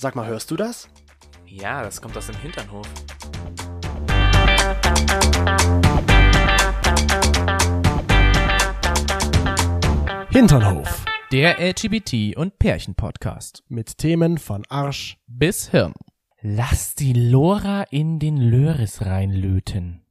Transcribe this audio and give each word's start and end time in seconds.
Sag 0.00 0.14
mal, 0.14 0.28
hörst 0.28 0.48
du 0.52 0.54
das? 0.54 0.88
Ja, 1.44 1.82
das 1.82 2.00
kommt 2.00 2.16
aus 2.16 2.28
dem 2.28 2.36
Hinternhof. 2.36 2.86
Hinternhof. 10.30 11.04
Der 11.32 11.58
LGBT- 11.58 12.36
und 12.36 12.60
Pärchen-Podcast. 12.60 13.64
Mit 13.66 13.98
Themen 13.98 14.38
von 14.38 14.64
Arsch. 14.68 15.18
Bis 15.26 15.70
Hirn. 15.70 15.94
Lass 16.42 16.94
die 16.94 17.12
Lora 17.12 17.82
in 17.90 18.20
den 18.20 18.36
Löris 18.36 19.04
reinlöten. 19.04 20.04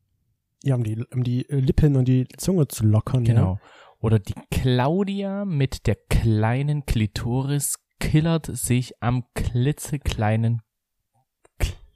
Ja, 0.63 0.75
um 0.75 0.83
die, 0.83 1.01
um 1.13 1.23
die 1.23 1.45
Lippen 1.47 1.95
und 1.95 2.09
die 2.09 2.27
Zunge 2.35 2.67
zu 2.67 2.85
lockern. 2.85 3.23
Genau. 3.23 3.57
Oder 4.01 4.19
die 4.19 4.35
Claudia 4.51 5.45
mit 5.45 5.87
der 5.87 5.95
kleinen 5.95 6.85
Klitoris 6.85 7.86
killert 7.99 8.45
sich 8.55 8.93
am 9.01 9.23
klitzekleinen 9.35 10.61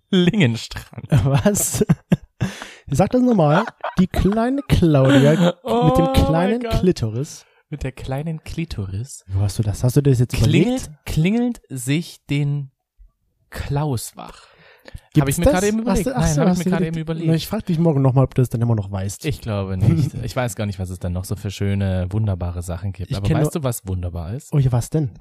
Klingenstrang. 0.10 1.04
Was? 1.10 1.86
Sag 2.88 3.12
das 3.12 3.22
nochmal. 3.22 3.66
Die 4.00 4.08
kleine 4.08 4.62
Claudia 4.68 5.32
mit 5.40 5.56
Oh 5.64 5.94
dem 5.96 6.06
mein 6.06 6.14
kleinen. 6.14 6.62
Klitoris. 6.70 7.46
Mit 7.70 7.84
der 7.84 7.94
kleinen 7.94 8.44
Klitoris 8.44 9.24
Wo 9.28 9.40
hast 9.40 9.58
du 9.58 9.64
das? 9.64 9.82
Hast 9.86 9.96
du 9.96 10.02
das 10.02 10.20
jetzt 10.20 10.34
klingelt, 10.36 10.66
überlegt? 10.88 11.06
klingelt 11.06 11.62
sich 11.70 12.18
den 12.30 12.72
Klaus 13.50 14.18
wach. 14.18 14.48
Habe 15.18 15.30
ich 15.30 15.38
mir 15.38 15.46
gerade 15.46 15.68
eben 15.68 15.78
Hast 15.88 16.02
überlegt. 16.02 16.08
du- 16.08 16.20
Nein, 16.20 16.38
habe 16.38 16.52
ich 16.52 16.58
mir 16.58 16.72
gerade 16.72 16.88
eben 16.88 16.98
überlegt? 16.98 17.34
Ich 17.36 17.48
frage 17.48 17.64
dich 17.64 17.80
morgen 17.80 18.02
nochmal, 18.02 18.26
ob 18.26 18.36
du 18.36 18.42
das 18.42 18.50
dann 18.50 18.60
immer 18.62 18.76
noch 18.76 18.92
weißt. 18.92 19.26
Ich 19.26 19.40
glaube 19.40 19.78
nicht. 19.78 20.14
Ich 20.24 20.36
weiß 20.36 20.56
gar 20.58 20.66
nicht, 20.66 20.80
was 20.80 20.90
es 20.90 21.00
dann 21.00 21.14
noch 21.14 21.24
so 21.24 21.38
für 21.38 21.50
schöne, 21.52 22.08
wunderbare 22.10 22.62
Sachen 22.62 22.92
gibt. 22.92 23.10
Ich 23.12 23.16
Aber 23.16 23.30
weißt 23.30 23.56
du, 23.56 23.64
was 23.64 23.88
wunderbar 23.88 24.34
ist? 24.34 24.52
Oh 24.52 24.58
ja, 24.58 24.72
was 24.74 24.90
denn? 24.90 25.12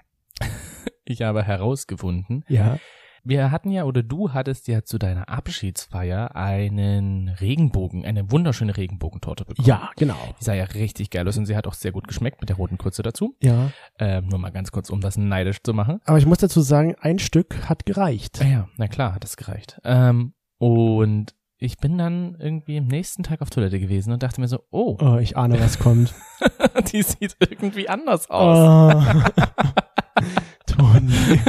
Ich 1.04 1.22
habe 1.22 1.42
herausgefunden, 1.42 2.44
Ja. 2.48 2.78
wir 3.24 3.50
hatten 3.50 3.70
ja, 3.72 3.82
oder 3.84 4.02
du 4.04 4.32
hattest 4.32 4.68
ja 4.68 4.84
zu 4.84 4.96
deiner 4.96 5.28
Abschiedsfeier 5.28 6.36
einen 6.36 7.28
Regenbogen, 7.28 8.04
eine 8.06 8.30
wunderschöne 8.30 8.76
Regenbogentorte 8.76 9.44
bekommen. 9.44 9.66
Ja, 9.66 9.90
genau. 9.96 10.14
Die 10.40 10.44
sah 10.44 10.54
ja 10.54 10.64
richtig 10.64 11.10
geil 11.10 11.26
aus 11.26 11.36
und 11.36 11.46
sie 11.46 11.56
hat 11.56 11.66
auch 11.66 11.74
sehr 11.74 11.90
gut 11.90 12.06
geschmeckt 12.06 12.40
mit 12.40 12.48
der 12.48 12.56
roten 12.56 12.78
Krütze 12.78 13.02
dazu. 13.02 13.34
Ja. 13.42 13.72
Ähm, 13.98 14.28
nur 14.28 14.38
mal 14.38 14.50
ganz 14.50 14.70
kurz, 14.70 14.88
um 14.88 15.00
das 15.00 15.16
neidisch 15.16 15.62
zu 15.64 15.74
machen. 15.74 16.00
Aber 16.04 16.18
ich 16.18 16.26
muss 16.26 16.38
dazu 16.38 16.60
sagen, 16.60 16.94
ein 17.00 17.18
Stück 17.18 17.68
hat 17.68 17.86
gereicht. 17.86 18.40
Ah 18.40 18.46
ja, 18.46 18.68
na 18.76 18.86
klar, 18.86 19.14
hat 19.14 19.24
es 19.24 19.36
gereicht. 19.36 19.80
Ähm, 19.84 20.34
und 20.58 21.34
ich 21.58 21.76
bin 21.78 21.98
dann 21.98 22.36
irgendwie 22.38 22.78
am 22.78 22.86
nächsten 22.86 23.22
Tag 23.24 23.42
auf 23.42 23.50
Toilette 23.50 23.80
gewesen 23.80 24.12
und 24.12 24.22
dachte 24.22 24.40
mir 24.40 24.48
so, 24.48 24.60
oh, 24.70 24.96
Oh, 25.00 25.18
ich 25.18 25.36
ahne, 25.36 25.60
was 25.60 25.78
kommt. 25.78 26.14
die 26.92 27.02
sieht 27.02 27.36
irgendwie 27.40 27.88
anders 27.88 28.30
aus. 28.30 28.94
Oh. 28.94 29.02
Toni. 30.80 31.40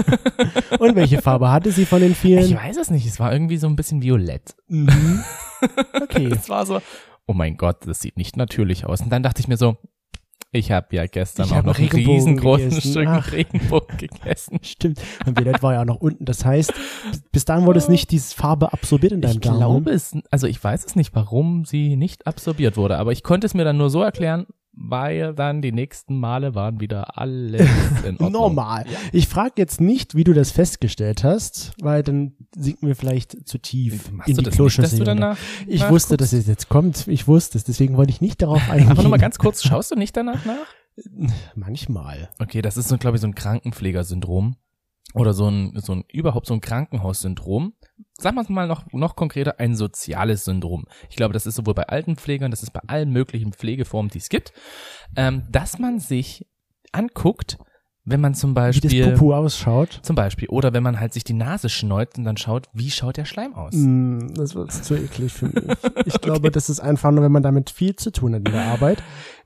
Und 0.79 0.95
welche 0.95 1.21
Farbe 1.21 1.51
hatte 1.51 1.71
sie 1.71 1.85
von 1.85 2.01
den 2.01 2.15
vielen? 2.15 2.43
Ich 2.45 2.55
weiß 2.55 2.77
es 2.77 2.89
nicht, 2.89 3.05
es 3.05 3.19
war 3.19 3.31
irgendwie 3.33 3.57
so 3.57 3.67
ein 3.67 3.75
bisschen 3.75 4.01
violett. 4.01 4.55
Mhm. 4.67 5.23
Okay. 6.01 6.27
Es 6.31 6.49
war 6.49 6.65
so, 6.65 6.81
oh 7.27 7.33
mein 7.33 7.57
Gott, 7.57 7.85
das 7.87 7.99
sieht 8.01 8.17
nicht 8.17 8.35
natürlich 8.37 8.85
aus. 8.85 9.01
Und 9.01 9.09
dann 9.11 9.23
dachte 9.23 9.39
ich 9.41 9.47
mir 9.47 9.57
so, 9.57 9.77
ich 10.53 10.71
habe 10.71 10.87
ja 10.95 11.05
gestern 11.05 11.45
Ich 11.45 11.53
auch 11.53 11.63
noch 11.63 11.77
ein 11.79 11.85
Regenbogen 11.85 12.13
riesengroßes 12.15 12.69
gegessen. 12.83 12.91
Stück. 12.91 13.31
Regenbogen 13.31 13.97
gegessen. 13.97 14.59
Stimmt. 14.63 15.01
Und 15.25 15.37
Violett 15.39 15.63
war 15.63 15.73
ja 15.73 15.81
auch 15.81 15.85
noch 15.85 15.95
unten. 16.01 16.25
Das 16.25 16.43
heißt, 16.43 16.73
bis 17.31 17.45
dahin 17.45 17.65
wurde 17.65 17.77
es 17.79 17.87
nicht 17.87 18.11
diese 18.11 18.35
Farbe 18.35 18.73
absorbiert 18.73 19.13
in 19.13 19.21
deinem 19.21 19.31
Ich 19.33 19.39
Darm. 19.39 19.57
glaube 19.57 19.91
es, 19.91 20.13
also 20.29 20.47
ich 20.47 20.61
weiß 20.61 20.83
es 20.85 20.95
nicht, 20.97 21.15
warum 21.15 21.63
sie 21.63 21.95
nicht 21.95 22.27
absorbiert 22.27 22.75
wurde, 22.75 22.97
aber 22.97 23.11
ich 23.13 23.23
konnte 23.23 23.47
es 23.47 23.53
mir 23.53 23.63
dann 23.63 23.77
nur 23.77 23.89
so 23.89 24.01
erklären, 24.01 24.45
weil 24.73 25.33
dann 25.33 25.61
die 25.61 25.71
nächsten 25.71 26.17
Male 26.17 26.55
waren 26.55 26.79
wieder 26.79 27.17
alles 27.17 27.67
in 28.03 28.11
Ordnung. 28.19 28.31
Normal. 28.31 28.85
Ich 29.11 29.27
frage 29.27 29.53
jetzt 29.57 29.81
nicht, 29.81 30.15
wie 30.15 30.23
du 30.23 30.33
das 30.33 30.51
festgestellt 30.51 31.23
hast, 31.23 31.73
weil 31.81 32.03
dann 32.03 32.33
sinken 32.55 32.87
wir 32.87 32.95
vielleicht 32.95 33.47
zu 33.47 33.57
tief 33.57 34.11
Machst 34.11 34.29
in 34.29 34.37
die 34.37 34.49
Kloschüssel. 34.49 35.35
ich 35.67 35.87
wusste, 35.89 36.17
dass 36.17 36.33
es 36.33 36.47
jetzt 36.47 36.69
kommt. 36.69 37.07
Ich 37.07 37.27
wusste 37.27 37.57
es. 37.57 37.63
Deswegen 37.63 37.97
wollte 37.97 38.11
ich 38.11 38.21
nicht 38.21 38.41
darauf 38.41 38.61
eingehen. 38.69 38.89
Einfach 38.89 39.03
nur 39.03 39.11
mal 39.11 39.17
ganz 39.17 39.37
kurz, 39.37 39.63
schaust 39.63 39.91
du 39.91 39.95
nicht 39.95 40.15
danach 40.15 40.45
nach? 40.45 40.67
Manchmal. 41.55 42.29
Okay, 42.39 42.61
das 42.61 42.77
ist 42.77 42.87
so, 42.87 42.97
glaube 42.97 43.17
ich, 43.17 43.21
so 43.21 43.27
ein 43.27 43.35
Krankenpflegersyndrom. 43.35 44.55
Oder 45.13 45.33
so 45.33 45.49
ein, 45.49 45.73
so 45.75 45.93
ein, 45.93 46.05
überhaupt 46.11 46.47
so 46.47 46.53
ein 46.53 46.61
Krankenhaussyndrom. 46.61 47.73
Sagen 48.17 48.35
wir 48.35 48.41
es 48.41 48.49
mal 48.49 48.67
noch, 48.67 48.83
noch 48.91 49.15
konkreter, 49.15 49.59
ein 49.59 49.75
soziales 49.75 50.45
Syndrom. 50.45 50.85
Ich 51.09 51.15
glaube, 51.15 51.33
das 51.33 51.45
ist 51.45 51.55
sowohl 51.55 51.73
bei 51.73 51.83
Altenpflegern, 51.87 52.51
das 52.51 52.63
ist 52.63 52.71
bei 52.71 52.81
allen 52.87 53.11
möglichen 53.11 53.53
Pflegeformen, 53.53 54.09
die 54.11 54.19
es 54.19 54.29
gibt, 54.29 54.53
ähm, 55.15 55.43
dass 55.51 55.79
man 55.79 55.99
sich 55.99 56.45
anguckt, 56.91 57.57
wenn 58.03 58.19
man 58.19 58.33
zum 58.33 58.51
Wie 58.51 58.55
Beispiel, 58.55 59.01
das 59.03 59.19
Pupu 59.19 59.33
ausschaut. 59.33 59.99
zum 60.01 60.15
Beispiel, 60.15 60.49
oder 60.49 60.73
wenn 60.73 60.81
man 60.83 60.99
halt 60.99 61.13
sich 61.13 61.23
die 61.23 61.33
Nase 61.33 61.69
schneuzt 61.69 62.17
und 62.17 62.23
dann 62.23 62.35
schaut, 62.37 62.67
wie 62.73 62.89
schaut 62.89 63.17
der 63.17 63.25
Schleim 63.25 63.53
aus? 63.53 63.73
Mm, 63.75 64.33
Das 64.33 64.55
wird 64.55 64.71
zu 64.71 64.95
eklig 64.95 65.31
für 65.31 65.45
mich. 65.47 65.63
Ich 66.05 66.19
glaube, 66.19 66.49
das 66.51 66.69
ist 66.69 66.79
einfach 66.79 67.11
nur, 67.11 67.23
wenn 67.23 67.31
man 67.31 67.43
damit 67.43 67.69
viel 67.69 67.95
zu 67.95 68.11
tun 68.11 68.33
hat 68.33 68.39
in 68.47 68.51
der 68.53 68.65
Arbeit, 68.65 69.03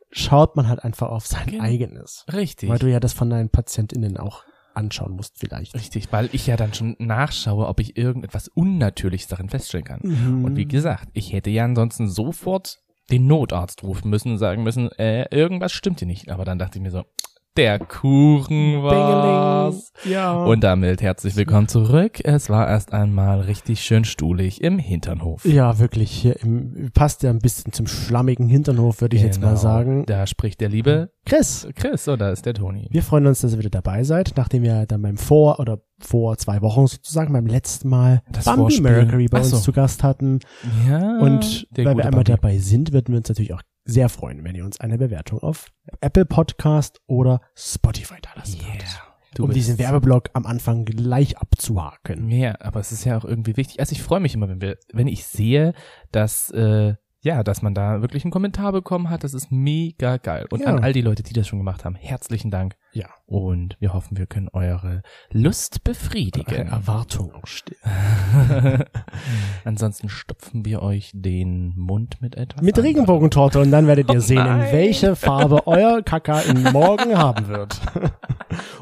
schaut 0.09 0.55
man 0.55 0.69
halt 0.69 0.83
einfach 0.85 1.09
auf 1.09 1.27
sein 1.27 1.47
Genau. 1.47 1.63
eigenes. 1.65 2.25
Richtig. 2.31 2.69
Weil 2.69 2.79
du 2.79 2.89
ja 2.89 3.01
das 3.01 3.11
von 3.11 3.29
deinen 3.29 3.49
PatientInnen 3.49 4.15
auch 4.17 4.43
anschauen 4.75 5.15
musst 5.15 5.39
vielleicht. 5.39 5.73
Richtig, 5.75 6.11
weil 6.11 6.29
ich 6.31 6.47
ja 6.47 6.57
dann 6.57 6.73
schon 6.73 6.95
nachschaue, 6.99 7.67
ob 7.67 7.79
ich 7.79 7.97
irgendetwas 7.97 8.47
Unnatürliches 8.49 9.27
darin 9.27 9.49
feststellen 9.49 9.85
kann. 9.85 9.99
Mhm. 10.03 10.45
Und 10.45 10.55
wie 10.55 10.67
gesagt, 10.67 11.09
ich 11.13 11.33
hätte 11.33 11.49
ja 11.49 11.65
ansonsten 11.65 12.07
sofort 12.07 12.79
den 13.11 13.27
Notarzt 13.27 13.83
rufen 13.83 14.09
müssen 14.09 14.31
und 14.31 14.37
sagen 14.37 14.63
müssen, 14.63 14.91
äh, 14.93 15.25
irgendwas 15.35 15.71
stimmt 15.71 15.99
hier 15.99 16.07
nicht. 16.07 16.29
Aber 16.29 16.45
dann 16.45 16.57
dachte 16.59 16.79
ich 16.79 16.81
mir 16.81 16.91
so, 16.91 17.03
der 17.57 17.79
Kuchen 17.79 18.83
war's. 18.83 19.91
Ja. 20.03 20.43
Und 20.43 20.61
damit 20.63 21.01
herzlich 21.01 21.35
willkommen 21.37 21.67
zurück. 21.69 22.19
Es 22.23 22.49
war 22.49 22.67
erst 22.67 22.91
einmal 22.91 23.41
richtig 23.41 23.81
schön 23.81 24.03
stuhlig 24.03 24.61
im 24.61 24.77
Hinternhof. 24.77 25.45
ja, 25.45 25.79
wirklich, 25.79 26.11
hier 26.11 26.39
im, 26.41 26.91
passt 26.93 27.23
ja 27.23 27.29
ein 27.29 27.39
bisschen 27.39 27.71
zum 27.71 27.87
schlammigen 27.87 28.47
Hinternhof, 28.49 28.99
würde 29.01 29.15
ich 29.15 29.23
jetzt 29.23 29.39
mal 29.41 29.49
Genau, 29.49 29.59
sagen. 29.59 30.05
Da 30.05 30.27
spricht 30.27 30.59
der 30.59 30.69
liebe 30.69 31.11
Chris, 31.25 31.67
Chris, 31.75 32.07
oder 32.09 32.31
ist 32.31 32.45
der 32.45 32.53
Toni? 32.55 32.87
wir 32.91 33.03
freuen 33.03 33.25
uns, 33.27 33.39
dass 33.41 33.53
ihr 33.53 33.59
wieder 33.59 33.69
dabei 33.69 34.03
seid, 34.03 34.33
nachdem 34.35 34.63
wir 34.63 34.85
dann 34.85 35.01
beim 35.01 35.17
Vor- 35.17 35.59
oder 35.59 35.79
vor 35.99 36.37
zwei 36.37 36.61
Wochen 36.61 36.87
sozusagen 36.87 37.31
beim 37.31 37.45
letzten 37.47 37.87
Mal 37.89 38.21
Das 38.31 38.45
Bambi 38.45 38.61
Vorspiel. 38.63 38.83
Mercury 38.83 39.27
bei 39.27 39.37
Ach 39.37 39.41
uns 39.43 39.51
so. 39.51 39.57
zu 39.59 39.71
Gast 39.71 40.03
hatten. 40.03 40.39
Ja. 40.89 41.19
Und 41.19 41.67
weil 41.71 41.85
wir 41.85 41.91
einmal 41.91 42.11
Bambi. 42.11 42.23
dabei 42.25 42.57
sind, 42.57 42.91
würden 42.91 43.13
wir 43.13 43.17
uns 43.19 43.29
natürlich 43.29 43.53
auch 43.53 43.61
sehr 43.85 44.09
freuen, 44.09 44.43
wenn 44.43 44.55
ihr 44.55 44.65
uns 44.65 44.79
eine 44.79 44.97
Bewertung 44.97 45.39
auf 45.39 45.67
Apple 46.01 46.25
Podcast 46.25 46.99
oder 47.07 47.41
Spotify 47.55 48.15
da 48.21 48.29
lassen 48.35 48.59
Yeah. 48.59 48.73
würdet. 48.73 49.01
Du 49.35 49.43
um 49.43 49.51
diesen 49.51 49.77
Werbeblock 49.77 50.29
am 50.33 50.45
Anfang 50.45 50.85
gleich 50.85 51.37
abzuhaken. 51.37 52.29
Ja, 52.31 52.55
aber 52.61 52.79
es 52.79 52.91
ist 52.93 53.03
ja 53.03 53.17
auch 53.17 53.25
irgendwie 53.25 53.57
wichtig. 53.57 53.79
Also 53.81 53.91
ich 53.91 54.01
freue 54.01 54.21
mich 54.21 54.33
immer, 54.33 54.47
wenn 54.47 54.61
wir, 54.61 54.77
wenn 54.93 55.07
ich 55.07 55.25
sehe, 55.25 55.73
dass 56.11 56.49
äh, 56.51 56.95
ja, 57.21 57.43
dass 57.43 57.61
man 57.63 57.73
da 57.73 58.01
wirklich 58.01 58.23
einen 58.23 58.31
Kommentar 58.31 58.71
bekommen 58.71 59.09
hat. 59.09 59.23
Das 59.23 59.33
ist 59.33 59.51
mega 59.51 60.17
geil. 60.17 60.45
Und 60.51 60.61
Ja. 60.61 60.67
an 60.67 60.83
all 60.83 60.93
die 60.93 61.01
Leute, 61.01 61.23
die 61.23 61.33
das 61.33 61.47
schon 61.47 61.59
gemacht 61.59 61.83
haben, 61.83 61.95
herzlichen 61.95 62.51
Dank. 62.51 62.75
Ja. 62.95 63.09
Und 63.25 63.75
wir 63.81 63.93
hoffen, 63.93 64.17
wir 64.17 64.25
können 64.25 64.47
eure 64.53 65.01
Lust 65.29 65.83
befriedigen. 65.83 66.69
Erwartung. 66.69 67.33
Ansonsten 69.65 70.07
stopfen 70.07 70.63
wir 70.63 70.81
euch 70.81 71.11
den 71.13 71.73
Mund 71.75 72.21
mit 72.21 72.35
etwas. 72.35 72.61
Mit 72.61 72.77
anderem. 72.77 72.95
Regenbogentorte 72.95 73.59
und 73.59 73.71
dann 73.71 73.87
werdet 73.87 74.09
ihr 74.13 74.21
sehen, 74.21 74.45
in 74.45 74.71
welche 74.71 75.17
Farbe 75.17 75.67
euer 75.67 76.03
Kaka 76.03 76.39
in 76.39 76.63
morgen 76.71 77.17
haben 77.17 77.49
wird. 77.49 77.81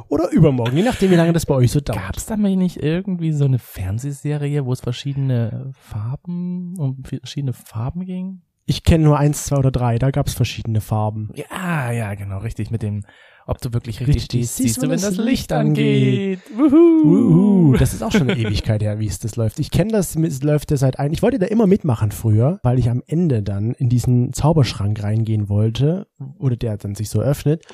Oder 0.09 0.29
übermorgen, 0.29 0.77
je 0.77 0.83
nachdem, 0.83 1.09
wie 1.09 1.15
lange 1.15 1.33
das 1.33 1.47
bei 1.47 1.55
euch 1.55 1.71
so 1.71 1.79
Gab 1.79 1.95
dauert. 1.95 2.17
es 2.17 2.27
da 2.27 2.37
mal 2.37 2.55
nicht 2.55 2.77
irgendwie 2.77 3.31
so 3.31 3.45
eine 3.45 3.57
Fernsehserie, 3.57 4.63
wo 4.63 4.73
es 4.73 4.81
verschiedene 4.81 5.71
Farben 5.73 6.75
um 6.77 7.03
verschiedene 7.03 7.53
Farben 7.53 8.05
ging? 8.05 8.43
Ich 8.65 8.83
kenne 8.83 9.03
nur 9.03 9.17
eins, 9.17 9.45
zwei 9.45 9.57
oder 9.57 9.71
drei, 9.71 9.97
da 9.97 10.11
gab 10.11 10.27
es 10.27 10.35
verschiedene 10.35 10.81
Farben. 10.81 11.31
Ja, 11.33 11.91
ja, 11.91 12.13
genau, 12.13 12.37
richtig. 12.37 12.71
Mit 12.71 12.81
dem, 12.81 13.05
ob 13.45 13.59
du 13.61 13.73
wirklich 13.73 13.99
richtig, 13.99 14.15
Richtig, 14.15 14.25
stehst, 14.25 14.55
siehst 14.57 14.77
du, 14.83 14.89
wenn 14.89 15.01
das 15.01 15.17
Licht 15.17 15.51
angeht. 15.51 16.39
Uhu, 16.57 16.71
Wuhu. 17.03 17.73
das 17.77 17.93
ist 17.93 18.01
auch 18.01 18.11
schon 18.11 18.29
eine 18.29 18.39
Ewigkeit 18.39 18.81
her, 18.81 18.99
wie 18.99 19.07
es 19.07 19.19
das 19.19 19.35
läuft. 19.35 19.59
Ich 19.59 19.71
kenne 19.71 19.91
das, 19.91 20.15
es 20.15 20.43
läuft 20.43 20.71
ja 20.71 20.77
seit 20.77 20.99
ein. 20.99 21.13
Ich 21.13 21.21
wollte 21.21 21.39
da 21.39 21.47
immer 21.47 21.67
mitmachen 21.67 22.11
früher, 22.11 22.59
weil 22.63 22.79
ich 22.79 22.89
am 22.89 23.03
Ende 23.07 23.43
dann 23.43 23.71
in 23.73 23.89
diesen 23.89 24.33
Zauberschrank 24.33 25.03
reingehen 25.03 25.49
wollte, 25.49 26.07
oder 26.39 26.55
der 26.55 26.77
dann 26.77 26.95
sich 26.95 27.09
so 27.09 27.21
öffnet, 27.21 27.65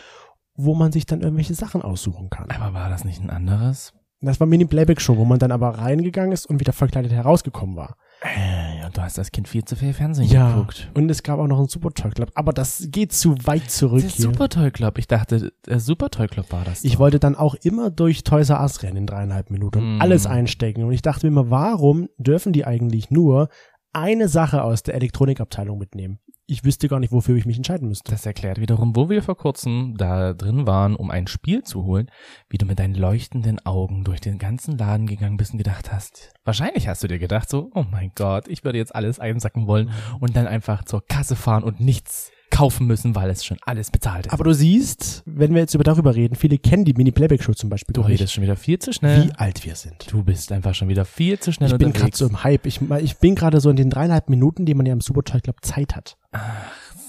wo 0.55 0.75
man 0.75 0.91
sich 0.91 1.05
dann 1.05 1.21
irgendwelche 1.21 1.53
Sachen 1.53 1.81
aussuchen 1.81 2.29
kann. 2.29 2.49
Aber 2.49 2.73
war 2.73 2.89
das 2.89 3.05
nicht 3.05 3.21
ein 3.21 3.29
anderes? 3.29 3.93
Das 4.21 4.39
war 4.39 4.47
Mini 4.47 4.65
Playback 4.65 4.99
Show, 4.99 5.17
wo 5.17 5.23
man 5.23 5.39
dann 5.39 5.51
aber 5.51 5.69
reingegangen 5.69 6.33
ist 6.33 6.45
und 6.45 6.59
wieder 6.59 6.73
verkleidet 6.73 7.11
herausgekommen 7.11 7.77
war. 7.77 7.95
Äh, 8.21 8.79
ja, 8.79 8.89
du 8.89 9.01
hast 9.01 9.17
als 9.17 9.31
Kind 9.31 9.47
viel 9.47 9.63
zu 9.63 9.75
viel 9.77 9.93
Fernsehen 9.93 10.27
Ja. 10.27 10.51
geguckt. 10.51 10.91
Und 10.93 11.09
es 11.09 11.23
gab 11.23 11.39
auch 11.39 11.47
noch 11.47 11.57
einen 11.57 11.69
Super 11.69 11.91
Toy 11.91 12.11
Club, 12.11 12.31
aber 12.35 12.51
das 12.51 12.85
geht 12.91 13.13
zu 13.13 13.35
weit 13.45 13.71
zurück 13.71 14.01
Der 14.01 14.09
hier. 14.09 14.23
Super 14.25 14.49
Toy 14.49 14.71
Club. 14.71 14.97
Ich 14.97 15.07
dachte, 15.07 15.53
der 15.65 15.79
Super 15.79 16.09
Toy 16.09 16.27
Club 16.27 16.51
war 16.51 16.65
das. 16.65 16.83
Ich 16.83 16.93
doch. 16.93 16.99
wollte 16.99 17.19
dann 17.19 17.35
auch 17.35 17.55
immer 17.55 17.89
durch 17.89 18.23
Toys 18.25 18.49
R 18.49 18.59
Us 18.61 18.83
rennen 18.83 18.97
in 18.97 19.05
dreieinhalb 19.07 19.51
Minuten 19.51 19.79
und 19.79 19.97
Mm. 19.97 20.01
alles 20.01 20.25
einstecken. 20.27 20.83
Und 20.83 20.91
ich 20.91 21.01
dachte 21.01 21.25
mir 21.25 21.31
immer, 21.31 21.49
warum 21.49 22.09
dürfen 22.17 22.51
die 22.51 22.65
eigentlich 22.65 23.09
nur 23.09 23.47
eine 23.93 24.27
Sache 24.27 24.63
aus 24.63 24.83
der 24.83 24.95
Elektronikabteilung 24.95 25.77
mitnehmen? 25.77 26.19
Ich 26.49 26.65
wüsste 26.65 26.87
gar 26.87 26.99
nicht, 26.99 27.11
wofür 27.11 27.35
ich 27.35 27.45
mich 27.45 27.57
entscheiden 27.57 27.87
müsste. 27.87 28.11
Das 28.11 28.25
erklärt 28.25 28.59
wiederum, 28.59 28.95
wo 28.95 29.09
wir 29.09 29.21
vor 29.21 29.37
kurzem 29.37 29.93
da 29.97 30.33
drin 30.33 30.65
waren, 30.65 30.95
um 30.95 31.11
ein 31.11 31.27
Spiel 31.27 31.63
zu 31.63 31.83
holen, 31.83 32.09
wie 32.49 32.57
du 32.57 32.65
mit 32.65 32.79
deinen 32.79 32.95
leuchtenden 32.95 33.63
Augen 33.65 34.03
durch 34.03 34.19
den 34.19 34.39
ganzen 34.39 34.77
Laden 34.77 35.05
gegangen 35.05 35.37
bist 35.37 35.51
und 35.51 35.59
gedacht 35.59 35.91
hast. 35.91 36.33
Wahrscheinlich 36.43 36.87
hast 36.87 37.03
du 37.03 37.07
dir 37.07 37.19
gedacht 37.19 37.49
so, 37.49 37.69
oh 37.75 37.85
mein 37.91 38.11
Gott, 38.15 38.47
ich 38.47 38.63
würde 38.63 38.79
jetzt 38.79 38.95
alles 38.95 39.19
einsacken 39.19 39.67
wollen 39.67 39.91
und 40.19 40.35
dann 40.35 40.47
einfach 40.47 40.83
zur 40.85 41.05
Kasse 41.05 41.35
fahren 41.35 41.63
und 41.63 41.79
nichts 41.79 42.31
kaufen 42.59 42.87
müssen, 42.87 43.15
weil 43.15 43.29
es 43.29 43.45
schon 43.45 43.57
alles 43.65 43.89
bezahlt 43.89 44.27
ist. 44.27 44.33
Aber 44.33 44.43
du 44.43 44.53
siehst, 44.53 45.23
wenn 45.25 45.53
wir 45.53 45.61
jetzt 45.61 45.73
über 45.75 45.83
darüber 45.85 46.13
reden, 46.13 46.35
viele 46.35 46.57
kennen 46.57 46.83
die 46.83 46.93
Mini-Playback-Show 46.93 47.53
zum 47.53 47.69
Beispiel. 47.69 47.93
du 47.93 48.01
gar 48.01 48.09
nicht, 48.09 48.19
redest 48.19 48.33
schon 48.33 48.43
wieder 48.43 48.57
viel 48.57 48.79
zu 48.79 48.91
schnell. 48.91 49.27
wie 49.27 49.31
alt 49.35 49.65
wir 49.65 49.75
sind. 49.75 50.11
Du 50.11 50.23
bist 50.23 50.51
einfach 50.51 50.75
schon 50.75 50.89
wieder 50.89 51.05
viel 51.05 51.39
zu 51.39 51.51
schnell 51.53 51.71
Ich 51.71 51.77
bin 51.77 51.93
gerade 51.93 52.15
so 52.15 52.27
im 52.27 52.43
Hype. 52.43 52.65
Ich, 52.65 52.81
ich 53.01 53.17
bin 53.17 53.35
gerade 53.35 53.61
so 53.61 53.69
in 53.69 53.77
den 53.77 53.89
dreieinhalb 53.89 54.29
Minuten, 54.29 54.65
die 54.65 54.73
man 54.73 54.85
ja 54.85 54.91
im 54.93 55.01
Superchat, 55.01 55.43
glaube 55.43 55.59
Zeit 55.61 55.95
hat. 55.95 56.17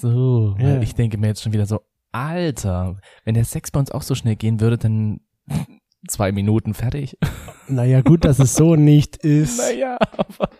so, 0.00 0.56
Ja. 0.58 0.80
ich 0.80 0.94
denke 0.94 1.18
mir 1.18 1.26
jetzt 1.28 1.42
schon 1.42 1.52
wieder 1.52 1.66
so, 1.66 1.80
Alter, 2.12 2.96
wenn 3.24 3.34
der 3.34 3.44
Sex 3.44 3.70
bei 3.70 3.80
uns 3.80 3.90
auch 3.90 4.02
so 4.02 4.14
schnell 4.14 4.36
gehen 4.36 4.60
würde, 4.60 4.78
dann 4.78 5.20
zwei 6.08 6.32
Minuten 6.32 6.74
fertig. 6.74 7.16
Naja, 7.68 8.00
gut, 8.02 8.24
dass 8.24 8.38
es 8.38 8.54
so 8.54 8.76
nicht 8.76 9.16
ist. 9.24 9.58
Naja, 9.58 9.96
aber 10.16 10.50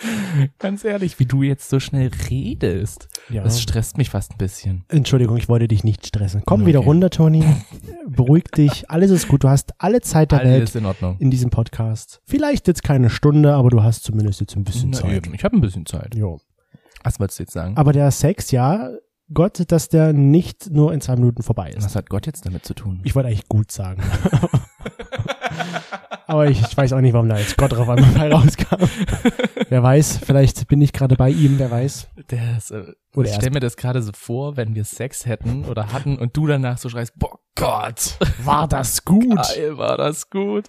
ganz 0.58 0.84
ehrlich, 0.84 1.18
wie 1.18 1.26
du 1.26 1.42
jetzt 1.42 1.68
so 1.68 1.80
schnell 1.80 2.10
redest, 2.30 3.08
Ja. 3.30 3.42
das 3.42 3.60
stresst 3.62 3.96
mich 3.98 4.10
fast 4.10 4.32
ein 4.32 4.38
bisschen. 4.38 4.84
Entschuldigung, 4.88 5.36
ich 5.36 5.48
wollte 5.48 5.68
dich 5.68 5.84
nicht 5.84 6.06
stressen. 6.06 6.42
Komm 6.44 6.60
Okay. 6.62 6.68
wieder 6.70 6.80
runter, 6.80 7.10
Toni. 7.10 7.42
Beruhig 8.06 8.44
dich. 8.56 8.90
Alles 8.90 9.10
ist 9.10 9.28
gut. 9.28 9.44
Du 9.44 9.48
hast 9.48 9.72
alle 9.78 10.00
Zeit 10.00 10.32
der 10.32 10.40
Welt 10.40 10.60
Alles 10.60 10.74
in 10.74 10.86
Ordnung. 10.86 11.16
in 11.18 11.30
diesem 11.30 11.50
Podcast. 11.50 12.20
Vielleicht 12.24 12.68
jetzt 12.68 12.82
keine 12.82 13.10
Stunde, 13.10 13.54
aber 13.54 13.70
du 13.70 13.82
hast 13.82 14.04
zumindest 14.04 14.40
jetzt 14.40 14.56
ein 14.56 14.64
bisschen 14.64 14.90
Na 14.90 14.98
Zeit. 15.00 15.12
eben, 15.12 15.34
ich 15.34 15.44
habe 15.44 15.56
ein 15.56 15.60
bisschen 15.60 15.86
Zeit. 15.86 16.14
Jo. 16.14 16.38
Was 17.02 17.18
wolltest 17.20 17.38
du 17.38 17.42
jetzt 17.44 17.52
sagen? 17.52 17.76
Aber 17.76 17.92
der 17.92 18.10
Sex, 18.10 18.50
ja, 18.50 18.90
Gott, 19.32 19.64
dass 19.72 19.88
der 19.88 20.12
nicht 20.12 20.70
nur 20.70 20.92
in 20.92 21.00
zwei 21.00 21.16
Minuten 21.16 21.42
vorbei 21.42 21.70
ist. 21.70 21.84
Was 21.84 21.96
hat 21.96 22.08
Gott 22.10 22.26
jetzt 22.26 22.46
damit 22.46 22.64
zu 22.64 22.74
tun? 22.74 23.00
Ich 23.04 23.14
wollte 23.16 23.28
eigentlich 23.28 23.48
gut 23.48 23.72
sagen. 23.72 24.02
Aber 26.26 26.48
ich, 26.48 26.60
ich 26.60 26.76
weiß 26.76 26.92
auch 26.92 27.00
nicht, 27.00 27.12
warum 27.12 27.28
da 27.28 27.38
jetzt 27.38 27.56
Gott 27.56 27.72
drauf 27.72 27.88
einmal 27.88 28.32
rauskam. 28.32 28.84
wer 29.68 29.82
weiß, 29.82 30.20
vielleicht 30.24 30.66
bin 30.68 30.80
ich 30.80 30.92
gerade 30.92 31.16
bei 31.16 31.30
ihm, 31.30 31.58
wer 31.58 31.70
weiß. 31.70 32.08
Das, 32.28 32.70
äh, 32.70 32.84
Oder 33.14 33.28
ich 33.28 33.34
stell 33.36 33.50
mir 33.50 33.60
das 33.60 33.76
gerade 33.76 34.02
so 34.02 34.12
vor, 34.14 34.56
wenn 34.56 34.74
wir 34.74 34.84
Sex 34.84 35.26
hätten 35.26 35.64
oder 35.64 35.92
hatten 35.92 36.18
und 36.18 36.36
du 36.36 36.46
danach 36.46 36.78
so 36.78 36.88
schreist, 36.88 37.18
boah 37.18 37.38
Gott, 37.54 38.18
War 38.44 38.68
das 38.68 39.04
gut? 39.04 39.36
geil, 39.36 39.78
war 39.78 39.96
das 39.96 40.28
gut. 40.30 40.66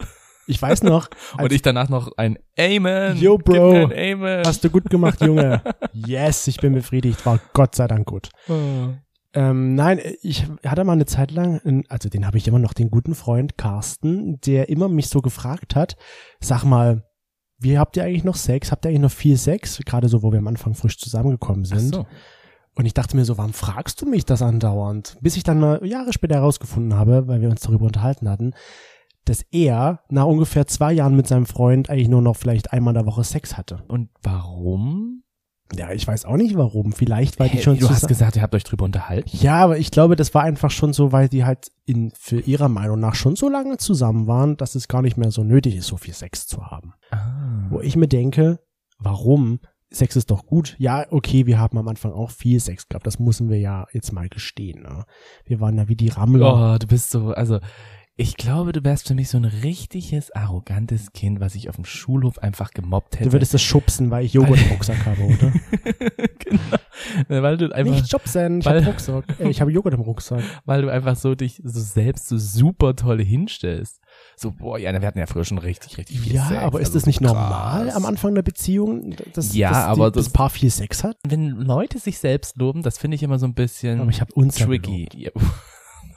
Ich 0.50 0.62
weiß 0.62 0.84
noch, 0.84 1.10
Und 1.38 1.52
ich 1.52 1.62
danach 1.62 1.90
noch 1.90 2.12
ein 2.16 2.38
Amen. 2.58 3.18
Yo, 3.18 3.38
Bro. 3.38 3.92
Amen. 3.92 4.44
hast 4.46 4.64
du 4.64 4.70
gut 4.70 4.90
gemacht, 4.90 5.22
Junge. 5.22 5.62
Yes, 5.94 6.48
ich 6.48 6.58
bin 6.58 6.74
befriedigt. 6.74 7.26
War 7.26 7.40
Gott 7.54 7.76
sei 7.76 7.88
Dank 7.88 8.06
gut. 8.06 8.30
Oh. 8.48 8.94
Ähm, 9.38 9.76
nein, 9.76 10.00
ich 10.24 10.48
hatte 10.66 10.84
mal 10.84 10.94
eine 10.94 11.06
Zeit 11.06 11.30
lang, 11.30 11.84
also 11.90 12.10
den 12.10 12.26
habe 12.26 12.40
ich 12.40 12.48
immer 12.48 12.58
noch, 12.58 12.74
den 12.74 12.90
guten 12.90 13.14
Freund 13.14 13.56
Carsten, 13.56 14.42
der 14.42 14.70
immer 14.70 14.90
mich 14.90 15.10
so 15.10 15.22
gefragt 15.22 15.76
hat, 15.76 15.96
sag 16.40 16.64
mal, 16.64 17.04
wie 17.60 17.78
habt 17.78 17.98
ihr 17.98 18.04
eigentlich 18.04 18.24
noch 18.24 18.36
Sex? 18.36 18.72
Habt 18.72 18.84
ihr 18.84 18.90
eigentlich 18.90 19.02
noch 19.02 19.12
viel 19.12 19.38
Sex? 19.38 19.80
Gerade 19.86 20.10
so, 20.10 20.24
wo 20.24 20.32
wir 20.32 20.40
am 20.40 20.48
Anfang 20.48 20.74
frisch 20.74 20.98
zusammengekommen 20.98 21.68
Ach 21.72 21.78
sind. 21.78 21.94
so. 21.94 22.08
Und 22.74 22.88
ich 22.88 22.96
dachte 22.96 23.16
mir 23.16 23.26
so, 23.26 23.38
warum 23.38 23.54
fragst 23.54 24.02
du 24.02 24.08
mich 24.08 24.26
das 24.26 24.42
andauernd? 24.42 25.20
Bis 25.22 25.38
ich 25.38 25.44
dann 25.44 25.60
mal 25.60 25.86
Jahre 25.86 26.14
später 26.14 26.36
herausgefunden 26.36 26.96
habe, 26.96 27.28
weil 27.28 27.40
wir 27.40 27.52
uns 27.52 27.62
darüber 27.62 27.86
unterhalten 27.86 28.28
hatten, 28.28 28.56
dass 29.26 29.44
er 29.52 30.02
nach 30.10 30.26
ungefähr 30.26 30.66
zwei 30.66 30.94
Jahren 30.94 31.16
mit 31.16 31.28
seinem 31.28 31.46
Freund 31.46 31.92
eigentlich 31.92 32.10
nur 32.10 32.24
noch 32.24 32.38
vielleicht 32.38 32.74
einmal 32.74 32.96
in 32.96 33.04
der 33.04 33.06
Woche 33.06 33.24
Sex 33.24 33.56
hatte. 33.56 33.84
Und 33.88 34.10
warum? 34.24 35.17
Ja, 35.76 35.92
ich 35.92 36.08
weiß 36.08 36.26
auch 36.26 36.38
nicht 36.38 36.56
warum. 36.56 36.94
Vielleicht, 36.94 37.40
weil 37.40 37.50
die 37.50 37.58
Hä, 37.58 37.62
schon 37.62 37.78
du 37.78 37.90
hast 37.90 38.08
gesagt, 38.08 38.36
ihr 38.36 38.42
habt 38.42 38.56
euch 38.56 38.64
drüber 38.64 38.86
unterhalten. 38.86 39.30
Ja, 39.34 39.56
aber 39.56 39.78
ich 39.78 39.92
glaube, 39.92 40.16
das 40.16 40.34
war 40.34 40.44
einfach 40.44 40.72
schon 40.72 40.94
so, 40.94 41.12
weil 41.12 41.28
die 41.30 41.46
halt 41.46 41.72
in, 41.86 42.12
für 42.16 42.40
ihrer 42.40 42.70
Meinung 42.70 43.00
nach 43.00 43.16
schon 43.16 43.36
so 43.36 43.50
lange 43.50 43.78
zusammen 43.78 44.28
waren, 44.28 44.58
dass 44.58 44.76
es 44.76 44.88
gar 44.88 45.02
nicht 45.02 45.18
mehr 45.18 45.32
so 45.32 45.44
nötig 45.44 45.76
ist, 45.76 45.88
so 45.88 45.98
viel 45.98 46.14
Sex 46.14 46.48
zu 46.48 46.66
haben. 46.66 46.94
Ah. 47.12 47.68
Wo 47.70 47.82
ich 47.82 47.96
mir 47.96 48.08
denke, 48.08 48.60
warum? 48.98 49.60
Sex 49.90 50.18
ist 50.18 50.32
doch 50.32 50.46
gut. 50.46 50.76
Ja, 50.80 51.06
okay, 51.12 51.46
wir 51.46 51.60
haben 51.60 51.78
am 51.78 51.88
Anfang 51.88 52.12
auch 52.12 52.32
viel 52.32 52.60
Sex 52.60 52.90
gehabt. 52.90 53.08
Das 53.08 53.20
müssen 53.20 53.50
wir 53.50 53.58
ja 53.58 53.88
jetzt 53.94 54.12
mal 54.12 54.28
gestehen. 54.28 54.84
Ne? 54.84 55.06
Wir 55.46 55.62
waren 55.62 55.78
ja 55.78 55.88
wie 55.88 55.96
die 55.96 56.10
Rammler. 56.10 56.74
Oh, 56.74 56.78
du 56.78 56.88
bist 56.88 57.12
so, 57.12 57.30
also 57.30 57.60
ich 58.20 58.36
glaube, 58.36 58.72
du 58.72 58.84
wärst 58.84 59.08
für 59.08 59.14
mich 59.14 59.30
so 59.30 59.38
ein 59.38 59.46
richtiges, 59.46 60.32
arrogantes 60.32 61.12
Kind, 61.14 61.40
was 61.40 61.54
ich 61.54 61.70
auf 61.70 61.76
dem 61.76 61.86
Schulhof 61.86 62.40
einfach 62.40 62.72
gemobbt 62.72 63.16
hätte. 63.20 63.26
Du 63.30 63.34
würdest 63.34 63.54
das 63.54 63.62
schubsen, 63.62 64.10
weil 64.10 64.26
ich 64.26 64.34
Joghurt 64.34 64.60
im 64.60 64.70
Rucksack 64.72 65.06
habe, 65.06 65.22
oder? 65.24 65.54
genau. 66.40 67.42
Weil 67.44 67.58
du 67.58 67.72
einfach, 67.76 67.94
Nicht 67.94 68.10
schubsen, 68.10 68.60
ich 68.60 68.66
weil- 68.66 68.78
habe 68.82 68.88
Rucksack. 68.88 69.26
Äh, 69.40 69.50
ich 69.50 69.62
habe 69.62 69.72
Joghurt 69.72 69.94
im 69.94 70.00
Rucksack. 70.02 70.44
weil 70.66 70.82
du 70.82 70.92
einfach 70.92 71.16
so 71.16 71.36
dich 71.36 71.62
so 71.64 71.80
selbst 71.80 72.28
so 72.28 72.38
super 72.40 72.96
toll 72.96 73.24
hinstellst. 73.24 74.02
So, 74.36 74.52
boah, 74.52 74.80
ja, 74.80 74.92
wir 75.00 75.08
hatten 75.08 75.20
ja 75.20 75.28
früher 75.28 75.46
schon 75.46 75.60
richtig, 75.60 75.98
richtig 76.00 76.20
viel 76.20 76.34
Ja, 76.34 76.48
Sex. 76.48 76.62
aber 76.64 76.80
ist 76.82 76.88
also 76.88 76.98
das 77.00 77.06
nicht 77.06 77.20
krass. 77.22 77.32
normal 77.34 77.92
am 77.92 78.06
Anfang 78.06 78.34
der 78.34 78.42
Beziehung, 78.42 79.16
dass, 79.34 79.54
Ja, 79.56 79.70
dass 79.70 79.78
aber 79.86 80.10
die, 80.10 80.16
das 80.16 80.26
das- 80.26 80.34
Paar 80.34 80.50
viel 80.50 80.72
Sex 80.72 81.04
hat? 81.04 81.18
Wenn 81.28 81.50
Leute 81.52 82.00
sich 82.00 82.18
selbst 82.18 82.58
loben, 82.58 82.82
das 82.82 82.98
finde 82.98 83.14
ich 83.16 83.22
immer 83.22 83.38
so 83.38 83.46
ein 83.46 83.54
bisschen 83.54 84.02
Aber 84.02 84.10
ich 84.10 84.22
habe 84.22 84.34
uns 84.34 84.58
ja 84.58 84.66
tricky. 84.66 85.08
Ja, 85.16 85.30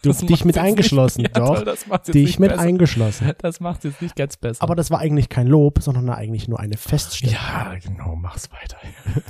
Du, 0.02 0.12
dich 0.12 0.44
mit 0.44 0.56
eingeschlossen, 0.56 1.22
nicht, 1.22 1.36
ja, 1.36 1.44
doch. 1.44 1.62
Toll, 1.62 1.98
dich 2.14 2.38
mit 2.38 2.50
besser. 2.50 2.62
eingeschlossen. 2.62 3.32
Das 3.38 3.60
macht 3.60 3.84
jetzt 3.84 4.00
nicht 4.00 4.16
ganz 4.16 4.36
besser. 4.36 4.62
Aber 4.62 4.74
das 4.74 4.90
war 4.90 4.98
eigentlich 5.00 5.28
kein 5.28 5.46
Lob, 5.46 5.82
sondern 5.82 6.08
eigentlich 6.08 6.48
nur 6.48 6.58
eine 6.58 6.76
Feststellung. 6.78 7.34
ja, 7.34 7.74
genau, 7.82 8.16
mach's 8.16 8.50
weiter. 8.52 8.78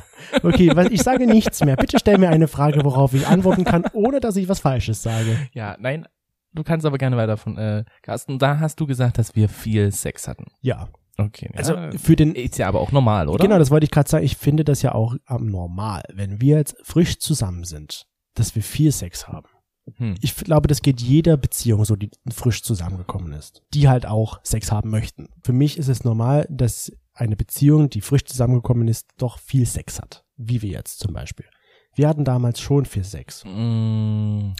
Okay, 0.42 0.70
weil 0.76 0.92
ich 0.92 1.02
sage 1.02 1.26
nichts 1.26 1.64
mehr. 1.64 1.76
Bitte 1.76 1.98
stell 1.98 2.18
mir 2.18 2.28
eine 2.28 2.46
Frage, 2.46 2.84
worauf 2.84 3.14
ich 3.14 3.26
antworten 3.26 3.64
kann, 3.64 3.84
ohne 3.94 4.20
dass 4.20 4.36
ich 4.36 4.48
was 4.48 4.60
Falsches 4.60 5.02
sage. 5.02 5.36
Ja, 5.54 5.76
nein, 5.80 6.06
du 6.52 6.62
kannst 6.62 6.86
aber 6.86 6.98
gerne 6.98 7.16
weiter 7.16 7.36
von, 7.36 7.56
äh, 7.58 7.84
Carsten, 8.02 8.38
da 8.38 8.60
hast 8.60 8.78
du 8.78 8.86
gesagt, 8.86 9.18
dass 9.18 9.34
wir 9.34 9.48
viel 9.48 9.90
Sex 9.90 10.28
hatten. 10.28 10.46
Ja. 10.60 10.88
Okay. 11.16 11.50
Also 11.56 11.74
ja, 11.74 11.90
für 11.92 12.16
den. 12.16 12.34
ist 12.34 12.58
ja 12.58 12.68
aber 12.68 12.80
auch 12.80 12.92
normal, 12.92 13.28
oder? 13.28 13.42
Genau, 13.42 13.58
das 13.58 13.70
wollte 13.70 13.84
ich 13.84 13.90
gerade 13.90 14.08
sagen. 14.08 14.24
Ich 14.24 14.36
finde 14.36 14.64
das 14.64 14.82
ja 14.82 14.94
auch 14.94 15.16
am 15.26 15.46
normal, 15.46 16.02
wenn 16.12 16.40
wir 16.40 16.56
jetzt 16.58 16.76
frisch 16.82 17.18
zusammen 17.18 17.64
sind, 17.64 18.06
dass 18.34 18.54
wir 18.54 18.62
viel 18.62 18.92
Sex 18.92 19.26
haben. 19.28 19.48
Hm. 19.96 20.14
Ich 20.20 20.36
glaube, 20.36 20.68
das 20.68 20.82
geht 20.82 21.00
jeder 21.00 21.36
Beziehung 21.36 21.84
so, 21.84 21.96
die 21.96 22.10
frisch 22.32 22.62
zusammengekommen 22.62 23.32
ist, 23.32 23.62
die 23.74 23.88
halt 23.88 24.06
auch 24.06 24.40
Sex 24.42 24.70
haben 24.70 24.90
möchten. 24.90 25.28
Für 25.42 25.52
mich 25.52 25.78
ist 25.78 25.88
es 25.88 26.04
normal, 26.04 26.46
dass 26.50 26.92
eine 27.14 27.36
Beziehung, 27.36 27.90
die 27.90 28.00
frisch 28.00 28.24
zusammengekommen 28.24 28.88
ist, 28.88 29.08
doch 29.18 29.38
viel 29.38 29.66
Sex 29.66 30.00
hat. 30.00 30.24
Wie 30.36 30.62
wir 30.62 30.70
jetzt 30.70 31.00
zum 31.00 31.12
Beispiel. 31.12 31.46
Wir 31.94 32.08
hatten 32.08 32.24
damals 32.24 32.60
schon 32.60 32.84
viel 32.86 33.04
Sex. 33.04 33.44
Mm, 33.44 34.52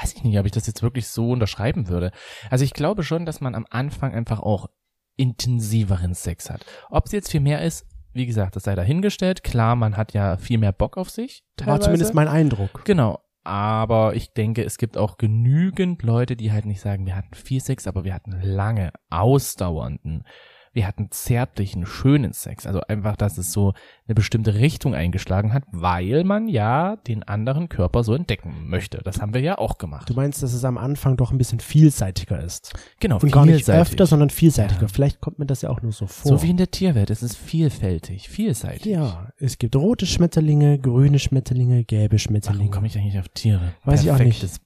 weiß 0.00 0.14
ich 0.14 0.24
nicht, 0.24 0.38
ob 0.38 0.46
ich 0.46 0.52
das 0.52 0.66
jetzt 0.66 0.82
wirklich 0.82 1.08
so 1.08 1.30
unterschreiben 1.30 1.88
würde. 1.88 2.12
Also 2.50 2.64
ich 2.64 2.72
glaube 2.72 3.02
schon, 3.02 3.26
dass 3.26 3.40
man 3.40 3.54
am 3.54 3.66
Anfang 3.68 4.14
einfach 4.14 4.40
auch 4.40 4.68
intensiveren 5.16 6.14
Sex 6.14 6.48
hat. 6.50 6.64
Ob 6.88 7.06
es 7.06 7.12
jetzt 7.12 7.30
viel 7.30 7.40
mehr 7.40 7.62
ist, 7.62 7.84
wie 8.12 8.26
gesagt, 8.26 8.56
das 8.56 8.64
sei 8.64 8.74
dahingestellt. 8.74 9.44
Klar, 9.44 9.76
man 9.76 9.96
hat 9.96 10.14
ja 10.14 10.36
viel 10.36 10.58
mehr 10.58 10.72
Bock 10.72 10.96
auf 10.96 11.10
sich. 11.10 11.44
War 11.58 11.66
teilweise. 11.66 11.84
zumindest 11.84 12.14
mein 12.14 12.28
Eindruck. 12.28 12.84
Genau. 12.84 13.20
Aber 13.42 14.14
ich 14.14 14.34
denke, 14.34 14.64
es 14.64 14.76
gibt 14.76 14.98
auch 14.98 15.16
genügend 15.16 16.02
Leute, 16.02 16.36
die 16.36 16.52
halt 16.52 16.66
nicht 16.66 16.80
sagen, 16.80 17.06
wir 17.06 17.16
hatten 17.16 17.34
viel 17.34 17.60
Sex, 17.60 17.86
aber 17.86 18.04
wir 18.04 18.14
hatten 18.14 18.38
lange, 18.42 18.92
ausdauernden, 19.08 20.24
wir 20.72 20.86
hatten 20.86 21.08
zärtlichen, 21.10 21.84
schönen 21.84 22.32
Sex. 22.32 22.66
Also 22.66 22.80
einfach, 22.88 23.16
dass 23.16 23.38
es 23.38 23.52
so 23.52 23.72
eine 24.06 24.14
bestimmte 24.14 24.54
Richtung 24.54 24.94
eingeschlagen 24.94 25.52
hat, 25.52 25.64
weil 25.72 26.22
man 26.24 26.46
ja 26.48 26.96
den 26.96 27.22
anderen 27.24 27.68
Körper 27.68 28.04
so 28.04 28.14
entdecken 28.14 28.68
möchte. 28.68 28.98
Das 29.04 29.20
haben 29.20 29.34
wir 29.34 29.40
ja 29.40 29.58
auch 29.58 29.78
gemacht. 29.78 30.08
Du 30.08 30.14
meinst, 30.14 30.42
dass 30.42 30.52
es 30.52 30.64
am 30.64 30.78
Anfang 30.78 31.16
doch 31.16 31.32
ein 31.32 31.38
bisschen 31.38 31.60
vielseitiger 31.60 32.40
ist. 32.42 32.72
genau, 33.00 33.18
Und 33.18 33.32
gar 33.32 33.46
nicht 33.46 33.68
öfter, 33.68 34.06
sondern 34.06 34.30
vielseitiger. 34.30 34.82
Ja. 34.82 34.88
Vielleicht 34.88 35.20
kommt 35.20 35.38
mir 35.40 35.46
das 35.46 35.62
ja 35.62 35.70
auch 35.70 35.82
nur 35.82 35.92
so 35.92 36.06
vor. 36.06 36.38
So 36.38 36.42
wie 36.42 36.50
in 36.50 36.56
der 36.56 36.70
Tierwelt, 36.70 37.10
es 37.10 37.22
ist 37.22 37.36
vielfältig, 37.36 38.28
vielseitig. 38.28 38.86
ja, 38.86 39.28
es 39.38 39.58
gibt 39.58 39.74
rote 39.76 40.06
Schmetterlinge, 40.06 40.78
grüne 40.78 41.18
Schmetterlinge, 41.18 41.84
gelbe 41.84 42.12
Warum 42.12 42.18
Schmetterlinge. 42.18 42.70
komme 42.70 42.86
ich 42.86 42.96
eigentlich 42.96 43.18
auf 43.18 43.28
Tiere? 43.30 43.72
Weiß 43.84 44.02
ich 44.04 44.10
auch 44.10 44.18
nicht. 44.18 44.40
Perfektes- 44.40 44.60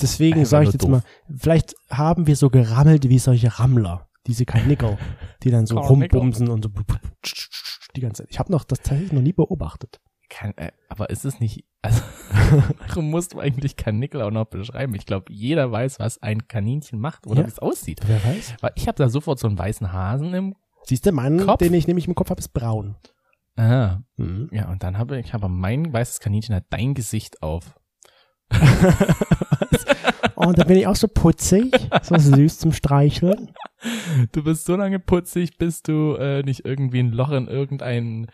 Deswegen 0.00 0.44
sage 0.44 0.66
ich 0.66 0.72
jetzt 0.72 0.82
doof. 0.82 0.90
mal, 0.90 1.02
vielleicht 1.36 1.74
haben 1.88 2.26
wir 2.26 2.34
so 2.34 2.50
gerammelt 2.50 3.08
wie 3.08 3.18
solche 3.20 3.60
Rammler, 3.60 4.07
diese 4.28 4.44
Karnickel, 4.46 4.96
die 5.42 5.50
dann 5.50 5.66
so 5.66 5.78
rumbumsen 5.78 6.48
und 6.48 6.62
so 6.64 6.70
die 7.96 8.00
ganze 8.00 8.22
Zeit. 8.22 8.30
Ich 8.30 8.38
habe 8.38 8.52
noch 8.52 8.62
das 8.64 8.78
tatsächlich 8.80 9.12
noch 9.12 9.22
nie 9.22 9.32
beobachtet. 9.32 10.00
Kann, 10.30 10.52
äh, 10.58 10.72
aber 10.90 11.08
ist 11.08 11.24
es 11.24 11.40
nicht, 11.40 11.64
also, 11.80 12.02
warum 12.86 13.08
musst 13.10 13.32
du 13.32 13.40
eigentlich 13.40 13.76
Kanickel 13.76 14.20
auch 14.20 14.30
noch 14.30 14.44
beschreiben? 14.44 14.94
Ich 14.94 15.06
glaube, 15.06 15.32
jeder 15.32 15.72
weiß, 15.72 15.98
was 16.00 16.22
ein 16.22 16.46
Kaninchen 16.46 17.00
macht 17.00 17.26
oder 17.26 17.40
Ja. 17.40 17.46
wie 17.46 17.50
es 17.50 17.58
aussieht. 17.58 18.00
Wer 18.06 18.22
weiß? 18.22 18.56
Weil 18.60 18.72
ich 18.76 18.86
habe 18.88 18.96
da 18.98 19.08
sofort 19.08 19.38
so 19.38 19.48
einen 19.48 19.58
weißen 19.58 19.90
Hasen 19.92 20.34
im, 20.34 20.54
Siehst 20.84 21.06
du, 21.06 21.12
mein, 21.12 21.38
Kopf? 21.44 21.58
den 21.58 21.72
ich 21.74 21.86
nämlich 21.86 22.06
im 22.08 22.14
Kopf 22.14 22.28
habe, 22.30 22.40
ist 22.40 22.52
braun. 22.52 22.96
ah, 23.56 24.00
Mhm. 24.16 24.50
ja, 24.52 24.68
und 24.70 24.82
dann 24.82 24.98
habe 24.98 25.18
ich, 25.18 25.32
aber 25.32 25.48
mein 25.48 25.90
weißes 25.92 26.20
Kaninchen 26.20 26.54
hat 26.54 26.64
dein 26.70 26.92
Gesicht 26.92 27.42
auf. 27.42 27.74
Und 30.46 30.58
da 30.58 30.64
bin 30.64 30.76
ich 30.78 30.86
auch 30.86 30.96
so 30.96 31.08
putzig, 31.08 31.74
so 32.02 32.16
süß 32.16 32.58
zum 32.58 32.72
Streicheln. 32.72 33.50
Du 34.32 34.44
bist 34.44 34.66
so 34.66 34.76
lange 34.76 34.98
putzig, 35.00 35.58
bis 35.58 35.82
du 35.82 36.14
äh, 36.14 36.42
nicht 36.42 36.64
irgendwie 36.64 37.00
ein 37.00 37.10
Loch 37.12 37.30
in 37.30 37.48
irgendein 37.48 38.26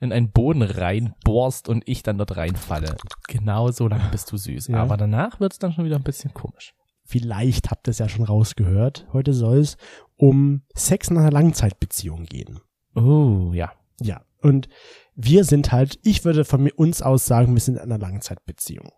in 0.00 0.12
einen 0.12 0.30
Boden 0.30 0.62
reinbohrst 0.62 1.68
und 1.68 1.82
ich 1.88 2.04
dann 2.04 2.18
dort 2.18 2.36
reinfalle. 2.36 2.94
Genau 3.26 3.72
so 3.72 3.88
lange 3.88 4.08
bist 4.12 4.30
du 4.30 4.36
süß. 4.36 4.68
Ja. 4.68 4.76
Aber 4.82 4.96
danach 4.96 5.40
wird's 5.40 5.58
dann 5.58 5.72
schon 5.72 5.84
wieder 5.84 5.96
ein 5.96 6.04
bisschen 6.04 6.32
komisch. 6.32 6.72
Vielleicht 7.04 7.70
habt 7.72 7.88
ihr 7.88 7.90
es 7.90 7.98
ja 7.98 8.08
schon 8.08 8.24
rausgehört. 8.24 9.08
Heute 9.12 9.32
soll 9.32 9.58
es 9.58 9.76
um 10.16 10.62
Sex 10.76 11.10
nach 11.10 11.22
einer 11.22 11.32
Langzeitbeziehung 11.32 12.26
gehen. 12.26 12.60
Oh, 12.94 13.50
ja. 13.52 13.72
Ja. 14.00 14.20
Und 14.40 14.68
wir 15.16 15.42
sind 15.42 15.72
halt, 15.72 15.98
ich 16.04 16.24
würde 16.24 16.44
von 16.44 16.62
mir- 16.62 16.78
uns 16.78 17.02
aus 17.02 17.26
sagen, 17.26 17.52
wir 17.54 17.60
sind 17.60 17.74
in 17.74 17.82
einer 17.82 17.98
Langzeitbeziehung. 17.98 18.92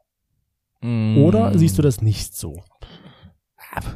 Mm. 0.80 1.18
Oder 1.18 1.56
siehst 1.58 1.78
du 1.78 1.82
das 1.82 2.00
nicht 2.00 2.37
so? 2.37 2.62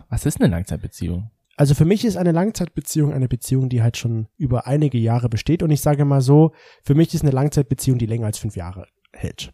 Was 0.08 0.26
ist 0.26 0.40
eine 0.40 0.50
Langzeitbeziehung? 0.50 1.30
Also 1.56 1.74
für 1.74 1.84
mich 1.84 2.04
ist 2.04 2.16
eine 2.16 2.32
Langzeitbeziehung 2.32 3.12
eine 3.12 3.28
Beziehung, 3.28 3.68
die 3.68 3.82
halt 3.82 3.96
schon 3.96 4.28
über 4.36 4.66
einige 4.66 4.98
Jahre 4.98 5.28
besteht. 5.28 5.62
Und 5.62 5.70
ich 5.70 5.80
sage 5.80 6.04
mal 6.04 6.20
so, 6.20 6.52
für 6.82 6.94
mich 6.94 7.14
ist 7.14 7.22
eine 7.22 7.30
Langzeitbeziehung, 7.30 7.98
die 7.98 8.06
länger 8.06 8.26
als 8.26 8.38
fünf 8.38 8.56
Jahre 8.56 8.86
hält. 9.12 9.52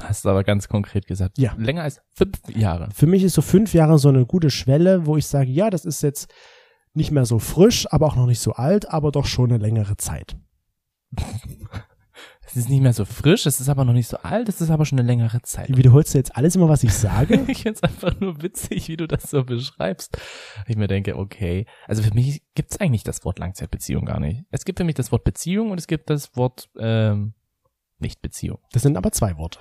Hast 0.00 0.24
du 0.24 0.28
aber 0.28 0.44
ganz 0.44 0.68
konkret 0.68 1.06
gesagt. 1.06 1.38
Ja. 1.38 1.54
Länger 1.56 1.82
als 1.82 2.00
fünf 2.12 2.38
Jahre. 2.48 2.88
Für 2.92 3.06
mich 3.06 3.22
ist 3.22 3.34
so 3.34 3.42
fünf 3.42 3.72
Jahre 3.72 3.98
so 3.98 4.08
eine 4.08 4.26
gute 4.26 4.50
Schwelle, 4.50 5.06
wo 5.06 5.16
ich 5.16 5.26
sage, 5.26 5.50
ja, 5.50 5.70
das 5.70 5.84
ist 5.84 6.02
jetzt 6.02 6.28
nicht 6.92 7.12
mehr 7.12 7.24
so 7.24 7.38
frisch, 7.38 7.86
aber 7.92 8.06
auch 8.06 8.16
noch 8.16 8.26
nicht 8.26 8.40
so 8.40 8.52
alt, 8.52 8.90
aber 8.90 9.12
doch 9.12 9.26
schon 9.26 9.52
eine 9.52 9.62
längere 9.62 9.96
Zeit. 9.96 10.36
Es 12.56 12.60
ist 12.60 12.68
nicht 12.70 12.80
mehr 12.80 12.94
so 12.94 13.04
frisch, 13.04 13.44
es 13.44 13.60
ist 13.60 13.68
aber 13.68 13.84
noch 13.84 13.92
nicht 13.92 14.08
so 14.08 14.16
alt, 14.16 14.48
es 14.48 14.62
ist 14.62 14.70
aber 14.70 14.86
schon 14.86 14.98
eine 14.98 15.06
längere 15.06 15.42
Zeit. 15.42 15.76
Wiederholst 15.76 16.14
du 16.14 16.18
jetzt 16.18 16.34
alles 16.34 16.56
immer, 16.56 16.70
was 16.70 16.84
ich 16.84 16.94
sage? 16.94 17.44
Ich 17.48 17.64
finde 17.64 17.76
es 17.76 17.82
einfach 17.82 18.18
nur 18.18 18.40
witzig, 18.40 18.88
wie 18.88 18.96
du 18.96 19.06
das 19.06 19.24
so 19.24 19.44
beschreibst. 19.44 20.16
Ich 20.66 20.74
mir 20.74 20.86
denke, 20.86 21.18
okay, 21.18 21.66
also 21.86 22.02
für 22.02 22.14
mich 22.14 22.40
gibt's 22.54 22.80
eigentlich 22.80 23.04
das 23.04 23.26
Wort 23.26 23.38
Langzeitbeziehung 23.38 24.06
gar 24.06 24.20
nicht. 24.20 24.44
Es 24.50 24.64
gibt 24.64 24.78
für 24.78 24.86
mich 24.86 24.94
das 24.94 25.12
Wort 25.12 25.22
Beziehung 25.24 25.70
und 25.70 25.76
es 25.76 25.86
gibt 25.86 26.08
das 26.08 26.34
Wort 26.34 26.70
ähm, 26.78 27.34
nicht 27.98 28.22
Beziehung. 28.22 28.58
Das 28.72 28.84
sind 28.84 28.96
aber 28.96 29.12
zwei 29.12 29.36
Worte. 29.36 29.58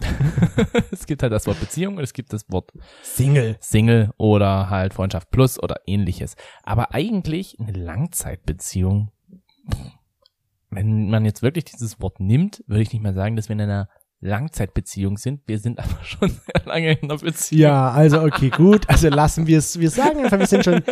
es 0.90 1.06
gibt 1.06 1.22
halt 1.22 1.32
das 1.32 1.46
Wort 1.46 1.60
Beziehung 1.60 1.96
und 1.96 2.02
es 2.02 2.12
gibt 2.12 2.32
das 2.32 2.50
Wort 2.50 2.72
Single. 3.04 3.56
Single 3.60 4.10
oder 4.16 4.68
halt 4.68 4.94
Freundschaft 4.94 5.30
plus 5.30 5.62
oder 5.62 5.76
ähnliches. 5.86 6.34
Aber 6.64 6.92
eigentlich 6.92 7.60
eine 7.60 7.70
Langzeitbeziehung, 7.70 9.12
wenn 10.72 11.10
man 11.10 11.24
jetzt 11.24 11.42
wirklich 11.42 11.66
dieses 11.66 12.00
Wort 12.00 12.18
nimmt, 12.18 12.64
würde 12.66 12.82
ich 12.82 12.92
nicht 12.92 13.02
mehr 13.02 13.12
sagen, 13.12 13.36
dass 13.36 13.48
wir 13.48 13.54
in 13.54 13.60
einer 13.60 13.88
Langzeitbeziehung 14.20 15.18
sind. 15.18 15.42
Wir 15.46 15.58
sind 15.58 15.78
aber 15.78 15.98
schon 16.02 16.30
sehr 16.30 16.62
lange 16.64 16.92
in 16.92 17.10
einer 17.10 17.18
Beziehung. 17.18 17.60
Ja, 17.60 17.90
also 17.90 18.22
okay, 18.22 18.50
gut. 18.50 18.88
Also 18.88 19.08
lassen 19.08 19.46
wir 19.46 19.58
es. 19.58 19.78
Wir 19.78 19.90
sagen 19.90 20.20
einfach, 20.20 20.38
wir 20.38 20.46
sind 20.46 20.64
schon 20.64 20.82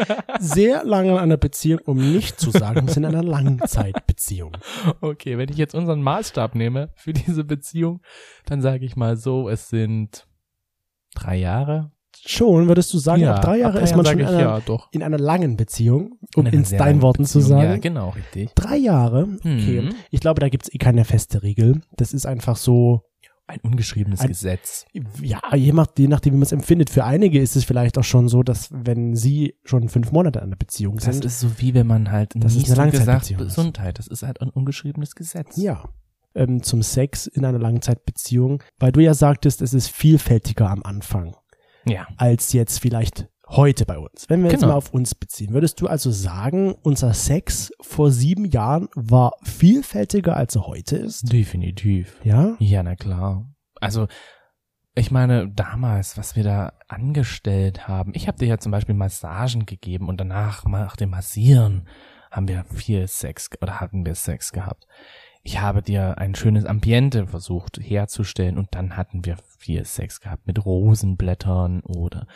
sehr 0.41 0.85
lange 0.85 1.13
in 1.13 1.19
einer 1.19 1.37
Beziehung, 1.37 1.81
um 1.87 2.13
nicht 2.13 2.39
zu 2.39 2.51
sagen, 2.51 2.87
wir 2.87 2.93
sind 2.93 3.05
in 3.05 3.15
einer 3.15 3.23
Langzeitbeziehung. 3.23 4.57
Okay, 5.01 5.39
wenn 5.39 5.49
ich 5.49 5.57
jetzt 5.57 5.75
unseren 5.75 6.03
Maßstab 6.03 6.55
nehme 6.55 6.91
für 6.97 7.13
diese 7.13 7.45
Beziehung, 7.45 8.03
dann 8.47 8.61
sage 8.61 8.85
ich 8.85 8.97
mal 8.97 9.17
so, 9.17 9.49
es 9.49 9.69
sind 9.69 10.27
drei 11.15 11.37
Jahre. 11.37 11.93
Schon, 12.27 12.69
würdest 12.69 12.93
du 12.93 12.99
sagen, 12.99 13.25
ab 13.25 13.43
drei 13.43 13.59
Jahre 13.59 13.81
ist 13.81 13.97
man 13.97 14.05
schon 14.07 14.19
in 14.21 14.27
einer, 14.27 14.41
ja, 14.41 14.63
in 14.93 15.03
einer 15.03 15.19
langen 15.19 15.57
Beziehung, 15.57 16.19
um 16.37 16.47
In 16.47 16.63
deinen 16.65 17.03
Worten 17.03 17.25
zu 17.25 17.39
Beziehung. 17.39 17.59
sagen. 17.61 17.71
Ja, 17.73 17.77
genau, 17.79 18.09
richtig. 18.11 18.51
Drei 18.55 18.77
Jahre, 18.77 19.29
okay. 19.39 19.83
Mhm. 19.83 19.95
Ich 20.11 20.21
glaube, 20.21 20.41
da 20.41 20.49
gibt's 20.49 20.73
eh 20.73 20.79
keine 20.79 21.05
feste 21.05 21.43
Regel. 21.43 21.81
Das 21.97 22.13
ist 22.13 22.27
einfach 22.27 22.57
so, 22.57 23.03
Ein 23.47 23.59
ungeschriebenes 23.63 24.21
Ein- 24.21 24.29
Gesetz. 24.29 24.85
ja, 25.21 25.41
je, 25.57 25.73
nach, 25.73 25.89
je 25.99 26.07
nachdem, 26.07 26.35
wie 26.35 26.37
man 26.39 26.43
es 26.45 26.53
empfindet. 26.53 26.89
Für 26.89 27.05
einige 27.05 27.41
ist 27.41 27.57
es 27.57 27.65
vielleicht 27.65 27.99
auch 27.99 28.05
schon 28.05 28.29
so, 28.29 28.45
dass 28.45 28.69
wenn 28.71 29.17
sie 29.17 29.57
schon 29.65 29.89
fünf 29.89 30.13
Monate 30.13 30.39
in 30.39 30.45
einer 30.45 30.57
Beziehung 30.57 30.97
Das 30.97 31.05
sind, 31.07 31.25
ist 31.25 31.41
so 31.41 31.49
wie 31.59 31.75
wenn 31.75 31.89
man 31.89 32.13
halt 32.13 32.33
Das 32.37 32.55
ist 32.55 32.69
nie 32.69 32.79
eine 32.79 32.93
so 32.93 32.99
gesagt 32.99 33.29
ist. 33.29 33.39
Gesundheit. 33.39 33.99
Das 33.99 34.07
ist 34.07 34.23
halt 34.23 34.41
ein 34.41 34.51
ungeschriebenes 34.51 35.17
Gesetz. 35.17 35.57
ja, 35.57 35.83
ähm, 36.37 36.63
zum 36.63 36.81
Sex 36.83 37.27
in 37.27 37.45
einer 37.45 37.59
Langzeitbeziehung, 37.59 38.63
weil 38.79 38.93
du 38.93 39.01
ja 39.01 39.15
sagtest, 39.15 39.63
es 39.63 39.75
ist 39.75 39.89
vielfältiger 39.91 40.71
am 40.71 40.85
Anfang 40.85 41.35
Ja. 41.85 42.07
als 42.17 42.53
jetzt 42.53 42.79
vielleicht 42.81 43.29
heute 43.49 43.85
bei 43.85 43.99
uns. 43.99 44.27
Wenn 44.29 44.43
wir 44.45 44.51
jetzt 44.51 44.61
Genau. 44.61 44.73
mal 44.73 44.79
auf 44.79 44.93
uns 44.95 45.15
beziehen, 45.15 45.53
würdest 45.53 45.81
du 45.81 45.87
also 45.89 46.11
sagen, 46.11 46.75
unser 46.83 47.15
Sex 47.15 47.73
vor 47.81 48.11
sieben 48.13 48.45
Jahren 48.45 48.89
war 48.95 49.33
vielfältiger 49.43 50.37
als 50.37 50.55
er 50.57 50.67
heute 50.67 50.97
ist? 50.97 51.33
Definitiv. 51.33 52.21
Ja? 52.23 52.55
Ja, 52.61 52.83
na 52.83 52.95
klar. 52.95 53.49
Also, 53.81 54.07
ich 54.95 55.11
meine, 55.11 55.49
damals, 55.49 56.17
was 56.17 56.37
wir 56.37 56.45
da 56.45 56.73
angestellt 56.89 57.89
haben, 57.89 58.13
ich 58.15 58.29
habe 58.29 58.39
dir 58.39 58.47
ja 58.47 58.59
zum 58.59 58.73
Beispiel 58.73 58.95
Massagen 58.95 59.67
gegeben 59.67 60.09
und 60.09 60.21
danach 60.21 60.65
nach 60.67 60.97
dem 60.97 61.11
Massieren 61.11 61.89
haben 62.31 62.47
wir 62.47 62.65
viel 62.65 63.09
Sex 63.09 63.49
oder 63.61 63.81
hatten 63.81 64.05
wir 64.07 64.15
Sex 64.15 64.53
gehabt. 64.53 64.87
Ich 65.43 65.61
habe 65.61 65.83
dir 65.83 66.19
ein 66.19 66.35
schönes 66.35 66.65
Ambiente 66.67 67.27
versucht 67.27 67.79
herzustellen 67.81 68.59
und 68.59 68.69
dann 68.73 68.97
hatten 68.97 69.25
wir 69.25 69.37
viel 69.59 69.85
Sex 69.87 70.21
gehabt 70.21 70.47
mit 70.47 70.65
Rosenblättern 70.65 71.81
oder 71.81 72.27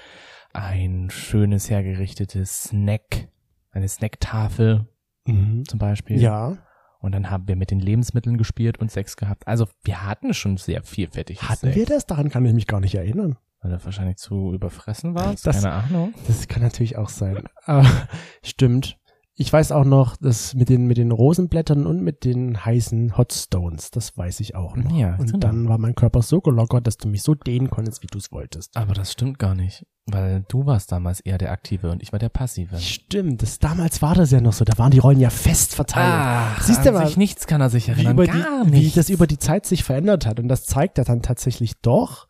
ein 0.52 1.10
schönes 1.10 1.68
hergerichtetes 1.68 2.64
Snack, 2.64 3.28
eine 3.70 3.88
Snacktafel 3.88 4.86
Mhm. 5.26 5.64
zum 5.66 5.78
Beispiel. 5.78 6.20
Ja. 6.20 6.58
Und 7.00 7.12
dann 7.12 7.30
haben 7.30 7.48
wir 7.48 7.56
mit 7.56 7.70
den 7.70 7.80
Lebensmitteln 7.80 8.38
gespielt 8.38 8.78
und 8.78 8.90
Sex 8.90 9.16
gehabt. 9.16 9.46
Also 9.46 9.66
wir 9.82 10.06
hatten 10.06 10.32
schon 10.34 10.56
sehr 10.56 10.82
vielfältig 10.82 11.42
Hatten 11.42 11.66
Sex. 11.66 11.76
wir 11.76 11.86
das? 11.86 12.06
Daran 12.06 12.30
kann 12.30 12.44
ich 12.46 12.54
mich 12.54 12.66
gar 12.66 12.80
nicht 12.80 12.94
erinnern. 12.94 13.36
Weil 13.60 13.70
du 13.72 13.84
wahrscheinlich 13.84 14.16
zu 14.16 14.52
überfressen 14.52 15.14
warst. 15.14 15.46
Das- 15.46 15.62
Keine 15.62 15.72
Ahnung. 15.74 16.14
Das 16.26 16.46
kann 16.48 16.62
natürlich 16.62 16.96
auch 16.98 17.08
sein. 17.08 17.44
Aber 17.64 17.86
stimmt. 18.42 18.98
Ich 19.36 19.52
weiß 19.52 19.72
auch 19.72 19.84
noch, 19.84 20.16
dass 20.16 20.54
mit 20.54 20.68
den, 20.68 20.86
mit 20.86 20.96
den 20.96 21.10
Rosenblättern 21.10 21.86
und 21.86 22.02
mit 22.02 22.24
den 22.24 22.64
heißen 22.64 23.16
Hot 23.16 23.32
Stones, 23.32 23.90
das 23.90 24.16
weiß 24.16 24.38
ich 24.38 24.54
auch 24.54 24.76
noch. 24.76 24.96
Ja, 24.96 25.16
und 25.16 25.26
genau. 25.26 25.38
dann 25.38 25.68
war 25.68 25.78
mein 25.78 25.96
Körper 25.96 26.22
so 26.22 26.40
gelockert, 26.40 26.86
dass 26.86 26.98
du 26.98 27.08
mich 27.08 27.22
so 27.22 27.34
dehnen 27.34 27.68
konntest, 27.68 28.04
wie 28.04 28.06
du 28.06 28.18
es 28.18 28.30
wolltest. 28.30 28.76
Aber 28.76 28.94
das 28.94 29.10
stimmt 29.10 29.40
gar 29.40 29.56
nicht. 29.56 29.84
Weil 30.06 30.44
du 30.46 30.66
warst 30.66 30.92
damals 30.92 31.18
eher 31.18 31.38
der 31.38 31.50
Aktive 31.50 31.90
und 31.90 32.00
ich 32.00 32.12
war 32.12 32.20
der 32.20 32.28
Passive. 32.28 32.78
Stimmt, 32.78 33.42
das, 33.42 33.58
damals 33.58 34.02
war 34.02 34.14
das 34.14 34.30
ja 34.30 34.40
noch 34.40 34.52
so. 34.52 34.64
Da 34.64 34.78
waren 34.78 34.92
die 34.92 34.98
Rollen 35.00 35.18
ja 35.18 35.30
fest 35.30 35.74
verteilt. 35.74 36.12
Ach, 36.14 36.62
Siehst 36.62 36.86
du 36.86 36.92
mal, 36.92 37.06
sich 37.06 37.16
nichts 37.16 37.48
kann 37.48 37.60
er 37.60 37.70
sich 37.70 37.88
wie, 37.88 37.92
erinnern. 37.92 38.12
über 38.12 38.26
gar 38.26 38.64
die, 38.66 38.72
wie 38.72 38.90
das 38.90 39.10
über 39.10 39.26
die 39.26 39.38
Zeit 39.38 39.66
sich 39.66 39.82
verändert 39.82 40.26
hat. 40.26 40.38
Und 40.38 40.46
das 40.46 40.64
zeigt 40.64 40.98
er 40.98 41.04
dann 41.04 41.22
tatsächlich 41.22 41.80
doch, 41.80 42.28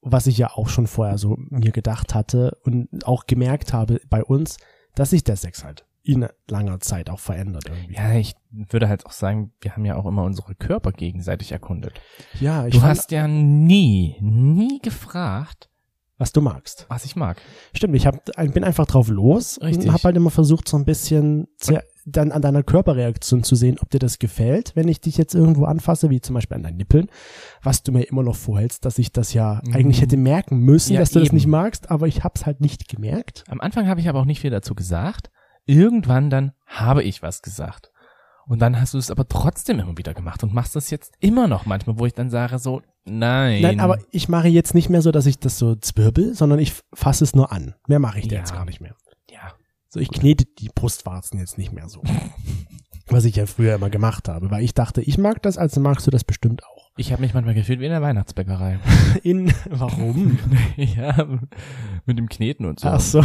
was 0.00 0.26
ich 0.26 0.36
ja 0.36 0.50
auch 0.50 0.68
schon 0.68 0.88
vorher 0.88 1.16
so 1.16 1.36
mir 1.50 1.70
gedacht 1.70 2.12
hatte 2.12 2.58
und 2.64 2.88
auch 3.06 3.26
gemerkt 3.26 3.72
habe 3.72 4.00
bei 4.10 4.24
uns, 4.24 4.56
dass 4.96 5.10
sich 5.10 5.22
der 5.22 5.36
Sex 5.36 5.62
halt 5.62 5.84
in 6.06 6.26
langer 6.50 6.80
Zeit 6.80 7.08
auch 7.10 7.18
verändert 7.18 7.64
irgendwie. 7.66 7.94
Ja, 7.94 8.12
ich 8.14 8.34
würde 8.52 8.88
halt 8.88 9.06
auch 9.06 9.12
sagen, 9.12 9.52
wir 9.60 9.72
haben 9.72 9.84
ja 9.86 9.96
auch 9.96 10.04
immer 10.06 10.22
unsere 10.22 10.54
Körper 10.54 10.92
gegenseitig 10.92 11.50
erkundet. 11.52 12.00
Ja, 12.40 12.66
ich 12.66 12.74
Du 12.74 12.82
hast 12.82 13.10
ja 13.10 13.26
nie, 13.26 14.16
nie 14.20 14.80
gefragt, 14.82 15.70
was 16.18 16.32
du 16.32 16.40
magst. 16.42 16.84
was 16.90 17.04
ich 17.06 17.16
mag. 17.16 17.38
Stimmt, 17.74 17.96
ich 17.96 18.06
hab, 18.06 18.22
bin 18.52 18.64
einfach 18.64 18.86
drauf 18.86 19.08
los 19.08 19.58
Richtig. 19.62 19.86
und 19.86 19.92
habe 19.94 20.02
halt 20.04 20.16
immer 20.16 20.30
versucht, 20.30 20.68
so 20.68 20.76
ein 20.76 20.84
bisschen 20.84 21.48
zu, 21.56 21.80
dann 22.04 22.32
an 22.32 22.42
deiner 22.42 22.62
Körperreaktion 22.62 23.42
zu 23.42 23.54
sehen, 23.56 23.78
ob 23.80 23.88
dir 23.90 23.98
das 23.98 24.18
gefällt, 24.18 24.76
wenn 24.76 24.88
ich 24.88 25.00
dich 25.00 25.16
jetzt 25.16 25.34
irgendwo 25.34 25.64
anfasse, 25.64 26.10
wie 26.10 26.20
zum 26.20 26.34
Beispiel 26.34 26.56
an 26.56 26.62
deinen 26.62 26.76
Nippeln, 26.76 27.08
was 27.62 27.82
du 27.82 27.92
mir 27.92 28.02
immer 28.02 28.22
noch 28.22 28.36
vorhältst, 28.36 28.84
dass 28.84 28.98
ich 28.98 29.10
das 29.10 29.32
ja 29.32 29.62
Mhm. 29.64 29.74
eigentlich 29.74 30.02
hätte 30.02 30.18
merken 30.18 30.58
müssen, 30.58 30.92
Ja, 30.92 31.00
dass 31.00 31.10
du 31.12 31.18
das 31.18 31.28
eben. 31.28 31.36
nicht 31.36 31.46
magst, 31.46 31.90
aber 31.90 32.06
ich 32.06 32.22
hab's 32.22 32.44
halt 32.44 32.60
nicht 32.60 32.88
gemerkt. 32.88 33.42
Am 33.48 33.60
Anfang 33.62 33.88
habe 33.88 34.00
ich 34.00 34.08
aber 34.10 34.20
auch 34.20 34.26
nicht 34.26 34.40
viel 34.40 34.50
dazu 34.50 34.74
gesagt. 34.74 35.30
Irgendwann 35.66 36.30
dann 36.30 36.52
habe 36.66 37.02
ich 37.02 37.22
was 37.22 37.42
gesagt. 37.42 37.90
Und 38.46 38.60
dann 38.60 38.78
hast 38.78 38.92
du 38.92 38.98
es 38.98 39.10
aber 39.10 39.26
trotzdem 39.26 39.80
immer 39.80 39.96
wieder 39.96 40.12
gemacht 40.12 40.42
und 40.42 40.52
machst 40.52 40.76
das 40.76 40.90
jetzt 40.90 41.14
immer 41.20 41.48
noch 41.48 41.64
manchmal, 41.64 41.98
wo 41.98 42.04
ich 42.04 42.12
dann 42.12 42.28
sage 42.28 42.58
so, 42.58 42.82
nein. 43.06 43.62
Nein, 43.62 43.80
aber 43.80 43.98
ich 44.10 44.28
mache 44.28 44.48
jetzt 44.48 44.74
nicht 44.74 44.90
mehr 44.90 45.00
so, 45.00 45.10
dass 45.12 45.24
ich 45.24 45.38
das 45.38 45.58
so 45.58 45.74
zwirbel, 45.76 46.34
sondern 46.34 46.58
ich 46.58 46.74
fasse 46.92 47.24
es 47.24 47.34
nur 47.34 47.52
an. 47.52 47.74
Mehr 47.88 48.00
mache 48.00 48.18
ich 48.18 48.26
Ja. 48.26 48.38
jetzt 48.40 48.52
gar 48.52 48.66
nicht 48.66 48.82
mehr. 48.82 48.94
ja, 49.30 49.54
So, 49.88 49.98
ich 50.00 50.10
knete 50.10 50.44
die 50.58 50.68
Brustwarzen 50.74 51.38
jetzt 51.40 51.56
nicht 51.56 51.72
mehr 51.72 51.88
so. 51.88 52.02
was 53.08 53.24
ich 53.24 53.36
ja 53.36 53.46
früher 53.46 53.74
immer 53.76 53.88
gemacht 53.90 54.28
habe, 54.28 54.50
weil 54.50 54.62
ich 54.62 54.74
dachte, 54.74 55.00
ich 55.00 55.16
mag 55.18 55.40
das, 55.42 55.56
also 55.56 55.80
magst 55.80 56.06
du 56.06 56.10
das 56.10 56.24
bestimmt 56.24 56.62
auch. 56.64 56.90
ich 56.98 57.12
habe 57.12 57.22
mich 57.22 57.32
manchmal 57.34 57.54
gefühlt 57.54 57.80
wie 57.80 57.84
in 57.86 57.90
der 57.92 58.02
Weihnachtsbäckerei. 58.02 58.78
In, 59.22 59.52
warum? 59.70 60.38
ja, 60.76 61.26
mit 62.04 62.18
dem 62.18 62.28
Kneten 62.28 62.66
und 62.66 62.80
so. 62.80 62.88
Ach 62.88 63.00
so. 63.00 63.24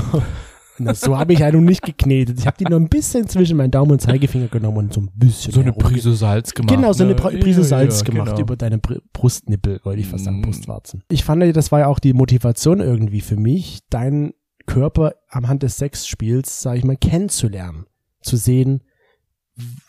Na, 0.79 0.93
so 0.93 1.17
habe 1.17 1.33
ich 1.33 1.39
ja 1.39 1.51
nun 1.51 1.65
nicht 1.65 1.81
geknetet. 1.83 2.39
Ich 2.39 2.47
habe 2.47 2.57
die 2.57 2.63
nur 2.65 2.79
ein 2.79 2.87
bisschen 2.89 3.27
zwischen 3.27 3.57
meinen 3.57 3.71
Daumen 3.71 3.91
und 3.91 4.01
Zeigefinger 4.01 4.47
genommen 4.47 4.77
und 4.77 4.93
so 4.93 5.01
ein 5.01 5.09
bisschen. 5.13 5.53
so 5.53 5.59
eine 5.61 5.73
Prise 5.73 6.13
Salz 6.15 6.53
gemacht. 6.53 6.75
Genau, 6.75 6.93
so 6.93 7.03
eine 7.03 7.13
ne? 7.13 7.19
Pri- 7.19 7.39
Prise 7.39 7.61
Ja, 7.61 7.67
Salz 7.67 7.99
ja, 7.99 8.05
gemacht 8.05 8.27
genau. 8.29 8.39
über 8.41 8.55
deine 8.55 8.77
Br 8.77 8.97
Brustnippel, 9.13 9.79
wollte 9.83 10.01
ich 10.01 10.07
fast 10.07 10.23
sagen, 10.25 10.39
Mm. 10.39 10.43
Brustwarzen. 10.43 11.03
Ich 11.09 11.23
fand, 11.23 11.43
das 11.55 11.71
war 11.71 11.79
ja 11.79 11.87
auch 11.87 11.99
die 11.99 12.13
Motivation 12.13 12.79
irgendwie 12.79 13.21
für 13.21 13.35
mich, 13.37 13.79
deinen 13.89 14.33
Körper 14.65 15.15
am 15.29 15.47
Hand 15.47 15.63
des 15.63 15.77
Sexspiels, 15.77 16.61
sage 16.61 16.77
ich 16.79 16.83
mal, 16.85 16.95
kennenzulernen. 16.97 17.85
Zu 18.21 18.37
sehen, 18.37 18.81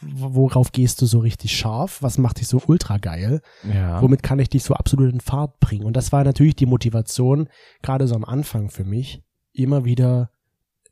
worauf 0.00 0.72
gehst 0.72 1.00
du 1.00 1.06
so 1.06 1.20
richtig 1.20 1.56
scharf, 1.56 2.02
was 2.02 2.18
macht 2.18 2.40
dich 2.40 2.48
so 2.48 2.60
ultra 2.66 2.98
geil, 2.98 3.40
Ja. 3.72 4.02
womit 4.02 4.22
kann 4.22 4.38
ich 4.38 4.48
dich 4.48 4.64
so 4.64 4.74
absolut 4.74 5.12
in 5.12 5.20
Fahrt 5.20 5.60
bringen. 5.60 5.84
Und 5.84 5.96
das 5.96 6.12
war 6.12 6.24
natürlich 6.24 6.56
die 6.56 6.66
Motivation, 6.66 7.48
gerade 7.82 8.06
so 8.08 8.14
am 8.14 8.24
Anfang 8.24 8.70
für 8.70 8.84
mich, 8.84 9.22
immer 9.52 9.84
wieder 9.84 10.30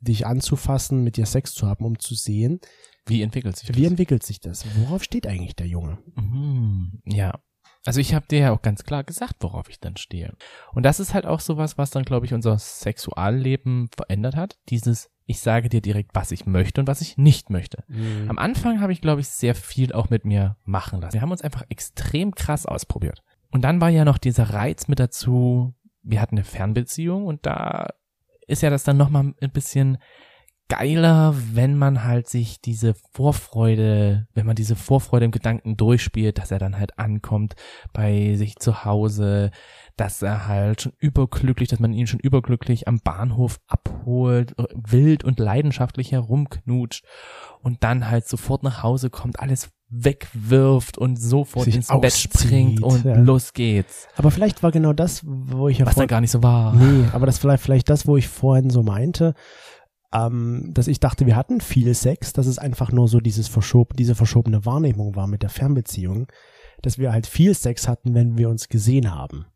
dich 0.00 0.26
anzufassen, 0.26 1.02
mit 1.05 1.17
dir 1.17 1.26
Sex 1.26 1.52
zu 1.55 1.67
haben, 1.67 1.85
um 1.85 1.99
zu 1.99 2.14
sehen, 2.14 2.61
Wie 3.07 3.23
entwickelt 3.23 3.57
sich 3.57 3.69
das? 3.69 3.76
wie 3.76 3.85
entwickelt 3.85 4.23
sich 4.23 4.40
das? 4.40 4.64
Worauf 4.78 5.02
steht 5.02 5.26
eigentlich 5.26 5.57
der 5.57 5.67
Junge? 5.67 5.99
Mhm, 6.14 7.00
ja. 7.05 7.38
Also 7.85 8.00
ich 8.00 8.12
habe 8.12 8.26
dir 8.28 8.38
ja 8.40 8.52
auch 8.52 8.61
ganz 8.61 8.85
klar 8.85 9.02
gesagt, 9.05 9.37
worauf 9.40 9.69
ich 9.71 9.81
dann 9.81 9.97
stehe. 9.97 10.35
Und 10.75 10.83
das 10.83 11.00
ist 11.00 11.14
halt 11.14 11.25
auch 11.26 11.40
sowas, 11.40 11.78
was 11.78 11.90
dann, 11.90 12.05
glaube 12.05 12.26
ich, 12.26 12.35
unser 12.35 12.59
Sexualleben 12.59 13.88
verändert 13.97 14.37
hat. 14.37 14.59
Dieses, 14.69 15.11
ich 15.26 15.40
sage 15.40 15.69
dir 15.69 15.81
direkt, 15.81 16.11
was 16.14 16.31
ich 16.33 16.45
möchte 16.45 16.81
und 16.81 16.87
was 16.87 17.00
ich 17.00 17.17
nicht 17.17 17.50
möchte. 17.50 17.85
Mhm. 17.88 18.28
Am 18.28 18.38
Anfang 18.38 18.81
habe 18.81 18.93
ich, 18.93 19.00
glaube 19.00 19.21
ich, 19.21 19.28
sehr 19.28 19.55
viel 19.55 19.93
auch 19.93 20.11
mit 20.11 20.25
mir 20.25 20.57
machen 20.64 21.00
lassen. 21.00 21.14
Wir 21.14 21.23
haben 21.23 21.31
uns 21.31 21.43
einfach 21.43 21.64
extrem 21.71 22.35
krass 22.35 22.67
ausprobiert. 22.67 23.23
Und 23.50 23.62
dann 23.62 23.81
war 23.81 23.88
ja 23.88 24.05
noch 24.05 24.19
dieser 24.19 24.50
Reiz 24.50 24.88
mit 24.88 24.99
dazu, 24.99 25.75
wir 26.02 26.21
hatten 26.21 26.37
eine 26.37 26.45
Fernbeziehung 26.45 27.26
und 27.26 27.47
da 27.47 27.88
ist 28.49 28.62
ja 28.62 28.71
das 28.71 28.85
dann 28.85 28.97
nochmal 28.97 29.35
ein 29.40 29.50
bisschen 29.52 29.99
geiler, 30.69 31.35
wenn 31.52 31.78
man 31.78 32.05
halt 32.05 32.28
sich 32.28 32.61
diese 32.61 32.95
Vorfreude, 33.12 34.26
wenn 34.35 34.45
man 34.45 34.55
diese 34.55 34.76
Vorfreude 34.76 35.25
im 35.25 35.31
Gedanken 35.31 35.76
durchspielt, 35.76 36.38
dass 36.38 36.50
er 36.50 36.59
dann 36.59 36.78
halt 36.78 36.99
ankommt 36.99 37.55
bei 37.95 38.35
sich 38.37 38.57
zu 38.57 38.85
Hause, 38.85 39.50
dass 39.97 40.21
er 40.21 40.47
halt 40.47 40.83
schon 40.83 40.93
überglücklich, 40.99 41.71
dass 41.71 41.81
man 41.81 41.95
ihn 41.95 42.07
schon 42.07 42.21
überglücklich 42.21 42.87
am 42.87 43.00
Bahnhof 43.00 43.61
abholt, 43.67 44.55
wild 44.75 45.25
und 45.25 45.40
leidenschaftlich 45.40 46.12
herumknutscht 46.12 47.05
und 47.62 47.83
dann 47.83 48.11
halt 48.11 48.28
sofort 48.28 48.62
nach 48.62 48.83
Hause 48.83 49.09
kommt, 49.09 49.40
alles 49.40 49.71
wegwirft 49.90 50.99
und 50.99 51.16
sofort 51.16 51.64
Sich 51.64 51.76
ins 51.76 51.88
Bett 51.88 52.12
springt 52.12 52.83
und 52.83 53.04
ja. 53.04 53.16
los 53.16 53.52
geht's. 53.54 54.07
Aber 54.16 54.30
vielleicht 54.30 54.62
war 54.62 54.71
genau 54.71 54.92
das, 54.92 55.23
wo 55.25 55.68
ich 55.68 55.78
ja 55.78 55.87
Was 55.87 55.95
da 55.95 56.00
vorhin, 56.00 56.09
gar 56.09 56.21
nicht 56.21 56.30
so 56.30 56.42
war. 56.42 56.75
nee, 56.75 57.07
aber 57.12 57.26
das 57.26 57.38
vielleicht 57.38 57.62
vielleicht 57.62 57.88
das, 57.88 58.07
wo 58.07 58.16
ich 58.16 58.28
vorhin 58.28 58.68
so 58.68 58.83
meinte, 58.83 59.35
ähm, 60.12 60.71
dass 60.73 60.88
ich 60.88 61.00
dachte, 61.00 61.26
wir 61.26 61.37
hatten 61.37 61.61
viel 61.61 61.95
Sex, 61.95 62.33
dass 62.33 62.47
es 62.47 62.59
einfach 62.59 62.92
nur 62.92 63.09
so 63.09 63.21
dieses 63.21 63.49
verschob, 63.49 63.95
diese 63.95 64.14
verschobene 64.14 64.64
Wahrnehmung 64.64 65.16
war 65.16 65.26
mit 65.26 65.42
der 65.42 65.50
Fernbeziehung, 65.50 66.26
dass 66.83 66.99
wir 66.99 67.12
halt 67.12 67.26
viel 67.26 67.54
Sex 67.54 67.88
hatten, 67.88 68.14
wenn 68.14 68.37
wir 68.37 68.49
uns 68.49 68.68
gesehen 68.68 69.14
haben. 69.14 69.47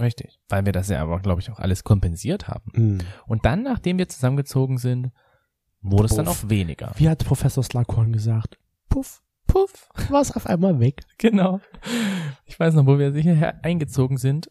Richtig. 0.00 0.38
Weil 0.48 0.64
wir 0.64 0.72
das 0.72 0.88
ja 0.88 1.02
aber, 1.02 1.20
glaube 1.20 1.40
ich, 1.40 1.50
auch 1.50 1.58
alles 1.58 1.84
kompensiert 1.84 2.48
haben. 2.48 2.70
Mhm. 2.74 2.98
Und 3.26 3.44
dann, 3.44 3.62
nachdem 3.62 3.98
wir 3.98 4.08
zusammengezogen 4.08 4.78
sind, 4.78 5.10
wurde 5.82 6.06
es 6.06 6.14
dann 6.14 6.26
Puff. 6.26 6.44
auch 6.44 6.50
weniger. 6.50 6.92
Wie 6.96 7.08
hat 7.08 7.24
Professor 7.24 7.62
Slughorn 7.62 8.12
gesagt? 8.12 8.58
Puff, 8.88 9.22
Puff. 9.46 9.88
war 10.08 10.20
es 10.22 10.32
auf 10.34 10.46
einmal 10.46 10.80
weg. 10.80 11.02
Genau. 11.18 11.60
Ich 12.46 12.58
weiß 12.58 12.74
noch, 12.74 12.86
wo 12.86 12.98
wir 12.98 13.12
sicher 13.12 13.54
eingezogen 13.62 14.16
sind, 14.16 14.50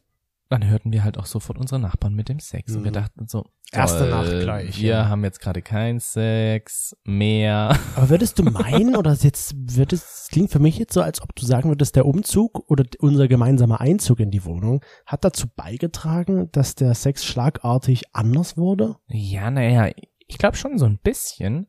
dann 0.50 0.68
hörten 0.68 0.92
wir 0.92 1.04
halt 1.06 1.18
auch 1.18 1.26
sofort 1.28 1.58
unsere 1.58 1.80
Nachbarn 1.80 2.14
mit 2.14 2.28
dem 2.28 2.40
Sex. 2.40 2.76
Und 2.76 2.84
wir 2.84 2.92
Mhm. 2.92 2.96
dachten 2.96 3.28
so, 3.28 3.46
Erste 3.72 4.00
toll, 4.00 4.10
Nacht 4.10 4.40
gleich, 4.42 4.82
Wir 4.82 4.90
ja. 4.90 5.08
haben 5.08 5.24
jetzt 5.24 5.40
gerade 5.40 5.62
keinen 5.62 6.02
Sex 6.02 6.94
mehr. 7.06 7.78
Aber 7.96 8.10
würdest 8.10 8.38
du 8.38 8.44
meinen, 8.44 8.98
oder 8.98 9.14
jetzt 9.14 9.56
wird 9.78 9.94
es, 9.94 10.24
es 10.24 10.28
klingt 10.30 10.52
für 10.52 10.60
mich 10.60 10.78
jetzt 10.78 10.94
so, 10.94 11.02
als 11.02 11.22
ob 11.22 11.34
du 11.36 11.46
sagen 11.46 11.70
würdest, 11.70 11.96
der 11.96 12.06
Umzug 12.06 12.70
oder 12.70 12.84
unser 13.00 13.30
gemeinsamer 13.30 13.80
Einzug 13.80 14.20
in 14.20 14.30
die 14.30 14.44
Wohnung 14.44 14.84
hat 15.06 15.24
dazu 15.24 15.48
beigetragen, 15.56 16.50
dass 16.52 16.76
der 16.76 16.96
Sex 16.96 17.24
schlagartig 17.24 18.14
anders 18.14 18.58
wurde? 18.58 18.98
Ja, 19.08 19.50
naja, 19.52 19.90
ich 20.28 20.38
glaube 20.38 20.58
schon 20.58 20.78
so 20.78 20.86
ein 20.86 20.98
bisschen, 20.98 21.68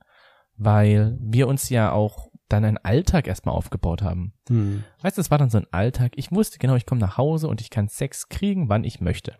weil 0.57 1.17
wir 1.21 1.47
uns 1.47 1.69
ja 1.69 1.93
auch 1.93 2.32
dann 2.53 2.65
einen 2.65 2.79
Alltag 2.79 3.27
erstmal 3.27 3.55
aufgebaut 3.55 4.03
haben. 4.03 4.35
Hm. 4.49 4.85
Weißt 5.03 5.17
du, 5.17 5.21
es 5.21 5.31
war 5.31 5.39
dann 5.39 5.51
so 5.51 5.59
ein 5.59 5.67
Alltag. 5.73 6.13
Ich 6.17 6.31
wusste 6.33 6.59
genau, 6.59 6.75
ich 6.77 6.87
komme 6.87 7.01
nach 7.01 7.17
Hause 7.19 7.49
und 7.49 7.61
ich 7.61 7.71
kann 7.71 7.89
Sex 7.89 8.29
kriegen, 8.29 8.69
wann 8.69 8.85
ich 8.85 9.01
möchte. 9.01 9.35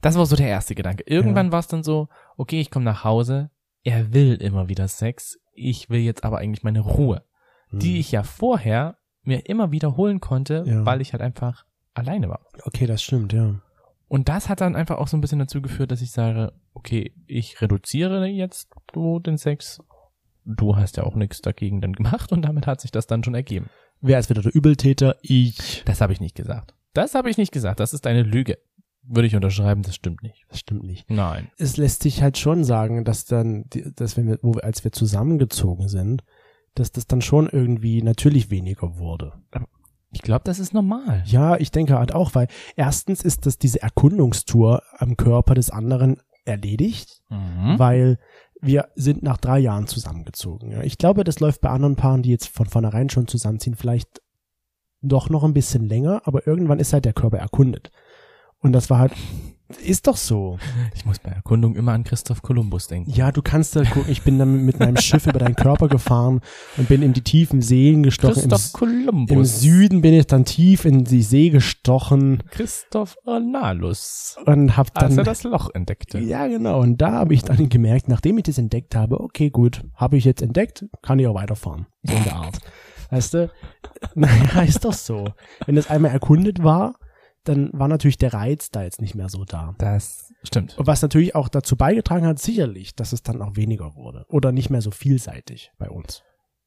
Das 0.00 0.16
war 0.16 0.26
so 0.26 0.36
der 0.36 0.48
erste 0.48 0.74
Gedanke. 0.74 1.04
Irgendwann 1.06 1.52
war 1.52 1.60
es 1.60 1.66
dann 1.68 1.82
so, 1.82 2.08
okay, 2.36 2.60
ich 2.60 2.70
komme 2.70 2.84
nach 2.84 3.04
Hause, 3.04 3.50
er 3.84 4.12
will 4.12 4.34
immer 4.34 4.68
wieder 4.68 4.88
Sex, 4.88 5.38
ich 5.52 5.90
will 5.90 6.00
jetzt 6.00 6.24
aber 6.24 6.38
eigentlich 6.38 6.62
meine 6.64 6.80
Ruhe, 6.80 7.24
Hm. 7.70 7.80
die 7.80 7.98
ich 7.98 8.12
ja 8.12 8.22
vorher 8.22 8.96
mir 9.22 9.46
immer 9.46 9.70
wiederholen 9.72 10.20
konnte, 10.20 10.64
Ja. 10.66 10.86
weil 10.86 11.00
ich 11.00 11.12
halt 11.12 11.22
einfach 11.22 11.64
alleine 11.94 12.28
war. 12.28 12.40
Okay, 12.64 12.86
das 12.86 13.02
stimmt, 13.02 13.32
ja. 13.32 13.60
Und 14.06 14.28
das 14.30 14.48
hat 14.48 14.62
dann 14.62 14.74
einfach 14.76 14.96
auch 14.98 15.08
so 15.08 15.16
ein 15.16 15.20
bisschen 15.20 15.38
dazu 15.40 15.60
geführt, 15.60 15.90
dass 15.90 16.00
ich 16.00 16.12
sage, 16.12 16.52
okay, 16.72 17.12
ich 17.26 17.60
reduziere 17.60 18.24
jetzt 18.26 18.70
so 18.94 19.18
den 19.18 19.36
Sex. 19.36 19.82
Du 20.50 20.76
hast 20.76 20.96
ja 20.96 21.02
auch 21.04 21.14
nichts 21.14 21.42
dagegen 21.42 21.80
dann 21.80 21.92
gemacht 21.92 22.32
und 22.32 22.42
damit 22.42 22.66
hat 22.66 22.80
sich 22.80 22.90
das 22.90 23.06
dann 23.06 23.22
schon 23.22 23.34
ergeben. 23.34 23.68
Wer 24.00 24.18
ist 24.18 24.30
wieder 24.30 24.42
der 24.42 24.54
Übeltäter? 24.54 25.16
Ich. 25.22 25.82
Das 25.84 26.00
habe 26.00 26.12
ich 26.12 26.20
nicht 26.20 26.34
gesagt. 26.34 26.74
Das 26.94 27.14
habe 27.14 27.28
ich 27.28 27.36
nicht 27.36 27.52
gesagt. 27.52 27.80
Das 27.80 27.92
ist 27.92 28.06
eine 28.06 28.22
Lüge. 28.22 28.58
Würde 29.02 29.26
ich 29.26 29.36
unterschreiben, 29.36 29.82
das 29.82 29.94
stimmt 29.94 30.22
nicht. 30.22 30.44
Das 30.48 30.58
stimmt 30.58 30.84
nicht. 30.84 31.10
Nein. 31.10 31.48
Es 31.58 31.76
lässt 31.76 32.02
sich 32.02 32.22
halt 32.22 32.38
schon 32.38 32.64
sagen, 32.64 33.04
dass 33.04 33.24
dann, 33.24 33.64
dass 33.96 34.16
wenn 34.16 34.26
wir, 34.28 34.38
wo 34.42 34.54
wir, 34.54 34.64
als 34.64 34.84
wir 34.84 34.92
zusammengezogen 34.92 35.88
sind, 35.88 36.24
dass 36.74 36.92
das 36.92 37.06
dann 37.06 37.20
schon 37.22 37.48
irgendwie 37.48 38.02
natürlich 38.02 38.50
weniger 38.50 38.98
wurde. 38.98 39.32
Ich 40.12 40.22
glaube, 40.22 40.42
das 40.44 40.58
ist 40.58 40.72
normal. 40.74 41.22
Ja, 41.26 41.56
ich 41.56 41.70
denke 41.70 41.98
halt 41.98 42.14
auch, 42.14 42.34
weil 42.34 42.48
erstens 42.76 43.22
ist 43.22 43.46
das 43.46 43.58
diese 43.58 43.82
Erkundungstour 43.82 44.82
am 44.98 45.16
Körper 45.16 45.54
des 45.54 45.70
anderen 45.70 46.20
erledigt, 46.44 47.20
Mhm. 47.28 47.78
weil 47.78 48.18
wir 48.60 48.88
sind 48.94 49.22
nach 49.22 49.36
drei 49.36 49.58
Jahren 49.58 49.86
zusammengezogen. 49.86 50.80
Ich 50.82 50.98
glaube, 50.98 51.24
das 51.24 51.40
läuft 51.40 51.60
bei 51.60 51.70
anderen 51.70 51.96
Paaren, 51.96 52.22
die 52.22 52.30
jetzt 52.30 52.48
von 52.48 52.66
vornherein 52.66 53.10
schon 53.10 53.28
zusammenziehen, 53.28 53.76
vielleicht 53.76 54.20
doch 55.00 55.30
noch 55.30 55.44
ein 55.44 55.54
bisschen 55.54 55.84
länger, 55.84 56.22
aber 56.24 56.46
irgendwann 56.46 56.80
ist 56.80 56.92
halt 56.92 57.04
der 57.04 57.12
Körper 57.12 57.38
erkundet. 57.38 57.90
Und 58.58 58.72
das 58.72 58.90
war 58.90 58.98
halt, 58.98 59.12
ist 59.82 60.06
doch 60.06 60.16
so. 60.16 60.58
Ich 60.94 61.04
muss 61.04 61.18
bei 61.18 61.30
Erkundung 61.30 61.76
immer 61.76 61.92
an 61.92 62.02
Christoph 62.02 62.40
Kolumbus 62.40 62.88
denken. 62.88 63.10
Ja, 63.10 63.32
du 63.32 63.42
kannst 63.42 63.76
da 63.76 63.84
gucken, 63.84 64.10
ich 64.10 64.22
bin 64.22 64.38
dann 64.38 64.64
mit 64.64 64.80
meinem 64.80 64.96
Schiff 64.96 65.26
über 65.26 65.38
deinen 65.38 65.56
Körper 65.56 65.88
gefahren 65.88 66.40
und 66.78 66.88
bin 66.88 67.02
in 67.02 67.12
die 67.12 67.20
tiefen 67.20 67.60
Seen 67.60 68.02
gestochen. 68.02 68.44
Im, 68.44 68.48
Christoph 68.48 68.72
Kolumbus. 68.72 69.36
Im 69.36 69.44
Süden 69.44 70.00
bin 70.00 70.14
ich 70.14 70.26
dann 70.26 70.46
tief 70.46 70.86
in 70.86 71.04
die 71.04 71.22
See 71.22 71.50
gestochen 71.50 72.42
Christoph 72.50 73.16
Analus. 73.26 74.36
und 74.46 74.76
hab 74.76 74.88
Als 74.96 75.10
dann 75.14 75.18
er 75.18 75.24
das 75.24 75.42
Loch 75.44 75.70
entdeckte. 75.74 76.18
Ja, 76.18 76.46
genau. 76.46 76.80
Und 76.80 76.98
da 77.02 77.12
habe 77.12 77.34
ich 77.34 77.42
dann 77.42 77.68
gemerkt, 77.68 78.08
nachdem 78.08 78.38
ich 78.38 78.44
das 78.44 78.56
entdeckt 78.56 78.94
habe, 78.94 79.20
okay, 79.20 79.50
gut, 79.50 79.84
habe 79.94 80.16
ich 80.16 80.24
jetzt 80.24 80.40
entdeckt, 80.40 80.86
kann 81.02 81.18
ich 81.18 81.26
auch 81.26 81.34
weiterfahren. 81.34 81.86
So 82.04 82.14
in 82.14 82.24
der 82.24 82.36
Art. 82.36 82.58
Weißt 83.10 83.34
du? 83.34 83.50
Naja, 84.14 84.62
ist 84.62 84.84
doch 84.84 84.92
so. 84.92 85.28
Wenn 85.66 85.74
das 85.74 85.90
einmal 85.90 86.12
erkundet 86.12 86.62
war, 86.62 86.94
dann 87.48 87.70
war 87.72 87.88
natürlich 87.88 88.18
der 88.18 88.32
Reiz 88.34 88.70
da 88.70 88.82
jetzt 88.82 89.00
nicht 89.00 89.14
mehr 89.14 89.28
so 89.28 89.44
da. 89.44 89.74
Das 89.78 90.32
stimmt. 90.42 90.76
Und 90.78 90.86
was 90.86 91.02
natürlich 91.02 91.34
auch 91.34 91.48
dazu 91.48 91.76
beigetragen 91.76 92.26
hat, 92.26 92.38
sicherlich, 92.38 92.94
dass 92.94 93.12
es 93.12 93.22
dann 93.22 93.40
auch 93.42 93.56
weniger 93.56 93.94
wurde. 93.96 94.26
Oder 94.28 94.52
nicht 94.52 94.70
mehr 94.70 94.82
so 94.82 94.90
vielseitig 94.90 95.72
bei 95.78 95.88
uns. 95.90 96.22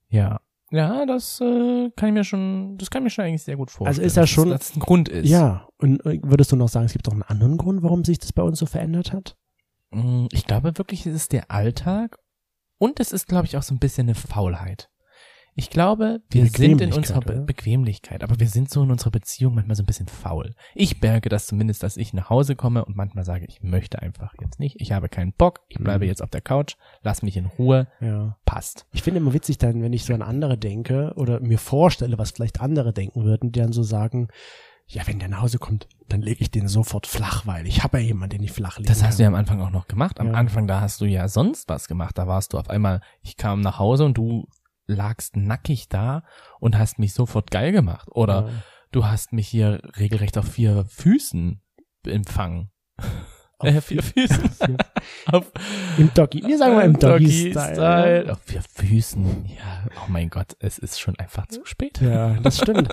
Ja. 0.09 0.41
Ja, 0.73 1.05
das 1.05 1.41
äh, 1.41 1.89
kann 1.97 2.09
ich 2.09 2.13
mir 2.13 2.23
schon, 2.23 2.77
das 2.77 2.89
kann 2.89 3.01
ich 3.01 3.05
mir 3.05 3.09
schon 3.09 3.25
eigentlich 3.25 3.43
sehr 3.43 3.57
gut 3.57 3.71
vorstellen. 3.71 3.87
Also 3.87 4.01
ist 4.01 4.15
ja 4.15 4.25
schon- 4.25 4.49
dass 4.51 4.59
das 4.69 4.75
ein 4.77 4.79
Grund 4.79 5.09
ist. 5.09 5.27
Ja. 5.29 5.67
Und 5.77 6.05
äh, 6.05 6.19
würdest 6.23 6.51
du 6.51 6.55
noch 6.55 6.69
sagen, 6.69 6.85
es 6.85 6.93
gibt 6.93 7.07
auch 7.09 7.13
einen 7.13 7.23
anderen 7.23 7.57
Grund, 7.57 7.83
warum 7.83 8.05
sich 8.05 8.19
das 8.19 8.31
bei 8.31 8.41
uns 8.43 8.57
so 8.59 8.65
verändert 8.65 9.11
hat? 9.11 9.35
Mm, 9.91 10.27
Ich 10.31 10.45
glaube 10.45 10.77
wirklich, 10.77 11.05
es 11.05 11.13
ist 11.13 11.33
der 11.33 11.51
Alltag 11.51 12.17
und 12.77 13.01
es 13.01 13.11
ist, 13.11 13.27
glaube 13.27 13.45
ich, 13.47 13.57
auch 13.57 13.63
so 13.63 13.73
ein 13.75 13.79
bisschen 13.79 14.05
eine 14.07 14.15
Faulheit. 14.15 14.89
Ich 15.53 15.69
glaube, 15.69 16.21
wir 16.29 16.47
sind 16.47 16.79
in 16.79 16.93
unserer 16.93 17.19
Be 17.19 17.33
oder? 17.33 17.41
Bequemlichkeit, 17.41 18.23
aber 18.23 18.39
wir 18.39 18.47
sind 18.47 18.69
so 18.69 18.83
in 18.83 18.89
unserer 18.91 19.11
Beziehung 19.11 19.53
manchmal 19.55 19.75
so 19.75 19.83
ein 19.83 19.85
bisschen 19.85 20.07
faul. 20.07 20.53
Ich 20.75 21.01
merke 21.01 21.27
das 21.27 21.45
zumindest, 21.47 21.83
dass 21.83 21.97
ich 21.97 22.13
nach 22.13 22.29
Hause 22.29 22.55
komme 22.55 22.85
und 22.85 22.95
manchmal 22.95 23.25
sage, 23.25 23.45
ich 23.47 23.61
möchte 23.61 24.01
einfach 24.01 24.33
jetzt 24.41 24.59
nicht, 24.61 24.79
ich 24.79 24.93
habe 24.93 25.09
keinen 25.09 25.33
Bock, 25.33 25.59
ich 25.67 25.77
bleibe 25.77 26.05
Mhm. 26.05 26.09
jetzt 26.09 26.23
auf 26.23 26.29
der 26.29 26.39
Couch, 26.41 26.75
lass 27.03 27.21
mich 27.21 27.35
in 27.35 27.45
Ruhe, 27.47 27.87
Ja. 27.99 28.37
passt. 28.45 28.85
Ich 28.93 29.03
finde 29.03 29.19
immer 29.19 29.33
witzig 29.33 29.57
dann, 29.57 29.81
wenn 29.83 29.91
ich 29.93 30.05
so 30.05 30.13
an 30.13 30.21
andere 30.21 30.57
denke 30.57 31.13
oder 31.17 31.41
mir 31.41 31.57
vorstelle, 31.59 32.17
was 32.17 32.31
vielleicht 32.31 32.61
andere 32.61 32.93
denken 32.93 33.23
würden, 33.25 33.51
die 33.51 33.59
dann 33.59 33.73
so 33.73 33.83
sagen, 33.83 34.29
ja, 34.87 35.05
wenn 35.07 35.19
der 35.19 35.29
nach 35.29 35.41
Hause 35.41 35.57
kommt, 35.57 35.87
dann 36.09 36.21
lege 36.21 36.41
ich 36.41 36.51
den 36.51 36.67
sofort 36.67 37.07
flach, 37.07 37.45
weil 37.45 37.65
ich 37.67 37.83
habe 37.83 37.99
ja 37.99 38.07
jemanden, 38.07 38.37
den 38.37 38.43
ich 38.43 38.51
flach 38.51 38.77
lege. 38.77 38.89
Das 38.89 39.03
hast 39.03 39.19
du 39.19 39.23
ja 39.23 39.27
am 39.29 39.35
Anfang 39.35 39.61
auch 39.61 39.69
noch 39.69 39.87
gemacht. 39.87 40.19
Am 40.19 40.27
Ja. 40.27 40.33
Anfang, 40.33 40.67
da 40.67 40.81
hast 40.81 40.99
du 41.01 41.05
ja 41.05 41.27
sonst 41.27 41.69
was 41.69 41.87
gemacht. 41.87 42.17
Da 42.17 42.27
warst 42.27 42.53
du 42.53 42.57
auf 42.57 42.69
einmal, 42.69 43.01
ich 43.21 43.37
kam 43.37 43.61
nach 43.61 43.79
Hause 43.79 44.05
und 44.05 44.17
du 44.17 44.47
lagst 44.91 45.35
nackig 45.35 45.89
da 45.89 46.23
und 46.59 46.77
hast 46.77 46.99
mich 46.99 47.13
sofort 47.13 47.51
geil 47.51 47.71
gemacht. 47.71 48.07
Oder 48.11 48.49
du 48.91 49.05
hast 49.05 49.33
mich 49.33 49.47
hier 49.47 49.81
regelrecht 49.97 50.37
auf 50.37 50.47
vier 50.47 50.85
Füßen 50.85 51.61
empfangen. 52.05 52.71
Auf 53.59 53.67
äh, 53.67 53.81
vier 53.81 54.03
Füßen. 54.03 54.77
auf, 55.27 55.51
Im 55.97 56.11
Doggy. 56.13 56.43
Wir 56.45 56.57
sagen 56.57 56.75
mal 56.75 56.85
im 56.85 56.97
Doggy-Style. 56.97 57.53
Doggy-Style. 57.53 58.31
Auf 58.31 58.39
vier 58.43 58.61
Füßen. 58.61 59.45
Ja, 59.45 59.85
oh 59.97 60.09
mein 60.09 60.29
Gott, 60.29 60.55
es 60.59 60.79
ist 60.79 60.99
schon 60.99 61.17
einfach 61.19 61.47
zu 61.47 61.63
spät. 61.65 62.01
Ja, 62.01 62.39
das 62.39 62.57
stimmt. 62.57 62.89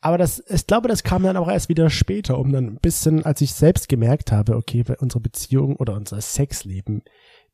Aber 0.00 0.18
das, 0.18 0.42
ich 0.48 0.66
glaube, 0.66 0.88
das 0.88 1.02
kam 1.02 1.22
dann 1.22 1.36
auch 1.36 1.48
erst 1.48 1.68
wieder 1.68 1.90
später, 1.90 2.38
um 2.38 2.52
dann 2.52 2.66
ein 2.66 2.78
bisschen, 2.80 3.24
als 3.24 3.40
ich 3.42 3.52
selbst 3.52 3.88
gemerkt 3.88 4.32
habe, 4.32 4.56
okay, 4.56 4.82
unsere 4.98 5.20
Beziehung 5.20 5.76
oder 5.76 5.94
unser 5.94 6.20
Sexleben 6.20 7.02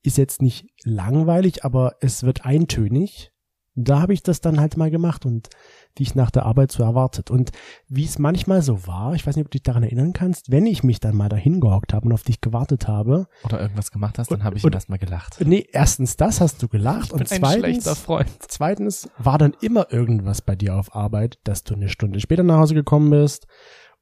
ist 0.02 0.16
jetzt 0.16 0.40
nicht 0.40 0.68
langweilig, 0.84 1.64
aber 1.64 1.96
es 2.00 2.22
wird 2.22 2.44
eintönig. 2.44 3.32
Da 3.78 4.00
habe 4.00 4.14
ich 4.14 4.22
das 4.22 4.40
dann 4.40 4.58
halt 4.58 4.76
mal 4.78 4.90
gemacht 4.90 5.26
und 5.26 5.48
wie 5.96 6.02
ich 6.02 6.14
nach 6.14 6.30
der 6.30 6.46
Arbeit 6.46 6.72
so 6.72 6.82
erwartet. 6.82 7.30
Und 7.30 7.50
wie 7.88 8.04
es 8.04 8.18
manchmal 8.18 8.62
so 8.62 8.86
war, 8.86 9.14
ich 9.14 9.26
weiß 9.26 9.36
nicht, 9.36 9.44
ob 9.44 9.50
du 9.50 9.58
dich 9.58 9.62
daran 9.64 9.82
erinnern 9.82 10.14
kannst, 10.14 10.50
wenn 10.50 10.64
ich 10.66 10.82
mich 10.82 10.98
dann 10.98 11.14
mal 11.14 11.28
dahin 11.28 11.60
gehockt 11.60 11.92
habe 11.92 12.06
und 12.06 12.12
auf 12.12 12.22
dich 12.22 12.40
gewartet 12.40 12.88
habe. 12.88 13.26
Oder 13.44 13.60
irgendwas 13.60 13.90
gemacht 13.90 14.18
hast, 14.18 14.30
dann 14.30 14.38
Und- 14.40 14.44
habe 14.44 14.56
ich 14.56 14.64
und- 14.64 14.74
erstmal 14.74 14.98
gelacht. 14.98 15.36
Nee, 15.44 15.66
erstens 15.72 16.16
das 16.16 16.40
hast 16.40 16.62
du 16.62 16.68
gelacht 16.68 17.12
und 17.12 17.20
ein 17.20 17.26
zweitens, 17.26 18.06
zweitens 18.48 19.08
war 19.18 19.36
dann 19.38 19.54
immer 19.60 19.92
irgendwas 19.92 20.40
bei 20.40 20.56
dir 20.56 20.74
auf 20.76 20.94
Arbeit, 20.94 21.38
dass 21.44 21.62
du 21.64 21.74
eine 21.74 21.88
Stunde 21.90 22.20
später 22.20 22.42
nach 22.42 22.58
Hause 22.58 22.74
gekommen 22.74 23.10
bist 23.10 23.46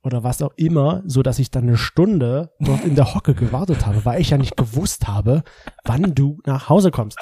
oder 0.05 0.23
was 0.23 0.41
auch 0.43 0.53
immer, 0.57 1.03
so 1.07 1.23
dass 1.23 1.39
ich 1.39 1.51
dann 1.51 1.65
eine 1.65 1.77
Stunde 1.79 2.51
dort 2.61 2.85
in 2.85 2.95
der 2.95 3.15
Hocke 3.15 3.35
gewartet 3.35 3.87
habe, 3.87 4.05
weil 4.05 4.21
ich 4.21 4.31
ja 4.31 4.39
nicht 4.39 4.57
gewusst 4.57 5.09
habe, 5.09 5.43
wann 5.85 6.15
du 6.15 6.39
nach 6.47 6.69
Hause 6.69 6.91
kommst. 6.91 7.19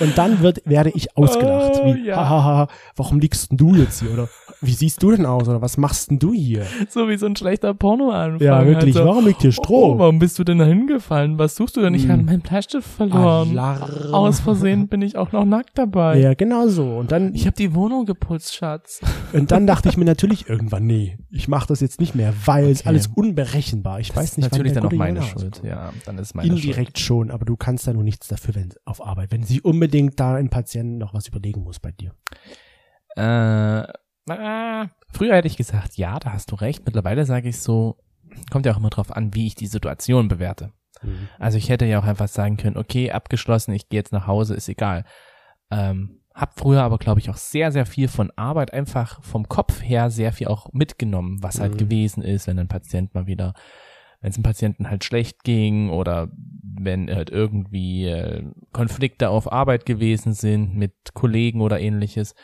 Und 0.00 0.16
dann 0.18 0.40
wird, 0.40 0.62
werde 0.64 0.90
ich 0.90 1.16
ausgelacht. 1.16 1.72
Oh, 1.82 1.84
wie, 1.94 2.06
ja. 2.06 2.16
hahaha, 2.16 2.68
warum 2.96 3.20
liegst 3.20 3.50
denn 3.50 3.58
du 3.58 3.74
jetzt 3.76 4.00
hier? 4.00 4.12
Oder 4.12 4.28
wie 4.60 4.72
siehst 4.72 5.02
du 5.02 5.10
denn 5.10 5.26
aus? 5.26 5.46
Oder 5.48 5.60
was 5.60 5.76
machst 5.76 6.10
denn 6.10 6.18
du 6.18 6.32
hier? 6.32 6.64
So 6.88 7.08
wie 7.08 7.16
so 7.16 7.26
ein 7.26 7.36
schlechter 7.36 7.74
Pornoanfang. 7.74 8.40
Ja, 8.46 8.64
wirklich. 8.66 8.96
Also, 8.96 9.06
warum 9.08 9.26
liegt 9.26 9.42
hier 9.42 9.50
Oh, 9.50 9.62
Stroh? 9.62 9.98
warum 9.98 10.18
bist 10.18 10.38
du 10.38 10.44
denn 10.44 10.58
da 10.58 10.64
hingefallen? 10.64 11.38
Was 11.38 11.54
suchst 11.56 11.76
du 11.76 11.82
denn? 11.82 11.92
Ich 11.94 12.04
Hm. 12.04 12.10
habe 12.12 12.22
meinen 12.22 12.40
Bleistift 12.40 12.88
verloren. 12.88 13.50
Alarm. 13.50 14.14
Aus 14.14 14.40
Versehen 14.40 14.88
bin 14.88 15.02
ich 15.02 15.16
auch 15.18 15.32
noch 15.32 15.44
nackt 15.44 15.76
dabei. 15.76 16.18
Ja, 16.18 16.34
genau 16.34 16.66
so. 16.68 16.96
Und 16.96 17.12
dann, 17.12 17.34
Ich 17.34 17.46
habe 17.46 17.56
die 17.56 17.74
Wohnung 17.74 18.06
geputzt, 18.06 18.54
Schatz. 18.54 19.00
und 19.32 19.50
dann 19.50 19.66
dachte 19.66 19.88
ich 19.90 19.96
mir 19.96 20.04
natürlich 20.06 20.48
irgendwann, 20.48 20.86
nee, 20.86 21.18
ich 21.30 21.46
mache 21.48 21.66
das 21.68 21.80
jetzt 21.80 22.00
nicht 22.00 22.14
mehr, 22.14 22.32
weil 22.46 22.68
es 22.70 22.80
Okay. 22.80 22.88
alles 22.88 23.08
unberechenbar. 23.14 24.00
Ich 24.00 24.08
Das 24.08 24.16
weiß 24.16 24.24
ist 24.30 24.36
nicht, 24.38 24.44
wann 24.52 24.58
natürlich 24.58 24.72
dann 24.72 24.86
auch 24.86 24.92
meine 24.92 25.22
Schuld. 25.22 25.60
Ja, 25.64 25.92
dann 26.06 26.18
ist 26.18 26.34
meine 26.34 26.48
Schuld. 26.48 26.64
Indirekt 26.64 26.98
schon, 26.98 27.30
aber 27.30 27.44
du 27.44 27.56
kannst 27.56 27.86
da 27.86 27.92
nur 27.92 28.02
nichts 28.04 28.28
dafür, 28.28 28.54
wenn 28.54 28.70
auf 28.84 29.04
Arbeit, 29.04 29.30
wenn 29.32 29.42
sich 29.42 29.64
unbedingt 29.74 30.18
da 30.20 30.36
ein 30.36 30.50
Patient 30.50 30.98
noch 30.98 31.14
was 31.14 31.26
überlegen 31.28 31.62
muss 31.62 31.80
bei 31.80 31.90
dir. 31.92 32.14
Äh, 33.16 33.86
ah, 34.32 34.88
früher 35.12 35.34
hätte 35.34 35.48
ich 35.48 35.56
gesagt, 35.56 35.96
ja, 35.96 36.18
da 36.18 36.32
hast 36.32 36.50
du 36.50 36.54
recht. 36.56 36.84
Mittlerweile 36.86 37.26
sage 37.26 37.48
ich 37.48 37.60
so, 37.60 37.98
kommt 38.50 38.66
ja 38.66 38.72
auch 38.72 38.78
immer 38.78 38.90
drauf 38.90 39.14
an, 39.14 39.34
wie 39.34 39.46
ich 39.46 39.54
die 39.54 39.66
Situation 39.66 40.28
bewerte. 40.28 40.72
Also 41.38 41.58
ich 41.58 41.68
hätte 41.68 41.84
ja 41.84 41.98
auch 42.00 42.04
einfach 42.04 42.28
sagen 42.28 42.56
können, 42.56 42.78
okay, 42.78 43.10
abgeschlossen, 43.10 43.74
ich 43.74 43.90
gehe 43.90 44.00
jetzt 44.00 44.12
nach 44.12 44.26
Hause, 44.26 44.54
ist 44.54 44.70
egal. 44.70 45.04
Ähm, 45.70 46.20
hab 46.34 46.58
früher 46.58 46.82
aber, 46.82 46.96
glaube 46.96 47.20
ich, 47.20 47.28
auch 47.28 47.36
sehr, 47.36 47.72
sehr 47.72 47.84
viel 47.84 48.08
von 48.08 48.30
Arbeit 48.36 48.72
einfach 48.72 49.22
vom 49.22 49.46
Kopf 49.46 49.82
her 49.82 50.10
sehr 50.10 50.32
viel 50.32 50.48
auch 50.48 50.72
mitgenommen, 50.72 51.42
was 51.42 51.60
halt 51.60 51.74
Mhm. 51.74 51.78
gewesen 51.78 52.22
ist, 52.22 52.46
wenn 52.46 52.58
ein 52.58 52.68
Patient 52.68 53.14
mal 53.14 53.26
wieder, 53.26 53.52
wenn 54.24 54.30
es 54.30 54.36
dem 54.36 54.42
Patienten 54.42 54.88
halt 54.88 55.04
schlecht 55.04 55.44
ging 55.44 55.90
oder 55.90 56.30
wenn 56.32 57.14
halt 57.14 57.28
irgendwie 57.28 58.06
äh, 58.06 58.42
Konflikte 58.72 59.28
auf 59.28 59.52
Arbeit 59.52 59.84
gewesen 59.84 60.32
sind 60.32 60.74
mit 60.74 60.94
Kollegen 61.12 61.60
oder 61.60 61.78
ähnliches, 61.78 62.34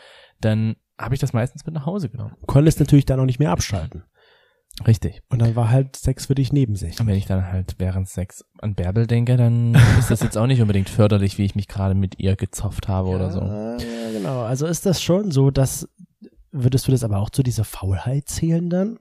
dann 0.42 0.76
habe 0.98 1.14
ich 1.14 1.22
das 1.22 1.32
meistens 1.32 1.64
mit 1.64 1.74
nach 1.74 1.86
Hause 1.86 2.10
genommen. 2.10 2.36
Du 2.38 2.44
konntest 2.44 2.80
natürlich 2.80 3.06
dann 3.06 3.18
auch 3.18 3.24
nicht 3.24 3.38
mehr 3.38 3.50
abschalten. 3.50 4.04
Richtig. 4.86 5.22
Und 5.30 5.40
dann 5.40 5.56
war 5.56 5.70
halt 5.70 5.96
Sex 5.96 6.26
für 6.26 6.34
dich 6.34 6.52
nebensächlich. 6.52 7.00
Und 7.00 7.06
wenn 7.06 7.16
ich 7.16 7.24
dann 7.24 7.50
halt 7.50 7.76
während 7.78 8.10
Sex 8.10 8.44
an 8.58 8.74
Bärbel 8.74 9.06
denke, 9.06 9.38
dann 9.38 9.74
ist 9.98 10.10
das 10.10 10.20
jetzt 10.20 10.36
auch 10.36 10.46
nicht 10.46 10.60
unbedingt 10.60 10.90
förderlich, 10.90 11.38
wie 11.38 11.46
ich 11.46 11.54
mich 11.54 11.66
gerade 11.66 11.94
mit 11.94 12.20
ihr 12.20 12.36
gezopft 12.36 12.88
habe 12.88 13.08
oder 13.08 13.30
so. 13.30 13.40
Ja, 13.40 13.78
ja, 13.78 14.10
genau. 14.12 14.42
Also 14.42 14.66
ist 14.66 14.84
das 14.84 15.00
schon 15.02 15.30
so, 15.30 15.50
dass, 15.50 15.88
würdest 16.52 16.86
du 16.86 16.92
das 16.92 17.04
aber 17.04 17.20
auch 17.20 17.30
zu 17.30 17.42
dieser 17.42 17.64
Faulheit 17.64 18.28
zählen 18.28 18.68
dann? 18.68 18.98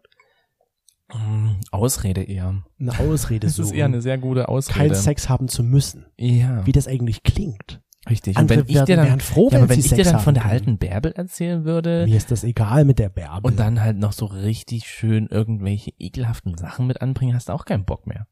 Mm, 1.13 1.55
Ausrede 1.71 2.23
eher. 2.23 2.63
Eine 2.79 2.99
Ausrede 2.99 3.47
Das 3.47 3.55
so. 3.55 3.63
ist 3.63 3.71
eher 3.71 3.85
eine 3.85 4.01
sehr 4.01 4.17
gute 4.17 4.47
Ausrede. 4.49 4.79
keinen 4.79 4.95
Sex 4.95 5.27
haben 5.29 5.47
zu 5.47 5.63
müssen. 5.63 6.05
Ja, 6.17 6.65
Wie 6.65 6.71
das 6.71 6.87
eigentlich 6.87 7.23
klingt. 7.23 7.81
richtig. 8.09 8.35
Und 8.35 8.41
Andere 8.41 8.59
wenn 8.59 8.65
ich 8.67 8.75
werden, 8.75 8.85
dir 8.85 8.95
dann, 8.97 9.19
froh, 9.19 9.49
ja, 9.51 9.61
wenn 9.61 9.69
wenn 9.69 9.79
ich 9.79 9.89
dir 9.89 10.03
dann 10.03 10.19
von 10.19 10.33
der 10.33 10.45
alten 10.45 10.77
Bärbel 10.77 11.11
erzählen 11.13 11.65
würde. 11.65 12.05
Mir 12.07 12.17
ist 12.17 12.31
das 12.31 12.43
egal 12.43 12.85
mit 12.85 12.99
der 12.99 13.09
Bärbel. 13.09 13.49
und 13.49 13.59
dann 13.59 13.81
halt 13.81 13.97
noch 13.97 14.13
so 14.13 14.25
richtig 14.25 14.85
schön 14.87 15.27
irgendwelche 15.27 15.91
ekelhaften 15.99 16.57
Sachen 16.57 16.87
mit 16.87 17.01
anbringen, 17.01 17.35
hast 17.35 17.49
du 17.49 17.53
auch 17.53 17.65
keinen 17.65 17.85
Bock 17.85 18.05
mehr. 18.07 18.27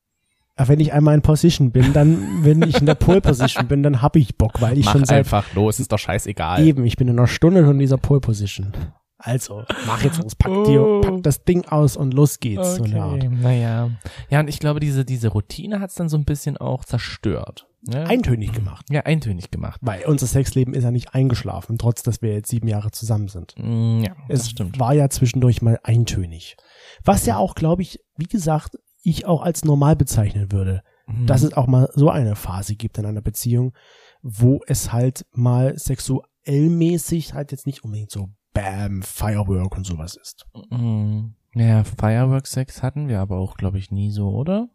Aber 0.59 0.69
wenn 0.69 0.79
ich 0.79 0.91
einmal 0.91 1.13
in 1.13 1.21
Position 1.21 1.71
bin, 1.71 1.93
dann, 1.93 2.43
wenn 2.43 2.63
ich 2.63 2.79
in 2.79 2.87
der 2.87 2.95
Pole 2.95 3.21
Position 3.21 3.67
bin, 3.67 3.83
dann 3.83 4.01
hab 4.01 4.15
ich 4.15 4.37
Bock, 4.39 4.59
weil 4.59 4.75
ich 4.79 4.85
Mach 4.85 4.93
schon 4.93 5.05
seit 5.05 5.19
einfach 5.19 5.53
los, 5.53 5.79
ist 5.79 5.91
doch 5.91 5.99
scheißegal. 5.99 6.65
eben, 6.65 6.83
ich 6.83 6.95
bin 6.95 7.07
in 7.07 7.19
einer 7.19 7.27
Stunde 7.27 7.61
schon 7.61 7.73
in 7.73 7.79
dieser 7.79 7.97
Pole 7.97 8.21
Position. 8.21 8.71
Also, 9.19 9.63
mach 9.87 10.03
jetzt 10.03 10.21
los, 10.21 10.35
pack 10.35 10.51
dir, 10.65 10.81
Oh. 10.81 11.01
pack 11.01 11.23
das 11.23 11.43
Ding 11.43 11.65
aus 11.65 11.97
und 11.97 12.13
los 12.13 12.39
geht's. 12.39 12.75
So. 12.75 12.83
Okay, 12.83 13.29
naja. 13.29 13.89
Ja, 14.29 14.39
und 14.41 14.47
ich 14.47 14.59
glaube, 14.59 14.79
diese, 14.79 15.05
diese 15.05 15.29
Routine 15.29 15.79
hat's 15.79 15.95
dann 15.95 16.07
so 16.09 16.17
ein 16.17 16.25
bisschen 16.25 16.57
auch 16.57 16.85
zerstört. 16.85 17.67
Ne? 17.81 18.05
Eintönig 18.05 18.51
gemacht. 18.53 18.85
ja, 18.89 19.01
eintönig 19.01 19.49
gemacht. 19.49 19.79
Weil 19.83 20.05
unser 20.05 20.27
Sexleben 20.27 20.73
ist 20.73 20.83
ja 20.83 20.91
nicht 20.91 21.13
eingeschlafen, 21.15 21.77
trotz 21.77 22.03
dass 22.03 22.21
wir 22.21 22.33
jetzt 22.33 22.49
sieben 22.49 22.67
Jahre 22.67 22.91
zusammen 22.91 23.27
sind. 23.27 23.53
Mm, 23.57 24.01
Ja, 24.03 24.15
das 24.27 24.41
Es 24.41 24.49
stimmt. 24.49 24.79
war 24.79 24.93
ja 24.93 25.09
zwischendurch 25.09 25.61
mal 25.61 25.79
eintönig. 25.83 26.57
Was 27.05 27.25
ja 27.25 27.37
auch, 27.37 27.55
glaube 27.55 27.81
ich, 27.83 27.99
wie 28.17 28.25
gesagt, 28.25 28.77
ich 29.03 29.25
auch 29.25 29.41
als 29.41 29.63
normal 29.63 29.95
bezeichnen 29.95 30.51
würde. 30.51 30.81
Mhm. 31.07 31.27
Dass 31.27 31.43
es 31.43 31.53
auch 31.53 31.67
mal 31.67 31.89
so 31.93 32.09
eine 32.09 32.35
Phase 32.35 32.75
gibt 32.75 32.97
in 32.97 33.05
einer 33.05 33.21
Beziehung, 33.21 33.73
wo 34.21 34.59
es 34.67 34.91
halt 34.91 35.25
mal 35.31 35.77
sexuell 35.77 36.69
mäßig 36.69 37.33
halt 37.33 37.51
jetzt 37.51 37.65
nicht 37.67 37.83
unbedingt 37.83 38.11
so 38.11 38.29
Bam, 38.61 39.01
Firework 39.03 39.75
und 39.77 39.85
sowas 39.85 40.15
ist. 40.15 40.45
Mm, 40.69 41.29
Ja, 41.55 41.83
Firework-Sex 41.83 42.81
hatten 42.83 43.07
wir 43.07 43.19
aber 43.19 43.37
auch, 43.37 43.57
glaube 43.57 43.77
ich, 43.77 43.91
nie 43.91 44.11
so, 44.11 44.29
oder? 44.29 44.69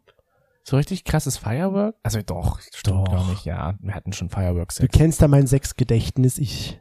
So 0.63 0.77
richtig 0.77 1.03
krasses 1.03 1.37
Firework? 1.37 1.95
Also 2.03 2.21
doch, 2.21 2.59
stimmt, 2.61 2.97
Doch. 2.97 3.03
glaube 3.09 3.33
ich, 3.33 3.43
ja. 3.45 3.75
Wir 3.81 3.93
hatten 3.95 4.13
schon 4.13 4.29
Du 4.29 4.35
Firework-Sex. 4.35 4.93
kennst 4.97 5.21
da 5.21 5.27
mein 5.27 5.45
Sexgedächtnis, 5.47 6.37
ich 6.37 6.79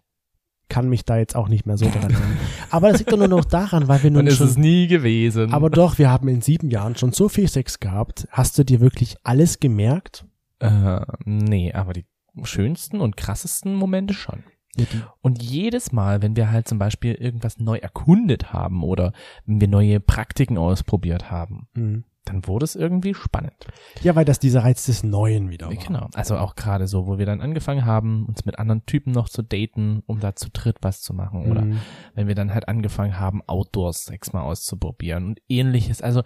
kann 0.68 0.88
mich 0.88 1.04
da 1.04 1.18
jetzt 1.18 1.34
auch 1.36 1.48
nicht 1.48 1.66
mehr 1.66 1.76
so 1.76 1.86
dran 1.86 2.02
erinnern. 2.04 2.38
Aber 2.70 2.90
das 2.90 3.00
liegt 3.00 3.12
doch 3.12 3.18
nur 3.18 3.28
noch 3.28 3.44
daran, 3.44 3.88
weil 3.88 4.02
wir 4.04 4.10
nun 4.10 4.26
ist 4.26 4.36
schon 4.38 4.46
es 4.46 4.56
nie 4.56 4.86
gewesen. 4.86 5.52
Aber 5.52 5.68
doch, 5.68 5.98
wir 5.98 6.08
haben 6.08 6.28
in 6.28 6.40
sieben 6.40 6.70
Jahren 6.70 6.96
schon 6.96 7.12
so 7.12 7.28
viel 7.28 7.48
Sex 7.48 7.80
gehabt. 7.80 8.26
Hast 8.30 8.56
du 8.58 8.64
dir 8.64 8.80
wirklich 8.80 9.16
alles 9.24 9.58
gemerkt? 9.60 10.24
äh, 10.60 11.00
nee, 11.24 11.72
aber 11.72 11.92
die 11.92 12.06
schönsten 12.44 13.00
und 13.00 13.16
krassesten 13.16 13.74
Momente 13.74 14.14
schon. 14.14 14.44
Ja, 14.76 14.86
Und 15.20 15.42
jedes 15.42 15.92
Mal, 15.92 16.22
wenn 16.22 16.34
wir 16.36 16.50
halt 16.50 16.66
zum 16.66 16.78
Beispiel 16.78 17.12
irgendwas 17.14 17.58
neu 17.58 17.76
erkundet 17.76 18.52
haben 18.52 18.82
oder 18.82 19.12
wenn 19.44 19.60
wir 19.60 19.68
neue 19.68 20.00
Praktiken 20.00 20.56
ausprobiert 20.56 21.30
haben, 21.30 21.68
Mhm. 21.74 22.04
dann 22.24 22.46
wurde 22.46 22.64
es 22.64 22.74
irgendwie 22.74 23.12
spannend. 23.14 23.66
ja, 24.02 24.14
weil 24.16 24.24
das 24.24 24.38
dieser 24.38 24.62
Reiz 24.64 24.86
des 24.86 25.02
Neuen 25.02 25.50
wieder 25.50 25.66
war. 25.66 25.74
Genau. 25.74 26.08
Also 26.14 26.38
auch 26.38 26.54
gerade 26.54 26.86
so, 26.86 27.06
wo 27.06 27.18
wir 27.18 27.26
dann 27.26 27.40
angefangen 27.42 27.84
haben, 27.84 28.24
uns 28.26 28.46
mit 28.46 28.58
anderen 28.58 28.86
Typen 28.86 29.12
noch 29.12 29.28
zu 29.28 29.42
daten, 29.42 30.02
um 30.06 30.20
da 30.20 30.34
zu 30.36 30.48
dritt 30.50 30.78
was 30.80 31.02
zu 31.02 31.12
machen. 31.12 31.50
Oder 31.50 31.62
Mhm. 31.62 31.78
wenn 32.14 32.28
wir 32.28 32.34
dann 32.34 32.54
halt 32.54 32.66
angefangen 32.68 33.18
haben, 33.18 33.42
Outdoor-Sex 33.46 34.32
mal 34.32 34.42
auszuprobieren 34.42 35.26
und 35.26 35.40
ähnliches. 35.48 36.00
Also 36.00 36.22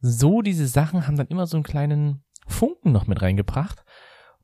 so 0.00 0.42
diese 0.42 0.66
Sachen 0.66 1.06
haben 1.06 1.16
dann 1.16 1.28
immer 1.28 1.46
so 1.46 1.56
einen 1.56 1.64
kleinen 1.64 2.24
Funken 2.48 2.90
noch 2.90 3.06
mit 3.06 3.22
reingebracht. 3.22 3.84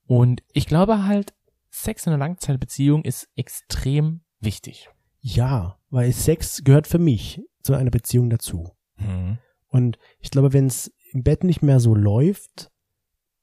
Und 0.07 0.43
ich 0.53 0.67
glaube 0.67 1.05
halt, 1.07 1.35
Sex 1.71 2.07
in 2.07 2.13
einer 2.13 2.19
Langzeitbeziehung 2.25 3.05
ist 3.05 3.29
extrem 3.37 4.21
wichtig. 4.41 4.91
Ja, 5.21 5.79
weil 5.91 6.13
Sex 6.13 6.63
gehört 6.65 6.87
für 6.87 6.99
mich 6.99 7.43
zu 7.63 7.75
einer 7.75 7.91
Beziehung 7.91 8.31
dazu. 8.31 8.71
Und 9.69 9.99
ich 10.19 10.31
glaube, 10.31 10.53
wenn 10.53 10.67
es 10.67 10.93
im 11.13 11.23
Bett 11.23 11.45
nicht 11.45 11.63
mehr 11.63 11.81
so 11.81 11.95
läuft, 11.95 12.71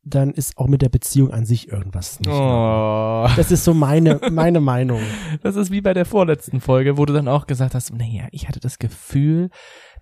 dann 0.03 0.31
ist 0.31 0.57
auch 0.57 0.67
mit 0.67 0.81
der 0.81 0.89
Beziehung 0.89 1.31
an 1.31 1.45
sich 1.45 1.67
irgendwas 1.67 2.19
nicht. 2.19 2.29
mehr. 2.29 2.37
Oh. 2.37 3.29
Das 3.35 3.51
ist 3.51 3.63
so 3.63 3.73
meine, 3.73 4.19
meine 4.31 4.61
Meinung. 4.61 5.01
Das 5.43 5.55
ist 5.55 5.71
wie 5.71 5.81
bei 5.81 5.93
der 5.93 6.05
vorletzten 6.05 6.61
Folge, 6.61 6.97
wo 6.97 7.05
du 7.05 7.13
dann 7.13 7.27
auch 7.27 7.45
gesagt 7.47 7.75
hast, 7.75 7.93
naja, 7.93 8.27
ich 8.31 8.47
hatte 8.47 8.59
das 8.59 8.79
Gefühl, 8.79 9.49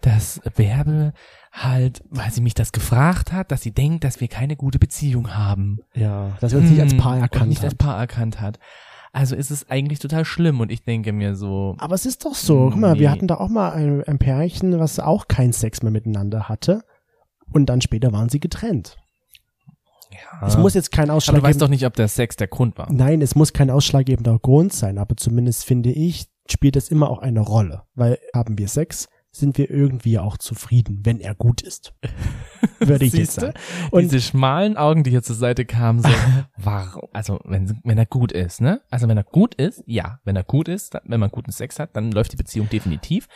dass 0.02 0.40
Bärbel 0.56 1.14
halt, 1.56 2.04
weil 2.10 2.32
sie 2.32 2.42
mich 2.42 2.54
das 2.54 2.72
gefragt 2.72 3.32
hat, 3.32 3.52
dass 3.52 3.62
sie 3.62 3.72
denkt, 3.72 4.04
dass 4.04 4.20
wir 4.20 4.28
keine 4.28 4.56
gute 4.56 4.78
Beziehung 4.80 5.36
haben. 5.36 5.80
Ja, 5.94 6.38
dass 6.42 6.52
wir 6.52 6.60
uns 6.60 6.70
nicht 6.70 6.82
als 6.82 6.96
Paar 6.98 7.14
Hm, 7.14 7.18
und 7.18 7.22
erkannt 7.24 7.50
nicht 7.50 7.64
als 7.64 7.72
haben. 7.74 7.78
Paar 7.78 7.98
erkannt 8.00 8.42
hat. 8.42 8.60
Also 9.14 9.36
ist 9.38 9.50
es 9.52 9.70
eigentlich 9.70 10.00
total 10.00 10.26
schlimm 10.26 10.60
und 10.60 10.70
ich 10.72 10.84
denke 10.84 11.14
mir 11.14 11.36
so, 11.38 11.76
Aber 11.78 11.96
es 11.96 12.06
ist 12.06 12.26
doch 12.26 12.36
so. 12.36 12.70
Guck 12.72 12.80
mal, 12.80 12.94
Nee. 12.96 13.00
wir 13.00 13.12
hatten 13.12 13.28
da 13.28 13.36
auch 13.36 13.48
mal 13.48 13.72
ein, 13.72 14.04
ein 14.04 14.18
Pärchen, 14.20 14.78
was 14.80 15.00
auch 15.00 15.30
keinen 15.30 15.54
Sex 15.54 15.82
mehr 15.82 15.92
miteinander 15.92 16.50
hatte. 16.50 16.84
Und 17.54 17.68
dann 17.68 17.80
später 17.80 18.12
waren 18.12 18.28
sie 18.28 18.42
getrennt. 18.42 18.98
ja. 20.12 20.46
Es 20.48 20.58
muss 20.58 20.74
jetzt 20.74 20.92
kein 20.92 21.10
aber 21.10 21.20
du 21.22 21.42
weißt 21.42 21.62
doch 21.62 21.70
nicht, 21.70 21.86
ob 21.86 21.94
der 21.94 22.10
Sex 22.10 22.36
der 22.36 22.48
Grund 22.48 22.78
war. 22.78 22.92
Nein, 22.92 23.22
es 23.22 23.36
muss 23.36 23.54
kein 23.54 23.70
ausschlaggebender 23.70 24.38
Grund 24.40 24.74
sein, 24.74 24.98
aber 24.98 25.16
zumindest 25.16 25.64
finde 25.64 25.92
ich, 25.92 26.26
spielt 26.50 26.76
es 26.76 26.90
immer 26.90 27.10
auch 27.10 27.20
eine 27.20 27.40
Rolle. 27.40 27.84
Weil 27.96 28.20
haben 28.34 28.58
wir 28.58 28.68
Sex, 28.68 29.08
sind 29.36 29.58
wir 29.58 29.70
irgendwie 29.70 30.18
auch 30.20 30.38
zufrieden, 30.38 31.02
wenn 31.04 31.20
er 31.20 31.36
gut 31.36 31.62
ist. 31.62 31.94
Würde 32.80 33.06
ich 33.06 33.14
jetzt 33.14 33.34
sagen. 33.34 33.54
Und 33.92 34.04
Diese 34.04 34.22
schmalen 34.22 34.78
Augen, 34.78 35.04
die 35.04 35.12
hier 35.12 35.24
zur 35.24 35.36
Seite 35.36 35.66
kamen, 35.66 36.02
so, 36.02 36.10
warum, 36.58 37.10
also 37.14 37.40
wenn, 37.46 37.80
wenn 37.84 37.98
er 37.98 38.06
gut 38.06 38.32
ist, 38.32 38.62
ne? 38.62 38.82
Also 38.90 39.08
wenn 39.08 39.18
er 39.18 39.24
gut 39.24 39.56
ist, 39.56 39.84
ja, 39.86 40.20
wenn 40.24 40.36
er 40.36 40.44
gut 40.44 40.68
ist, 40.68 40.94
dann, 40.96 41.02
wenn 41.06 41.20
man 41.20 41.30
guten 41.30 41.52
Sex 41.52 41.80
hat, 41.80 41.96
dann 41.96 42.12
läuft 42.12 42.32
die 42.34 42.38
Beziehung 42.38 42.70
definitiv. 42.70 43.28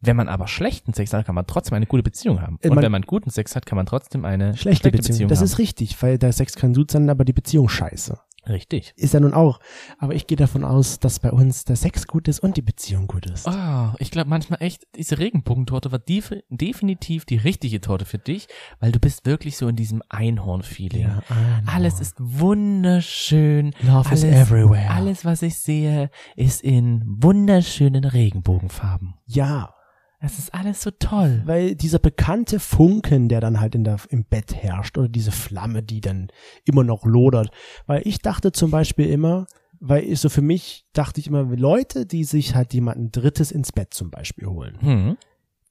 Wenn 0.00 0.14
man 0.16 0.28
aber 0.28 0.46
schlechten 0.46 0.92
Sex 0.94 1.12
hat, 1.12 1.26
kann 1.26 1.34
man 1.34 1.46
trotzdem 1.46 1.74
eine 1.74 1.86
gute 1.86 2.04
Beziehung 2.04 2.40
haben. 2.40 2.58
Äh, 2.62 2.68
Und 2.68 2.76
man- 2.76 2.84
wenn 2.84 2.92
man 2.92 3.02
guten 3.02 3.30
Sex 3.30 3.56
hat, 3.56 3.66
kann 3.66 3.74
man 3.76 3.86
trotzdem 3.86 4.24
eine 4.24 4.56
schlechte 4.56 4.90
Beziehung. 4.92 5.28
Das 5.28 5.38
haben. 5.40 5.46
ist 5.46 5.58
richtig, 5.58 6.00
weil 6.02 6.18
der 6.18 6.32
Sex 6.32 6.54
kann 6.54 6.72
gut 6.72 6.92
sein, 6.92 7.10
aber 7.10 7.24
die 7.24 7.32
Beziehung 7.32 7.68
scheiße. 7.68 8.16
Richtig. 8.48 8.92
Ist 8.96 9.14
ja 9.14 9.20
nun 9.20 9.34
auch. 9.34 9.60
Aber 9.98 10.14
ich 10.14 10.26
gehe 10.26 10.36
davon 10.36 10.64
aus, 10.64 10.98
dass 10.98 11.18
bei 11.20 11.30
uns 11.30 11.64
der 11.64 11.76
Sex 11.76 12.06
gut 12.06 12.28
ist 12.28 12.40
und 12.40 12.56
die 12.56 12.62
Beziehung 12.62 13.06
gut 13.06 13.26
ist. 13.26 13.46
Ah, 13.46 13.94
ich 13.98 14.10
glaube 14.10 14.30
manchmal 14.30 14.62
echt, 14.62 14.86
diese 14.96 15.18
Regenbogentorte 15.18 15.92
war 15.92 15.98
def 15.98 16.32
definitiv 16.48 17.24
die 17.24 17.36
richtige 17.36 17.80
Torte 17.80 18.04
für 18.04 18.18
dich, 18.18 18.48
weil 18.80 18.92
du 18.92 18.98
bist 18.98 19.26
wirklich 19.26 19.56
so 19.56 19.68
in 19.68 19.76
diesem 19.76 20.02
Einhorn-Feeling. 20.08 21.02
Ja, 21.02 21.22
Einhorn. 21.28 21.68
Alles 21.68 22.00
ist 22.00 22.16
wunderschön. 22.18 23.74
Love 23.82 24.08
alles, 24.08 24.24
is 24.24 24.34
everywhere. 24.34 24.90
Alles, 24.90 25.24
was 25.24 25.42
ich 25.42 25.58
sehe, 25.58 26.10
ist 26.36 26.62
in 26.62 27.02
wunderschönen 27.06 28.04
Regenbogenfarben. 28.04 29.14
Ja, 29.26 29.74
Es 30.20 30.38
ist 30.38 30.52
alles 30.52 30.82
so 30.82 30.90
toll. 30.90 31.42
weil 31.46 31.74
dieser 31.76 31.98
bekannte 32.00 32.58
Funken, 32.58 33.28
der 33.28 33.40
dann 33.40 33.60
halt 33.60 33.74
in 33.76 33.84
der, 33.84 33.98
im 34.08 34.24
Bett 34.24 34.54
herrscht, 34.54 34.98
oder 34.98 35.08
diese 35.08 35.30
Flamme, 35.30 35.82
die 35.82 36.00
dann 36.00 36.28
immer 36.64 36.82
noch 36.82 37.04
lodert. 37.04 37.50
Weil 37.86 38.02
ich 38.04 38.18
dachte 38.18 38.50
zum 38.52 38.70
Beispiel 38.72 39.06
immer, 39.06 39.46
weil 39.80 40.02
ich 40.02 40.18
so 40.20 40.28
für 40.28 40.42
mich 40.42 40.84
dachte 40.92 41.20
ich 41.20 41.28
immer, 41.28 41.44
Leute, 41.44 42.04
die 42.04 42.24
sich 42.24 42.56
halt 42.56 42.74
jemanden 42.74 43.12
Drittes 43.12 43.52
ins 43.52 43.70
Bett 43.70 43.94
zum 43.94 44.10
Beispiel 44.10 44.46
holen, 44.48 44.76
Hm. 44.80 45.16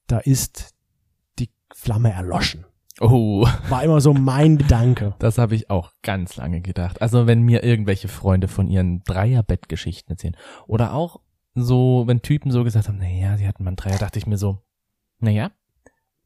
da 0.06 0.18
ist 0.18 0.74
die 1.38 1.50
Flamme 1.74 2.10
erloschen. 2.12 2.64
Oh, 3.00 3.46
War 3.68 3.84
immer 3.84 4.00
so 4.00 4.12
mein 4.14 4.56
Gedanke. 4.58 5.14
das 5.20 5.36
habe 5.38 5.54
ich 5.54 5.68
auch 5.70 5.92
ganz 6.02 6.36
lange 6.36 6.62
gedacht. 6.62 7.00
Also 7.02 7.26
wenn 7.28 7.42
mir 7.42 7.62
irgendwelche 7.62 8.08
Freunde 8.08 8.48
von 8.48 8.66
ihren 8.66 9.04
Dreierbettgeschichten 9.04 10.10
erzählen 10.12 10.36
oder 10.66 10.94
auch 10.94 11.20
so, 11.62 12.04
wenn 12.06 12.22
Typen 12.22 12.50
so 12.50 12.64
gesagt 12.64 12.88
haben, 12.88 12.98
naja, 12.98 13.36
sie 13.36 13.46
hatten 13.46 13.64
mal 13.64 13.68
einen 13.70 13.76
Dreier, 13.76 13.98
dachte 13.98 14.18
ich 14.18 14.26
mir 14.26 14.38
so, 14.38 14.58
naja, 15.20 15.50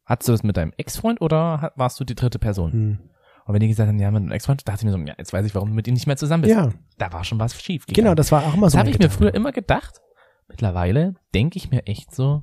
hattest 0.04 0.28
du 0.28 0.32
das 0.32 0.42
mit 0.42 0.56
deinem 0.56 0.72
Ex-Freund 0.76 1.20
oder 1.20 1.72
warst 1.76 1.98
du 2.00 2.04
die 2.04 2.14
dritte 2.14 2.38
Person? 2.38 2.72
Hm. 2.72 2.98
Und 3.44 3.54
wenn 3.54 3.60
die 3.60 3.68
gesagt 3.68 3.88
haben, 3.88 3.98
ja, 3.98 4.10
mit 4.10 4.22
einem 4.22 4.30
Ex-Freund, 4.32 4.66
dachte 4.68 4.80
ich 4.80 4.84
mir 4.84 4.92
so, 4.92 4.98
ja, 4.98 5.14
jetzt 5.18 5.32
weiß 5.32 5.44
ich, 5.46 5.54
warum 5.54 5.70
du 5.70 5.74
mit 5.74 5.88
ihm 5.88 5.94
nicht 5.94 6.06
mehr 6.06 6.16
zusammen 6.16 6.42
bist. 6.42 6.54
Ja, 6.54 6.70
Da 6.98 7.12
war 7.12 7.24
schon 7.24 7.40
was 7.40 7.60
schief. 7.60 7.86
genau, 7.86 7.96
gegangen. 7.96 8.16
das 8.16 8.30
war 8.32 8.46
auch 8.46 8.54
immer 8.54 8.66
das 8.66 8.72
so. 8.74 8.78
habe 8.78 8.88
mein 8.90 8.94
ich 8.94 9.02
mir 9.02 9.10
früher 9.10 9.34
immer 9.34 9.52
gedacht. 9.52 10.00
Mittlerweile 10.48 11.14
denke 11.34 11.56
ich 11.56 11.70
mir 11.70 11.86
echt 11.86 12.14
so, 12.14 12.42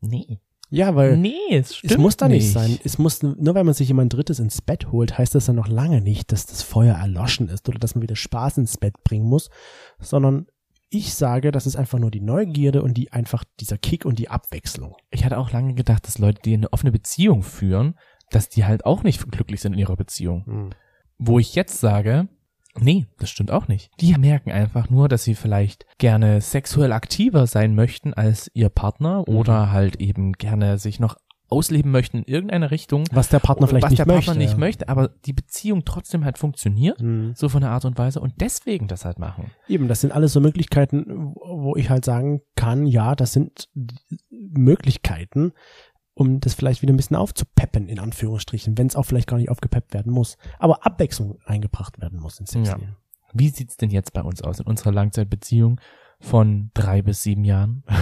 nee, 0.00 0.40
Ja, 0.70 0.94
weil 0.94 1.16
nee, 1.16 1.34
es 1.50 1.82
es 1.82 1.98
muss 1.98 2.16
da 2.16 2.28
nicht 2.28 2.44
nicht 2.44 2.52
sein. 2.52 2.78
Es 2.84 2.98
muss, 2.98 3.22
nur 3.22 3.54
weil 3.54 3.64
man 3.64 3.74
sich 3.74 3.88
jemand 3.88 4.12
Drittes 4.14 4.38
ins 4.38 4.62
Bett 4.62 4.90
holt, 4.92 5.18
heißt 5.18 5.34
das 5.34 5.46
dann 5.46 5.56
noch 5.56 5.68
lange 5.68 6.00
nicht, 6.00 6.30
dass 6.32 6.46
das 6.46 6.62
Feuer 6.62 6.94
erloschen 6.94 7.48
ist 7.48 7.68
oder 7.68 7.78
dass 7.78 7.94
man 7.94 8.02
wieder 8.02 8.16
Spaß 8.16 8.58
ins 8.58 8.76
Bett 8.78 8.94
bringen 9.02 9.26
muss, 9.26 9.50
sondern 9.98 10.46
ich 10.90 11.14
sage, 11.14 11.50
das 11.52 11.66
ist 11.66 11.76
einfach 11.76 11.98
nur 11.98 12.10
die 12.10 12.20
Neugierde 12.20 12.82
und 12.82 12.94
die 12.94 13.12
einfach 13.12 13.44
dieser 13.60 13.78
Kick 13.78 14.04
und 14.04 14.18
die 14.18 14.30
Abwechslung. 14.30 14.94
Ich 15.10 15.24
hatte 15.24 15.38
auch 15.38 15.50
lange 15.52 15.74
gedacht, 15.74 16.06
dass 16.06 16.18
Leute, 16.18 16.40
die 16.44 16.54
eine 16.54 16.72
offene 16.72 16.92
Beziehung 16.92 17.42
führen, 17.42 17.94
dass 18.30 18.48
die 18.48 18.64
halt 18.64 18.84
auch 18.86 19.02
nicht 19.02 19.30
glücklich 19.30 19.60
sind 19.60 19.74
in 19.74 19.78
ihrer 19.78 19.96
Beziehung. 19.96 20.72
Wo 21.18 21.38
ich 21.38 21.54
jetzt 21.54 21.80
sage, 21.80 22.28
nee, 22.78 23.06
das 23.18 23.30
stimmt 23.30 23.50
auch 23.50 23.68
nicht. 23.68 23.90
Die 24.00 24.16
merken 24.16 24.50
einfach 24.50 24.88
nur, 24.88 25.08
dass 25.08 25.24
sie 25.24 25.34
vielleicht 25.34 25.84
gerne 25.98 26.40
sexuell 26.40 26.92
aktiver 26.92 27.46
sein 27.46 27.74
möchten 27.74 28.14
als 28.14 28.50
ihr 28.54 28.68
Partner 28.68 29.24
Mhm. 29.26 29.36
oder 29.36 29.72
halt 29.72 29.96
eben 29.96 30.32
gerne 30.32 30.78
sich 30.78 31.00
noch 31.00 31.16
ausleben 31.48 31.90
möchten 31.90 32.18
in 32.18 32.24
irgendeiner 32.24 32.70
Richtung. 32.70 33.04
Was 33.12 33.28
der 33.28 33.38
Partner 33.38 33.66
vielleicht 33.66 33.84
was 33.84 33.90
nicht 33.90 34.00
der 34.00 34.04
Partner 34.04 34.34
möchte. 34.34 34.38
nicht 34.38 34.52
ja. 34.52 34.58
möchte, 34.58 34.88
aber 34.88 35.08
die 35.24 35.32
Beziehung 35.32 35.84
trotzdem 35.84 36.24
halt 36.24 36.38
funktioniert, 36.38 37.00
Hm. 37.00 37.34
so 37.34 37.48
von 37.48 37.60
der 37.60 37.70
Art 37.70 37.84
und 37.84 37.96
Weise 37.98 38.20
und 38.20 38.34
deswegen 38.40 38.86
das 38.88 39.04
halt 39.04 39.18
machen. 39.18 39.50
Eben, 39.66 39.88
das 39.88 40.00
sind 40.00 40.12
alles 40.12 40.32
so 40.32 40.40
Möglichkeiten, 40.40 41.34
wo 41.34 41.74
ich 41.76 41.90
halt 41.90 42.04
sagen 42.04 42.42
kann, 42.54 42.86
ja, 42.86 43.14
das 43.14 43.32
sind 43.32 43.68
Möglichkeiten, 44.30 45.52
um 46.14 46.40
das 46.40 46.54
vielleicht 46.54 46.82
wieder 46.82 46.92
ein 46.92 46.96
bisschen 46.96 47.16
aufzupeppen, 47.16 47.88
in 47.88 47.98
Anführungsstrichen, 47.98 48.76
wenn 48.76 48.88
es 48.88 48.96
auch 48.96 49.04
vielleicht 49.04 49.28
gar 49.28 49.36
nicht 49.36 49.50
aufgepeppt 49.50 49.94
werden 49.94 50.12
muss. 50.12 50.36
Aber 50.58 50.84
Abwechslung 50.84 51.38
eingebracht 51.44 52.00
werden 52.00 52.18
muss 52.18 52.40
ins 52.40 52.50
Sexleben. 52.50 52.96
Wie 53.32 53.48
sieht's 53.50 53.76
denn 53.76 53.90
jetzt 53.90 54.12
bei 54.12 54.22
uns 54.22 54.42
aus 54.42 54.58
in 54.60 54.66
unserer 54.66 54.92
Langzeitbeziehung 54.92 55.80
von 56.20 56.70
drei 56.74 57.02
bis 57.02 57.22
sieben 57.22 57.44
Jahren? 57.44 57.84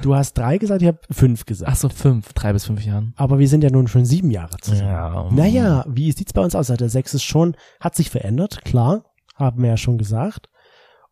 Du 0.00 0.14
hast 0.14 0.38
drei 0.38 0.58
gesagt, 0.58 0.80
ich 0.80 0.86
habe 0.88 1.00
fünf 1.10 1.44
gesagt. 1.44 1.70
Ach 1.72 1.76
so, 1.76 1.88
fünf, 1.88 2.32
drei 2.32 2.52
bis 2.52 2.64
fünf 2.66 2.84
Jahren. 2.84 3.12
Aber 3.16 3.38
wir 3.40 3.48
sind 3.48 3.64
ja 3.64 3.70
nun 3.70 3.88
schon 3.88 4.04
sieben 4.04 4.30
Jahre 4.30 4.56
zusammen. 4.58 4.88
Ja. 4.90 5.28
Naja, 5.32 5.84
wie 5.88 6.12
sieht's 6.12 6.32
bei 6.32 6.40
uns 6.40 6.54
aus? 6.54 6.70
Also 6.70 6.76
Der 6.76 6.88
Sex 6.88 7.14
ist 7.14 7.24
schon, 7.24 7.56
hat 7.80 7.96
sich 7.96 8.08
verändert, 8.08 8.64
klar, 8.64 9.04
haben 9.34 9.60
wir 9.62 9.70
ja 9.70 9.76
schon 9.76 9.98
gesagt. 9.98 10.48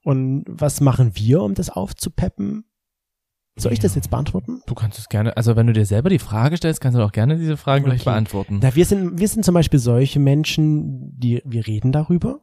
Und 0.04 0.44
was 0.46 0.80
machen 0.80 1.12
wir, 1.16 1.42
um 1.42 1.54
das 1.54 1.68
aufzupeppen? 1.68 2.64
Soll 3.58 3.72
ich 3.72 3.80
das 3.80 3.94
jetzt 3.96 4.10
beantworten? 4.10 4.60
Du 4.66 4.74
kannst 4.74 4.98
es 4.98 5.08
gerne, 5.08 5.36
also 5.36 5.56
wenn 5.56 5.66
du 5.66 5.72
dir 5.72 5.86
selber 5.86 6.10
die 6.10 6.18
Frage 6.20 6.56
stellst, 6.58 6.80
kannst 6.80 6.96
du 6.96 7.02
auch 7.02 7.10
gerne 7.12 7.36
diese 7.38 7.56
Fragen 7.56 7.84
gleich 7.86 8.02
Okay. 8.02 8.10
beantworten. 8.10 8.60
Na, 8.62 8.74
wir 8.76 8.84
sind, 8.84 9.18
wir 9.18 9.26
sind 9.28 9.44
zum 9.44 9.54
Beispiel 9.54 9.80
solche 9.80 10.20
Menschen, 10.20 11.18
die, 11.18 11.42
wir 11.44 11.66
reden 11.66 11.90
darüber. 11.90 12.38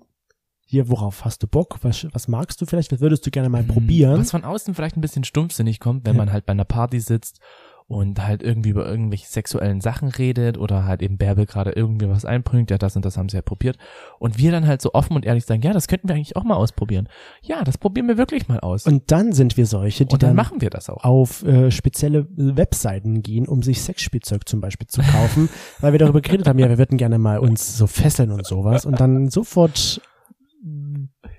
Hier, 0.73 0.89
worauf 0.89 1.23
hast 1.23 1.43
du 1.43 1.47
Bock? 1.47 1.77
Was, 1.83 2.07
was 2.13 2.27
magst 2.27 2.59
du 2.59 2.65
vielleicht? 2.65 2.91
Was 2.91 2.99
würdest 2.99 3.23
du 3.27 3.29
gerne 3.29 3.47
mal 3.47 3.61
probieren? 3.61 4.15
Mhm. 4.15 4.21
Was 4.21 4.31
von 4.31 4.43
außen 4.43 4.73
vielleicht 4.73 4.97
ein 4.97 5.01
bisschen 5.01 5.23
stumpfsinnig 5.23 5.79
kommt, 5.79 6.03
wenn 6.07 6.15
Ja. 6.15 6.17
man 6.17 6.33
halt 6.33 6.47
bei 6.47 6.51
einer 6.51 6.65
Party 6.65 6.99
sitzt 6.99 7.39
und 7.85 8.25
halt 8.25 8.41
irgendwie 8.41 8.69
über 8.69 8.83
irgendwelche 8.89 9.27
sexuellen 9.27 9.81
Sachen 9.81 10.07
redet 10.07 10.57
oder 10.57 10.83
halt 10.85 11.03
eben 11.03 11.19
Bärbel 11.19 11.45
gerade 11.45 11.73
irgendwie 11.73 12.09
was 12.09 12.25
einbringt, 12.25 12.71
ja, 12.71 12.79
das 12.79 12.95
und 12.95 13.05
das 13.05 13.17
haben 13.17 13.29
sie 13.29 13.35
ja 13.37 13.43
probiert. 13.43 13.77
Und 14.17 14.39
wir 14.39 14.49
dann 14.51 14.65
halt 14.65 14.81
so 14.81 14.95
offen 14.95 15.15
und 15.15 15.25
ehrlich 15.25 15.45
sagen, 15.45 15.61
ja, 15.61 15.73
das 15.73 15.87
könnten 15.87 16.07
wir 16.07 16.15
eigentlich 16.15 16.35
auch 16.35 16.43
mal 16.43 16.55
ausprobieren. 16.55 17.07
Ja, 17.43 17.63
das 17.63 17.77
probieren 17.77 18.07
wir 18.07 18.17
wirklich 18.17 18.47
mal 18.47 18.59
aus. 18.61 18.87
Und 18.87 19.11
dann 19.11 19.31
sind 19.31 19.57
wir 19.57 19.67
solche, 19.67 20.07
die 20.07 20.13
Und 20.13 20.23
dann, 20.23 20.29
dann, 20.29 20.35
machen 20.37 20.59
wir 20.59 20.71
das 20.71 20.89
auch. 20.89 21.03
auf 21.03 21.43
äh, 21.43 21.69
spezielle 21.69 22.25
Webseiten 22.35 23.21
gehen, 23.21 23.47
um 23.47 23.61
sich 23.61 23.79
Sexspielzeug 23.83 24.49
zum 24.49 24.59
Beispiel 24.59 24.87
zu 24.87 25.01
kaufen, 25.03 25.49
weil 25.81 25.91
wir 25.91 25.99
darüber 25.99 26.21
geredet 26.21 26.47
haben, 26.47 26.57
ja, 26.57 26.67
wir 26.67 26.79
würden 26.79 26.97
gerne 26.97 27.19
mal 27.19 27.37
uns 27.37 27.77
so 27.77 27.85
fesseln 27.85 28.31
und 28.31 28.47
sowas 28.47 28.87
und 28.87 28.99
dann 28.99 29.29
sofort 29.29 30.01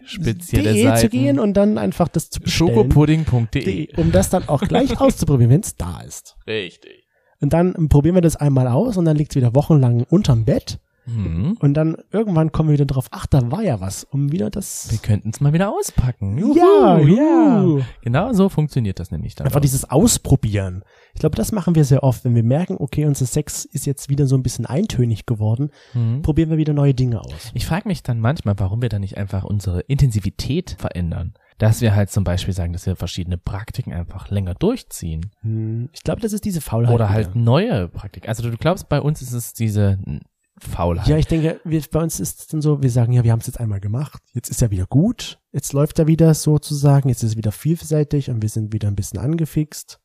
Spezielle 0.06 0.72
de 0.72 0.84
Seiten. 0.84 1.00
zu 1.00 1.08
gehen 1.08 1.38
und 1.38 1.54
dann 1.54 1.78
einfach 1.78 2.08
das 2.08 2.30
zu 2.30 2.40
bestellen, 2.40 2.70
Schokopudding.de. 2.70 3.64
de, 3.64 3.96
um 3.96 4.12
das 4.12 4.30
dann 4.30 4.48
auch 4.48 4.62
gleich 4.62 5.00
auszuprobieren, 5.00 5.50
wenn 5.50 5.60
es 5.60 5.76
da 5.76 6.00
ist. 6.00 6.36
Richtig. 6.46 7.06
Und 7.40 7.52
dann 7.52 7.88
probieren 7.88 8.14
wir 8.14 8.22
das 8.22 8.36
einmal 8.36 8.68
aus 8.68 8.96
und 8.96 9.04
dann 9.04 9.16
liegt 9.16 9.32
es 9.32 9.36
wieder 9.36 9.54
wochenlang 9.54 10.04
unterm 10.08 10.44
Bett 10.44 10.78
Mhm. 11.06 11.56
und 11.60 11.74
dann 11.74 11.96
irgendwann 12.12 12.50
kommen 12.52 12.70
wir 12.70 12.74
wieder 12.74 12.86
drauf, 12.86 13.08
ach, 13.10 13.26
da 13.26 13.50
war 13.50 13.62
ja 13.62 13.80
was, 13.80 14.04
um 14.04 14.32
wieder 14.32 14.48
das 14.50 14.90
Wir 14.90 14.98
könnten 14.98 15.30
es 15.30 15.40
mal 15.40 15.52
wieder 15.52 15.70
auspacken. 15.70 16.38
Juhu, 16.38 16.54
ja, 16.56 16.98
ja. 16.98 17.84
Genau 18.02 18.32
so 18.32 18.48
funktioniert 18.48 18.98
das 18.98 19.10
nämlich 19.10 19.34
dann. 19.34 19.46
Einfach 19.46 19.60
dieses 19.60 19.90
Ausprobieren. 19.90 20.82
Ich 21.12 21.20
glaube, 21.20 21.36
das 21.36 21.52
machen 21.52 21.74
wir 21.74 21.84
sehr 21.84 22.02
oft, 22.02 22.24
wenn 22.24 22.34
wir 22.34 22.42
merken, 22.42 22.76
okay, 22.78 23.04
unser 23.04 23.26
Sex 23.26 23.64
ist 23.64 23.86
jetzt 23.86 24.08
wieder 24.08 24.26
so 24.26 24.36
ein 24.36 24.42
bisschen 24.42 24.66
eintönig 24.66 25.26
geworden, 25.26 25.70
Mhm. 25.92 26.22
probieren 26.22 26.50
wir 26.50 26.56
wieder 26.56 26.72
neue 26.72 26.94
Dinge 26.94 27.20
aus. 27.20 27.50
Ich 27.54 27.66
frage 27.66 27.86
mich 27.88 28.02
dann 28.02 28.18
manchmal, 28.20 28.58
warum 28.58 28.80
wir 28.82 28.88
dann 28.88 29.02
nicht 29.02 29.16
einfach 29.18 29.44
unsere 29.44 29.80
Intensivität 29.80 30.76
verändern. 30.78 31.34
Dass 31.58 31.80
wir 31.80 31.94
halt 31.94 32.10
zum 32.10 32.24
Beispiel 32.24 32.52
sagen, 32.52 32.72
dass 32.72 32.84
wir 32.86 32.96
verschiedene 32.96 33.38
Praktiken 33.38 33.92
einfach 33.92 34.28
länger 34.28 34.54
durchziehen. 34.54 35.30
Hm, 35.42 35.88
Ich 35.92 36.02
glaube, 36.02 36.20
das 36.20 36.32
ist 36.32 36.44
diese 36.44 36.60
Faulheit. 36.60 36.92
Oder 36.92 37.04
wieder. 37.04 37.14
halt 37.14 37.36
neue 37.36 37.86
Praktiken. 37.88 38.26
Also 38.28 38.42
du 38.42 38.56
glaubst, 38.56 38.88
bei 38.88 39.00
uns 39.00 39.22
ist 39.22 39.32
es 39.32 39.52
diese 39.52 39.98
Faulheit. 40.58 41.08
Ja, 41.08 41.16
ich 41.16 41.26
denke, 41.26 41.60
wir, 41.64 41.82
bei 41.90 42.00
uns 42.00 42.20
ist 42.20 42.40
es 42.40 42.46
dann 42.46 42.62
so, 42.62 42.80
wir 42.82 42.90
sagen, 42.90 43.12
ja, 43.12 43.24
wir 43.24 43.32
haben 43.32 43.40
es 43.40 43.46
jetzt 43.46 43.58
einmal 43.60 43.80
gemacht, 43.80 44.22
jetzt 44.32 44.48
ist 44.50 44.60
ja 44.60 44.70
wieder 44.70 44.86
gut, 44.86 45.40
jetzt 45.52 45.72
läuft 45.72 45.98
er 45.98 46.06
wieder 46.06 46.32
sozusagen, 46.34 47.08
jetzt 47.08 47.22
ist 47.24 47.30
es 47.32 47.36
wieder 47.36 47.52
vielseitig 47.52 48.30
und 48.30 48.40
wir 48.42 48.48
sind 48.48 48.72
wieder 48.72 48.88
ein 48.88 48.94
bisschen 48.94 49.18
angefixt. 49.18 50.00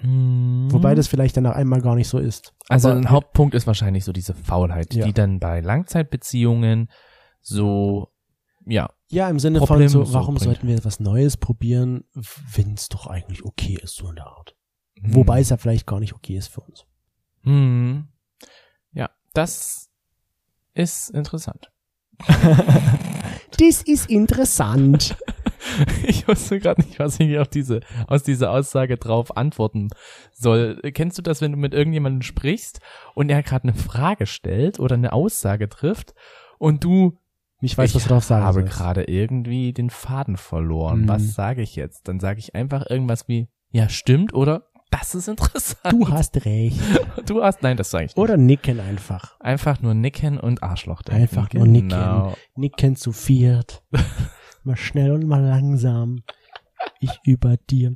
Hm. 0.00 0.68
Wobei 0.70 0.94
das 0.94 1.08
vielleicht 1.08 1.36
dann 1.36 1.46
auch 1.46 1.54
einmal 1.54 1.82
gar 1.82 1.94
nicht 1.96 2.08
so 2.08 2.18
ist. 2.18 2.54
Also 2.68 2.88
Aber 2.88 2.98
ein 2.98 3.10
Hauptpunkt 3.10 3.54
ist 3.54 3.66
wahrscheinlich 3.66 4.04
so 4.04 4.12
diese 4.12 4.32
Faulheit, 4.34 4.94
Ja. 4.94 5.04
die 5.04 5.12
dann 5.12 5.38
bei 5.40 5.60
Langzeitbeziehungen 5.60 6.88
so, 7.42 8.08
ja, 8.64 8.88
Ja, 9.10 9.28
im 9.28 9.38
Sinne 9.38 9.58
Problem 9.58 9.90
von 9.90 9.90
so, 9.90 10.04
so 10.04 10.14
warum 10.14 10.36
bringt. 10.36 10.44
sollten 10.44 10.68
wir 10.68 10.82
was 10.84 11.00
Neues 11.00 11.36
probieren, 11.36 12.04
wenn 12.54 12.72
es 12.74 12.88
doch 12.88 13.06
eigentlich 13.06 13.44
okay 13.44 13.78
ist, 13.82 13.96
so 13.96 14.08
in 14.08 14.14
der 14.16 14.26
Art. 14.26 14.56
Wobei 15.02 15.40
es 15.40 15.50
ja 15.50 15.56
vielleicht 15.58 15.86
gar 15.86 16.00
nicht 16.00 16.14
okay 16.14 16.36
ist 16.36 16.48
für 16.48 16.60
uns. 16.62 16.86
Hm. 17.42 18.08
Ja, 18.92 19.10
das 19.34 19.89
ist 20.74 21.10
interessant. 21.10 21.70
Das 23.58 23.82
ist 23.82 24.08
interessant. 24.08 25.16
Ich 26.06 26.26
wusste 26.26 26.58
gerade 26.58 26.80
nicht, 26.80 26.98
was 26.98 27.20
ich 27.20 27.38
auf 27.38 27.46
diese, 27.46 27.80
aus 28.06 28.22
dieser 28.22 28.50
Aussage 28.50 28.96
drauf 28.96 29.36
antworten 29.36 29.88
soll. 30.32 30.80
Kennst 30.94 31.18
du 31.18 31.22
das, 31.22 31.42
wenn 31.42 31.52
du 31.52 31.58
mit 31.58 31.74
irgendjemandem 31.74 32.22
sprichst 32.22 32.80
und 33.14 33.28
er 33.28 33.42
gerade 33.42 33.64
eine 33.68 33.74
Frage 33.74 34.24
stellt 34.26 34.80
oder 34.80 34.94
eine 34.94 35.12
Aussage 35.12 35.68
trifft 35.68 36.14
und 36.58 36.82
du 36.82 37.18
Ich 37.60 37.76
weiß, 37.76 37.94
was 37.94 38.04
du 38.04 38.08
drauf 38.08 38.24
sagen 38.24 38.42
habe 38.44 38.60
sollst. 38.62 38.72
gerade 38.78 39.04
irgendwie 39.04 39.74
den 39.74 39.90
Faden 39.90 40.38
verloren. 40.38 41.02
Mhm. 41.02 41.08
Was 41.08 41.34
sage 41.34 41.60
ich 41.60 41.76
jetzt? 41.76 42.08
Dann 42.08 42.20
sage 42.20 42.38
ich 42.38 42.54
einfach 42.54 42.88
irgendwas 42.88 43.28
wie, 43.28 43.48
ja, 43.70 43.90
stimmt 43.90 44.32
oder 44.32 44.69
das 44.90 45.14
ist 45.14 45.28
interessant. 45.28 45.92
Du 45.92 46.08
hast 46.08 46.44
recht. 46.44 46.80
du 47.26 47.42
hast, 47.42 47.62
nein, 47.62 47.76
das 47.76 47.90
sage 47.90 48.04
ich 48.04 48.10
nicht. 48.10 48.18
Oder 48.18 48.36
nicken 48.36 48.80
einfach. 48.80 49.38
Einfach 49.40 49.80
nur 49.80 49.94
nicken 49.94 50.38
und 50.38 50.62
Arschloch 50.62 51.02
denken. 51.02 51.22
Einfach 51.22 51.52
nur 51.52 51.66
genau. 51.66 52.34
Nicken 52.56 52.96
zu 52.96 53.12
viert. 53.12 53.82
mal 54.64 54.76
schnell 54.76 55.12
und 55.12 55.26
mal 55.26 55.42
langsam. 55.42 56.22
Ich 56.98 57.10
über 57.24 57.56
dir. 57.58 57.94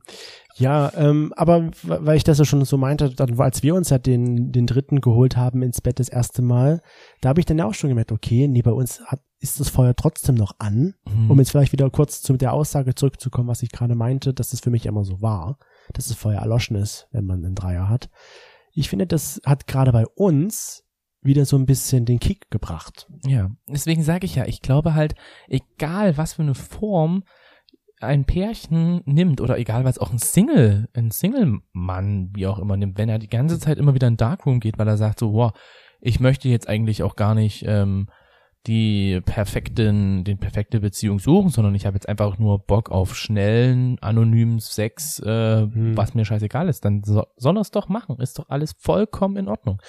Ja, 0.56 0.92
ähm, 0.94 1.32
aber 1.36 1.70
weil 1.82 2.16
ich 2.18 2.24
das 2.24 2.38
ja 2.38 2.44
schon 2.44 2.64
so 2.66 2.76
meinte, 2.76 3.10
dann, 3.10 3.40
als 3.40 3.62
wir 3.62 3.74
uns 3.74 3.88
ja 3.88 3.98
den, 3.98 4.52
den 4.52 4.66
dritten 4.66 5.00
geholt 5.00 5.38
haben 5.38 5.62
ins 5.62 5.80
Bett 5.80 5.98
das 5.98 6.10
erste 6.10 6.42
Mal, 6.42 6.82
da 7.22 7.30
habe 7.30 7.40
ich 7.40 7.46
dann 7.46 7.58
ja 7.58 7.64
auch 7.64 7.72
schon 7.74 7.88
gemerkt, 7.88 8.12
okay, 8.12 8.46
nee, 8.46 8.60
bei 8.62 8.72
uns 8.72 9.00
hat, 9.06 9.20
ist 9.40 9.58
das 9.58 9.70
Feuer 9.70 9.96
trotzdem 9.96 10.34
noch 10.34 10.56
an, 10.58 10.94
Mhm. 11.08 11.30
um 11.30 11.38
jetzt 11.38 11.50
vielleicht 11.50 11.72
wieder 11.72 11.88
kurz 11.90 12.20
zu 12.20 12.36
der 12.36 12.52
Aussage 12.52 12.94
zurückzukommen, 12.94 13.48
was 13.48 13.62
ich 13.62 13.70
gerade 13.70 13.94
meinte, 13.94 14.34
dass 14.34 14.52
es 14.52 14.60
für 14.60 14.70
mich 14.70 14.84
immer 14.84 15.04
so 15.04 15.22
war, 15.22 15.58
dass 15.92 16.08
das 16.08 16.16
Feuer 16.16 16.40
erloschen 16.40 16.76
ist, 16.76 17.08
wenn 17.12 17.26
man 17.26 17.44
einen 17.44 17.54
Dreier 17.54 17.88
hat. 17.88 18.10
Ich 18.72 18.88
finde, 18.88 19.06
das 19.06 19.40
hat 19.44 19.66
gerade 19.66 19.92
bei 19.92 20.06
uns 20.06 20.84
wieder 21.22 21.44
so 21.44 21.56
ein 21.56 21.66
bisschen 21.66 22.04
den 22.04 22.20
Kick 22.20 22.50
gebracht. 22.50 23.08
Ja, 23.26 23.50
deswegen 23.68 24.02
sage 24.02 24.26
ich 24.26 24.34
ja, 24.34 24.46
ich 24.46 24.60
glaube 24.60 24.94
halt, 24.94 25.14
egal 25.48 26.16
was 26.16 26.34
für 26.34 26.42
eine 26.42 26.54
Form 26.54 27.24
ein 28.00 28.24
Pärchen 28.24 29.00
nimmt 29.06 29.40
oder 29.40 29.58
egal 29.58 29.84
was 29.84 29.98
auch 29.98 30.12
ein 30.12 30.18
Single, 30.18 30.88
ein 30.92 31.10
Single-Mann, 31.10 32.30
wie 32.34 32.46
auch 32.46 32.58
immer 32.58 32.76
nimmt, 32.76 32.98
wenn 32.98 33.08
er 33.08 33.18
die 33.18 33.30
ganze 33.30 33.58
Zeit 33.58 33.78
immer 33.78 33.94
wieder 33.94 34.08
in 34.08 34.18
Darkroom 34.18 34.60
geht, 34.60 34.78
weil 34.78 34.88
er 34.88 34.98
sagt 34.98 35.18
so, 35.18 35.32
wow, 35.32 35.52
ich 36.00 36.20
möchte 36.20 36.48
jetzt 36.48 36.68
eigentlich 36.68 37.02
auch 37.02 37.16
gar 37.16 37.34
nicht 37.34 37.64
ähm, 37.66 38.08
die 38.66 39.20
perfekten, 39.24 40.24
den 40.24 40.38
perfekte 40.38 40.80
Beziehung 40.80 41.18
suchen, 41.18 41.50
sondern 41.50 41.74
ich 41.74 41.84
habe 41.86 41.96
jetzt 41.96 42.08
einfach 42.08 42.38
nur 42.38 42.58
Bock 42.60 42.90
auf 42.90 43.14
schnellen, 43.16 43.98
anonymen 44.00 44.58
Sex, 44.58 45.18
äh, 45.20 45.62
Hm. 45.62 45.96
was 45.96 46.14
mir 46.14 46.24
scheißegal 46.24 46.68
ist, 46.68 46.84
dann 46.84 47.02
so, 47.04 47.24
soll 47.36 47.58
es 47.58 47.70
doch 47.70 47.88
machen, 47.88 48.18
ist 48.20 48.38
doch 48.38 48.48
alles 48.48 48.72
vollkommen 48.78 49.36
in 49.36 49.48
Ordnung. 49.48 49.80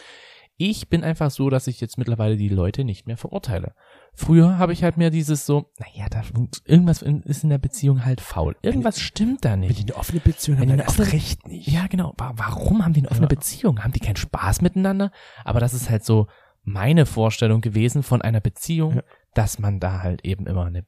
Ich 0.57 0.88
bin 0.88 1.03
einfach 1.03 1.31
so, 1.31 1.49
dass 1.49 1.67
ich 1.67 1.81
jetzt 1.81 1.97
mittlerweile 1.97 2.38
die 2.38 2.47
Leute 2.47 2.85
nicht 2.85 3.07
mehr 3.07 3.17
verurteile. 3.17 3.73
Früher 4.13 4.57
habe 4.57 4.71
ich 4.71 4.85
halt 4.85 4.95
mehr 4.95 5.09
dieses 5.09 5.45
so, 5.45 5.65
naja, 5.79 6.07
da 6.09 6.21
irgendwas 6.63 7.01
ist 7.01 7.43
in 7.43 7.49
der 7.49 7.57
Beziehung 7.57 8.05
halt 8.05 8.21
faul. 8.21 8.55
Irgendwas 8.61 9.01
stimmt 9.01 9.43
da 9.43 9.51
Wenn 9.51 9.63
die 9.63 9.67
nicht. 9.67 9.89
eine 9.89 9.97
offene 9.97 10.21
Beziehung 10.21 10.57
Wenn 10.57 10.69
haben, 10.69 10.77
die 10.77 10.83
dann 10.83 10.88
eine 10.88 10.89
erst 10.89 10.99
offene- 11.01 11.11
recht 11.13 11.47
nicht. 11.49 11.67
Ja, 11.67 11.88
genau. 11.88 12.13
Wa- 12.17 12.31
Warum 12.38 12.85
haben 12.85 12.93
die 12.93 13.01
eine 13.01 13.09
offene 13.11 13.25
Ja. 13.25 13.35
Beziehung? 13.35 13.83
Haben 13.83 13.91
die 13.91 13.99
keinen 13.99 14.15
Spaß 14.15 14.61
miteinander? 14.61 15.11
Aber 15.43 15.59
das 15.59 15.73
ist 15.73 15.89
halt 15.89 16.05
so 16.05 16.27
meine 16.65 17.06
Vorstellung 17.06 17.62
gewesen 17.62 18.04
von 18.04 18.21
einer 18.21 18.41
Beziehung, 18.41 18.95
Ja. 18.97 19.04
dass 19.34 19.60
man 19.60 19.80
da 19.80 20.01
halt 20.01 20.25
eben 20.25 20.47
immer 20.47 20.65
eine, 20.65 20.86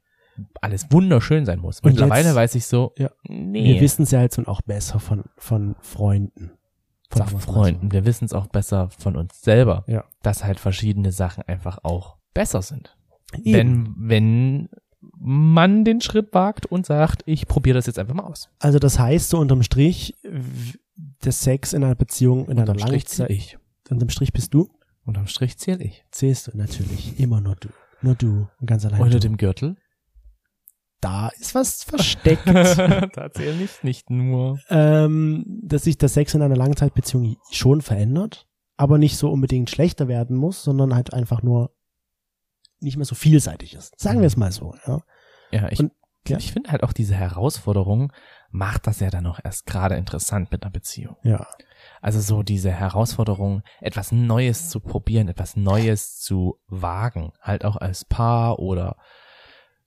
alles 0.62 0.88
wunderschön 0.92 1.46
sein 1.46 1.60
muss. 1.60 1.80
Und 1.80 1.92
Mittlerweile 1.92 2.28
jetzt- 2.30 2.36
weiß 2.36 2.56
ich 2.56 2.66
so, 2.66 2.94
Ja. 2.98 3.10
nee. 3.28 3.76
Wir 3.76 3.82
wissen 3.82 4.04
es 4.04 4.12
ja 4.12 4.22
jetzt 4.22 4.38
und 4.38 4.48
auch 4.48 4.62
besser 4.62 5.00
von, 5.00 5.24
von 5.38 5.76
Freunden. 5.82 6.52
von 7.10 7.26
Freunden. 7.40 7.92
Wir 7.94 8.06
wissen 8.06 8.26
es 8.26 8.34
auch 8.34 8.48
besser 8.48 8.90
von 8.90 9.16
uns 9.16 9.42
selber, 9.42 9.86
Ja. 9.88 10.04
dass 10.24 10.44
halt 10.44 10.60
verschiedene 10.60 11.12
Sachen 11.13 11.44
einfach 11.48 11.80
auch 11.84 12.18
besser 12.34 12.62
sind. 12.62 12.98
So. 13.34 13.42
Wenn, 13.54 13.94
wenn 13.98 14.70
man 15.20 15.86
den 15.86 16.02
Schritt 16.02 16.34
wagt 16.34 16.66
und 16.66 16.86
sagt, 16.86 17.24
ich 17.26 17.48
probiere 17.48 17.76
das 17.76 17.86
jetzt 17.86 17.98
einfach 18.00 18.13
mal 18.13 18.24
aus. 18.26 18.50
Also 18.60 18.78
das 18.80 19.00
heißt 19.00 19.30
so 19.30 19.38
unterm 19.40 19.63
Strich, 19.63 20.16
der 21.24 21.32
Sex 21.32 21.74
in 21.74 21.84
einer 21.84 21.96
Beziehung, 21.96 22.46
in 22.46 22.52
einer 22.60 22.62
Unterm 22.72 22.80
Strich 22.80 23.04
Langzeit, 23.04 23.30
ich. 23.30 23.58
unterm 23.90 24.10
Strich 24.10 24.34
bist 24.34 24.54
du, 24.54 24.70
Unterm 25.08 25.28
Strich 25.28 25.58
zähle 25.58 25.84
ich. 25.84 26.04
zählst 26.12 26.48
du 26.48 26.58
natürlich 26.58 27.20
immer 27.20 27.41
nur 27.41 27.56
du. 27.56 27.70
Nur 28.02 28.13
du, 28.15 28.48
und 28.60 28.67
ganz 28.67 28.86
allein 28.86 29.02
Unter 29.02 29.20
dem 29.20 29.38
Gürtel. 29.38 29.76
Da 31.00 31.30
ist 31.39 31.56
was 31.56 31.84
versteckt. 31.84 32.46
da 32.48 33.32
zähle 33.32 33.63
ich 33.63 33.84
nicht 33.84 34.10
nur. 34.10 34.60
ähm, 34.70 35.46
dass 35.63 35.84
sich 35.86 35.98
der 35.98 36.10
Sex 36.10 36.34
in 36.34 36.41
einer 36.41 36.56
Langzeitbeziehung 36.56 37.38
schon 37.52 37.82
verändert, 37.82 38.48
aber 38.76 38.98
nicht 38.98 39.17
so 39.17 39.32
unbedingt 39.32 39.70
schlechter 39.70 40.08
werden 40.08 40.36
muss, 40.36 40.63
sondern 40.63 40.93
halt 40.93 41.13
einfach 41.13 41.41
nur 41.41 41.72
nicht 42.80 42.98
mehr 42.98 43.06
so 43.06 43.15
vielseitig 43.15 43.74
ist. 43.76 44.00
Sagen 44.00 44.20
wir 44.20 44.28
es 44.28 44.38
mal 44.38 44.52
so, 44.52 44.76
ja. 44.86 45.02
Ja, 45.52 45.72
ich, 45.72 45.80
Und- 45.80 45.93
ja. 46.28 46.38
ich 46.38 46.52
finde 46.52 46.72
halt 46.72 46.84
auch 46.84 46.93
diese 46.93 47.15
Herausforderung 47.15 48.12
macht 48.50 48.86
das 48.88 49.00
ja 49.00 49.10
dann 49.10 49.26
auch 49.28 49.39
erst 49.43 49.65
gerade 49.65 49.96
interessant 49.96 50.52
mit 50.52 50.63
einer 50.63 50.72
Beziehung. 50.72 51.15
Ja. 51.24 51.48
Also 52.02 52.20
so 52.20 52.44
diese 52.44 52.72
Herausforderung, 52.72 53.62
etwas 53.82 54.12
Neues 54.12 54.70
zu 54.70 54.80
probieren, 54.80 55.28
etwas 55.28 55.56
Neues 55.56 56.20
zu 56.20 56.60
wagen, 56.68 57.32
halt 57.42 57.66
auch 57.66 57.76
als 57.76 58.06
Paar 58.06 58.60
oder 58.60 58.98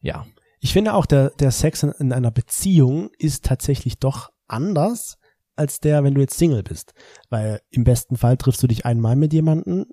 ja, 0.01 0.27
Ich 0.61 0.73
finde 0.73 0.94
auch, 0.94 1.07
der, 1.07 1.31
der 1.31 1.51
Sex 1.51 1.83
in, 1.83 1.90
in 1.92 2.12
einer 2.12 2.31
Beziehung 2.31 3.11
ist 3.18 3.44
tatsächlich 3.44 3.99
doch 3.99 4.31
anders 4.46 5.18
als 5.57 5.81
der, 5.81 6.03
wenn 6.05 6.14
du 6.14 6.20
jetzt 6.20 6.38
Single 6.38 6.62
bist. 6.62 6.94
Weil 7.29 7.61
im 7.70 7.85
besten 7.85 8.16
Fall 8.16 8.37
triffst 8.37 8.62
du 8.62 8.66
dich 8.66 8.87
einmal 8.87 9.16
mit 9.16 9.33
jemandem 9.33 9.87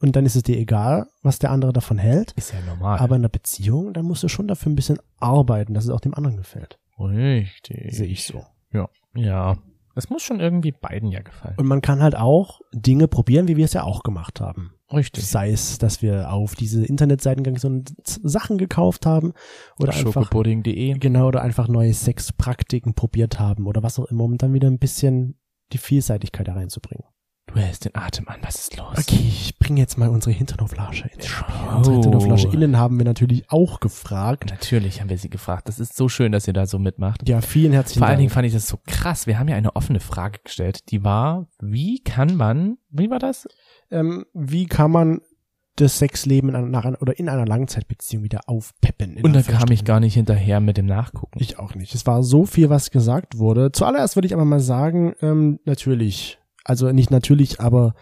und 0.00 0.16
dann 0.16 0.26
ist 0.26 0.36
es 0.36 0.42
dir 0.42 0.58
egal, 0.58 1.06
was 1.22 1.38
der 1.38 1.50
andere 1.50 1.72
davon 1.72 1.98
hält. 1.98 2.32
ist 2.32 2.52
ja 2.52 2.60
normal. 2.60 2.98
Aber 2.98 3.16
in 3.16 3.22
einer 3.22 3.30
Beziehung, 3.30 3.94
dann 3.94 4.04
musst 4.04 4.22
du 4.22 4.28
schon 4.28 4.48
dafür 4.48 4.70
ein 4.70 4.76
bisschen 4.76 4.98
arbeiten, 5.16 5.72
dass 5.72 5.84
es 5.84 5.90
auch 5.90 6.00
dem 6.00 6.14
anderen 6.14 6.36
gefällt. 6.36 6.78
richtig. 6.98 7.96
Sehe 7.96 8.06
ich 8.06 8.26
so. 8.26 8.44
Ja. 8.70 8.88
Ja. 9.14 9.56
Es 9.94 10.10
muss 10.10 10.22
schon 10.22 10.40
irgendwie 10.40 10.72
beiden 10.72 11.10
ja 11.10 11.22
gefallen. 11.22 11.54
Und 11.56 11.66
man 11.66 11.80
kann 11.80 12.02
halt 12.02 12.16
auch 12.16 12.60
Dinge 12.72 13.08
probieren, 13.08 13.48
wie 13.48 13.56
wir 13.56 13.64
es 13.64 13.72
ja 13.72 13.84
auch 13.84 14.02
gemacht 14.02 14.40
haben. 14.40 14.72
Richtig. 14.92 15.26
Sei 15.26 15.50
es, 15.50 15.78
dass 15.78 16.02
wir 16.02 16.32
auf 16.32 16.54
diese 16.54 16.84
Internetseiten 16.84 17.42
gegangen 17.42 17.60
sind 17.60 17.90
und 17.90 18.20
Sachen 18.22 18.58
gekauft 18.58 19.06
haben 19.06 19.32
oder 19.78 19.92
einfach 19.94 20.30
genau 20.30 21.28
oder 21.28 21.42
einfach 21.42 21.68
neue 21.68 21.94
Sexpraktiken 21.94 22.94
probiert 22.94 23.40
haben 23.40 23.66
oder 23.66 23.82
was 23.82 23.98
auch 23.98 24.06
immer, 24.06 24.24
um 24.24 24.36
dann 24.36 24.52
wieder 24.52 24.68
ein 24.68 24.78
bisschen 24.78 25.38
die 25.72 25.78
Vielseitigkeit 25.78 26.46
da 26.46 26.54
reinzubringen. 26.54 27.04
Du 27.54 27.60
hältst 27.60 27.84
den 27.84 27.94
Atem 27.94 28.26
an, 28.28 28.38
was 28.42 28.56
ist 28.56 28.76
los? 28.76 28.98
Okay, 28.98 29.28
ich 29.28 29.56
bringe 29.60 29.78
jetzt 29.80 29.96
mal 29.96 30.08
unsere 30.08 30.32
Hinternhoflasche 30.32 31.08
ins 31.14 31.26
Spiel. 31.26 31.54
Oh. 31.72 31.76
Unsere 31.76 31.94
HinternhoflascheInnen 31.94 32.76
haben 32.76 32.98
wir 32.98 33.04
natürlich 33.04 33.48
auch 33.48 33.78
gefragt. 33.78 34.50
Natürlich 34.50 35.00
haben 35.00 35.08
wir 35.08 35.18
sie 35.18 35.30
gefragt. 35.30 35.68
Das 35.68 35.78
ist 35.78 35.96
so 35.96 36.08
schön, 36.08 36.32
dass 36.32 36.48
ihr 36.48 36.52
da 36.52 36.66
so 36.66 36.80
mitmacht. 36.80 37.28
Ja, 37.28 37.40
vielen 37.40 37.72
herzlichen 37.72 38.00
Vor 38.00 38.08
allen 38.08 38.18
Dingen 38.18 38.28
Dank. 38.28 38.34
fand 38.34 38.46
ich 38.48 38.54
das 38.54 38.66
so 38.66 38.80
krass. 38.88 39.28
Wir 39.28 39.38
haben 39.38 39.46
ja 39.46 39.54
eine 39.54 39.76
offene 39.76 40.00
Frage 40.00 40.40
gestellt. 40.42 40.90
Die 40.90 41.04
war, 41.04 41.46
wie 41.60 42.02
kann 42.02 42.34
man, 42.34 42.78
wie 42.90 43.08
war 43.08 43.20
das? 43.20 43.46
ähm, 43.92 44.24
wie 44.34 44.66
kann 44.66 44.90
man 44.90 45.20
das 45.76 45.98
Sexleben 45.98 46.50
in 46.50 46.56
einer, 46.56 46.66
nach 46.66 46.84
einer, 46.84 47.00
oder 47.00 47.18
in 47.18 47.28
einer 47.28 47.46
Langzeitbeziehung 47.46 48.24
wieder 48.24 48.48
aufpeppen? 48.48 49.18
Und 49.22 49.32
da 49.32 49.42
kam 49.42 49.70
ich 49.70 49.84
gar 49.84 50.00
nicht 50.00 50.14
hinterher 50.14 50.58
mit 50.58 50.76
dem 50.76 50.86
Nachgucken. 50.86 51.38
Ich 51.40 51.58
auch 51.60 51.76
nicht. 51.76 51.94
Es 51.94 52.04
war 52.04 52.24
so 52.24 52.46
viel, 52.46 52.68
was 52.68 52.90
gesagt 52.90 53.38
wurde. 53.38 53.70
Zuallererst 53.70 54.16
würde 54.16 54.26
ich 54.26 54.34
aber 54.34 54.44
mal 54.44 54.60
sagen, 54.60 55.14
ähm, 55.20 55.60
natürlich, 55.64 56.38
also 56.64 56.90
nicht 56.92 57.10
natürlich, 57.10 57.60
aber 57.60 57.94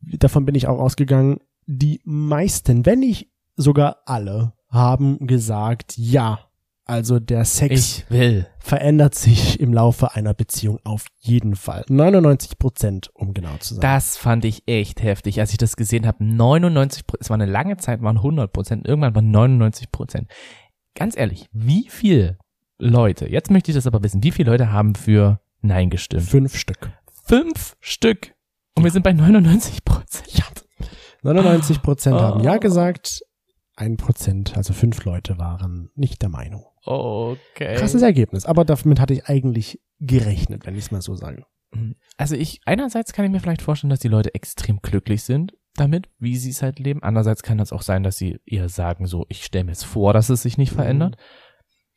davon 0.00 0.44
bin 0.44 0.54
ich 0.54 0.66
auch 0.66 0.78
ausgegangen, 0.78 1.38
die 1.66 2.00
meisten, 2.04 2.86
wenn 2.86 3.00
nicht 3.00 3.28
sogar 3.56 3.98
alle, 4.06 4.52
haben 4.68 5.26
gesagt, 5.26 5.96
ja, 5.96 6.40
also 6.84 7.20
der 7.20 7.44
Sex 7.44 7.98
ich 8.04 8.10
will. 8.10 8.46
verändert 8.58 9.14
sich 9.14 9.60
im 9.60 9.72
Laufe 9.72 10.14
einer 10.14 10.34
Beziehung 10.34 10.80
auf 10.84 11.06
jeden 11.20 11.54
Fall. 11.54 11.84
99 11.88 12.58
Prozent, 12.58 13.10
um 13.14 13.34
genau 13.34 13.56
zu 13.60 13.74
sein. 13.74 13.82
Das 13.82 14.16
fand 14.16 14.44
ich 14.44 14.64
echt 14.66 15.02
heftig, 15.02 15.38
als 15.40 15.52
ich 15.52 15.58
das 15.58 15.76
gesehen 15.76 16.06
habe. 16.06 16.24
99, 16.24 17.06
Pro- 17.06 17.18
es 17.20 17.30
war 17.30 17.34
eine 17.34 17.46
lange 17.46 17.76
Zeit, 17.76 18.02
waren 18.02 18.16
100 18.16 18.52
Prozent, 18.52 18.86
irgendwann 18.86 19.14
waren 19.14 19.30
99 19.30 19.92
Prozent. 19.92 20.28
Ganz 20.94 21.16
ehrlich, 21.16 21.48
wie 21.52 21.86
viele 21.88 22.38
Leute, 22.78 23.28
jetzt 23.30 23.50
möchte 23.50 23.70
ich 23.70 23.76
das 23.76 23.86
aber 23.86 24.02
wissen, 24.02 24.22
wie 24.24 24.32
viele 24.32 24.50
Leute 24.50 24.72
haben 24.72 24.94
für 24.96 25.40
Nein 25.60 25.88
gestimmt? 25.90 26.24
Fünf 26.24 26.56
Stück. 26.56 26.90
Fünf 27.32 27.76
Stück. 27.80 28.34
Und 28.76 28.84
wir 28.84 28.90
sind 28.90 29.04
bei 29.04 29.14
99 29.14 29.84
Prozent. 29.86 30.28
Ja. 30.34 30.44
99 31.22 31.80
Prozent 31.80 32.16
haben 32.16 32.42
Oh. 32.42 32.44
ja 32.44 32.58
gesagt, 32.58 33.22
ein 33.74 33.96
Prozent, 33.96 34.54
also 34.54 34.74
fünf 34.74 35.02
Leute 35.06 35.38
waren 35.38 35.88
nicht 35.94 36.20
der 36.20 36.28
Meinung. 36.28 36.66
Okay. 36.84 37.76
Krasses 37.76 38.02
Ergebnis, 38.02 38.44
aber 38.44 38.66
damit 38.66 39.00
hatte 39.00 39.14
ich 39.14 39.28
eigentlich 39.28 39.80
gerechnet, 39.98 40.66
wenn 40.66 40.74
ich 40.74 40.84
es 40.84 40.90
mal 40.90 41.00
so 41.00 41.14
sage. 41.14 41.46
Also 42.18 42.34
ich, 42.34 42.60
einerseits 42.66 43.14
kann 43.14 43.24
ich 43.24 43.30
mir 43.30 43.40
vielleicht 43.40 43.62
vorstellen, 43.62 43.88
dass 43.88 44.00
die 44.00 44.08
Leute 44.08 44.34
extrem 44.34 44.80
glücklich 44.82 45.22
sind 45.22 45.54
damit, 45.74 46.10
wie 46.18 46.36
sie 46.36 46.50
es 46.50 46.60
halt 46.60 46.78
leben. 46.80 47.02
Andererseits 47.02 47.42
kann 47.42 47.56
das 47.56 47.72
auch 47.72 47.80
sein, 47.80 48.02
dass 48.02 48.18
sie 48.18 48.40
eher 48.44 48.68
sagen 48.68 49.06
so, 49.06 49.24
ich 49.30 49.42
stelle 49.42 49.64
mir 49.64 49.72
es 49.72 49.84
vor, 49.84 50.12
dass 50.12 50.28
es 50.28 50.42
sich 50.42 50.58
nicht 50.58 50.72
Mhm. 50.72 50.76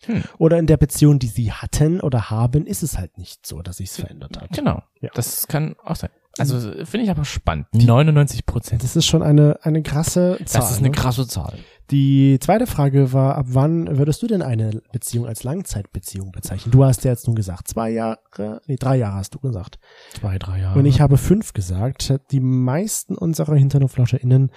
Verändert. 0.06 0.34
Oder 0.38 0.58
in 0.58 0.68
der 0.68 0.78
Beziehung, 0.78 1.20
die 1.20 1.28
sie 1.28 1.52
hatten 1.52 2.02
oder 2.02 2.30
haben, 2.30 2.65
ist 2.65 2.84
es 2.84 2.98
halt 2.98 3.18
nicht 3.18 3.46
so, 3.46 3.62
dass 3.62 3.78
sich 3.78 3.89
es 3.89 3.98
verändert 3.98 4.39
hat. 4.41 4.52
Genau. 4.52 4.82
Ja. 5.02 5.10
Das 5.13 5.48
kann 5.48 5.76
auch 5.84 5.96
sein. 5.96 6.10
Also 6.38 6.60
finde 6.60 7.06
ich 7.06 7.10
aber 7.10 7.24
spannend. 7.24 7.68
99 7.74 8.46
Prozent. 8.46 8.84
Das 8.84 8.96
ist 8.96 9.06
schon 9.06 9.24
eine, 9.24 9.58
eine 9.62 9.82
krasse 9.84 10.38
Zahl. 10.46 10.62
Das 10.62 10.72
ist 10.72 10.80
eine 10.80 10.89
ne? 10.89 10.96
krasse 10.96 11.28
Zahl. 11.28 11.58
Die 11.91 12.39
zweite 12.41 12.65
Frage 12.65 13.13
war, 13.13 13.36
ab 13.36 13.46
wann 13.50 13.98
würdest 14.00 14.22
du 14.24 14.28
denn 14.28 14.41
eine 14.41 14.82
Beziehung 14.91 15.28
als 15.28 15.44
Langzeitbeziehung 15.44 16.32
bezeichnen? 16.32 16.72
Du 16.72 16.84
hast 16.84 17.04
ja 17.04 17.12
jetzt 17.12 17.28
nun 17.28 17.36
gesagt, 17.36 17.68
zwei 17.68 17.91
Jahre, 17.91 18.62
nee, 18.65 18.76
drei 18.76 18.98
Jahre 18.98 19.18
hast 19.18 19.36
du 19.36 19.39
gesagt. 19.39 19.78
Zwei, 20.20 20.39
drei 20.39 20.62
Jahre. 20.62 20.80
Und 20.80 20.86
ich 20.88 21.00
habe 21.00 21.18
fünf 21.18 21.54
gesagt. 21.54 22.13
Die 22.32 22.39
meisten 22.39 23.15
unserer 23.15 23.56
HinternoflauscherInnen 23.56 24.52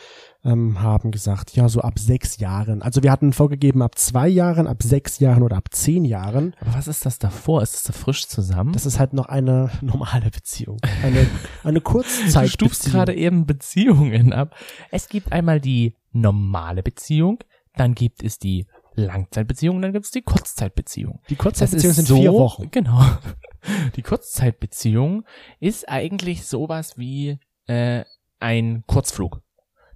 ähm, 0.48 0.80
haben 0.80 1.10
gesagt, 1.10 1.54
ja, 1.54 1.68
so 1.68 1.80
ab 1.80 1.98
sechs 1.98 2.38
Jahren. 2.38 2.82
Also 2.82 3.02
wir 3.02 3.12
hatten 3.12 3.32
vorgegeben 3.32 3.82
ab 3.82 3.98
zwei 3.98 4.28
Jahren, 4.28 4.66
ab 4.66 4.82
sechs 4.82 5.18
Jahren 5.18 5.42
oder 5.42 5.56
ab 5.56 5.68
zehn 5.70 6.04
Jahren. 6.04 6.54
aber 6.60 6.74
was 6.74 6.88
ist 6.88 7.04
das 7.04 7.18
davor? 7.18 7.62
Ist 7.62 7.74
das 7.74 7.82
da 7.82 7.92
frisch 7.92 8.26
zusammen? 8.26 8.72
Das 8.72 8.86
ist 8.86 8.98
halt 8.98 9.12
noch 9.12 9.26
eine 9.26 9.70
normale 9.82 10.30
Beziehung. 10.30 10.78
Eine, 11.02 11.26
eine 11.64 11.80
du 11.80 11.80
stufst 11.80 11.84
Kurzzeitbeziehung. 11.84 12.92
gerade 12.92 13.14
eben 13.14 13.46
Beziehungen 13.46 14.32
ab. 14.32 14.56
Es 14.90 15.08
gibt 15.08 15.32
einmal 15.32 15.60
die 15.60 15.94
normale 16.12 16.82
Beziehung, 16.82 17.38
dann 17.76 17.94
gibt 17.94 18.22
es 18.22 18.38
die 18.38 18.66
Langzeitbeziehung 18.94 19.80
dann 19.80 19.92
gibt 19.92 20.06
es 20.06 20.10
die 20.10 20.22
Kurzzeitbeziehung. 20.22 21.20
Die 21.28 21.36
Kurzzeitbeziehung 21.36 21.94
sind 21.94 22.08
so, 22.08 22.16
vier 22.16 22.32
Wochen. 22.32 22.68
Genau. 22.70 23.00
Die 23.96 24.02
Kurzzeitbeziehung 24.02 25.24
ist 25.60 25.88
eigentlich 25.88 26.46
sowas 26.46 26.96
wie 26.96 27.38
äh, 27.66 28.04
ein 28.40 28.82
Kurzflug. 28.86 29.42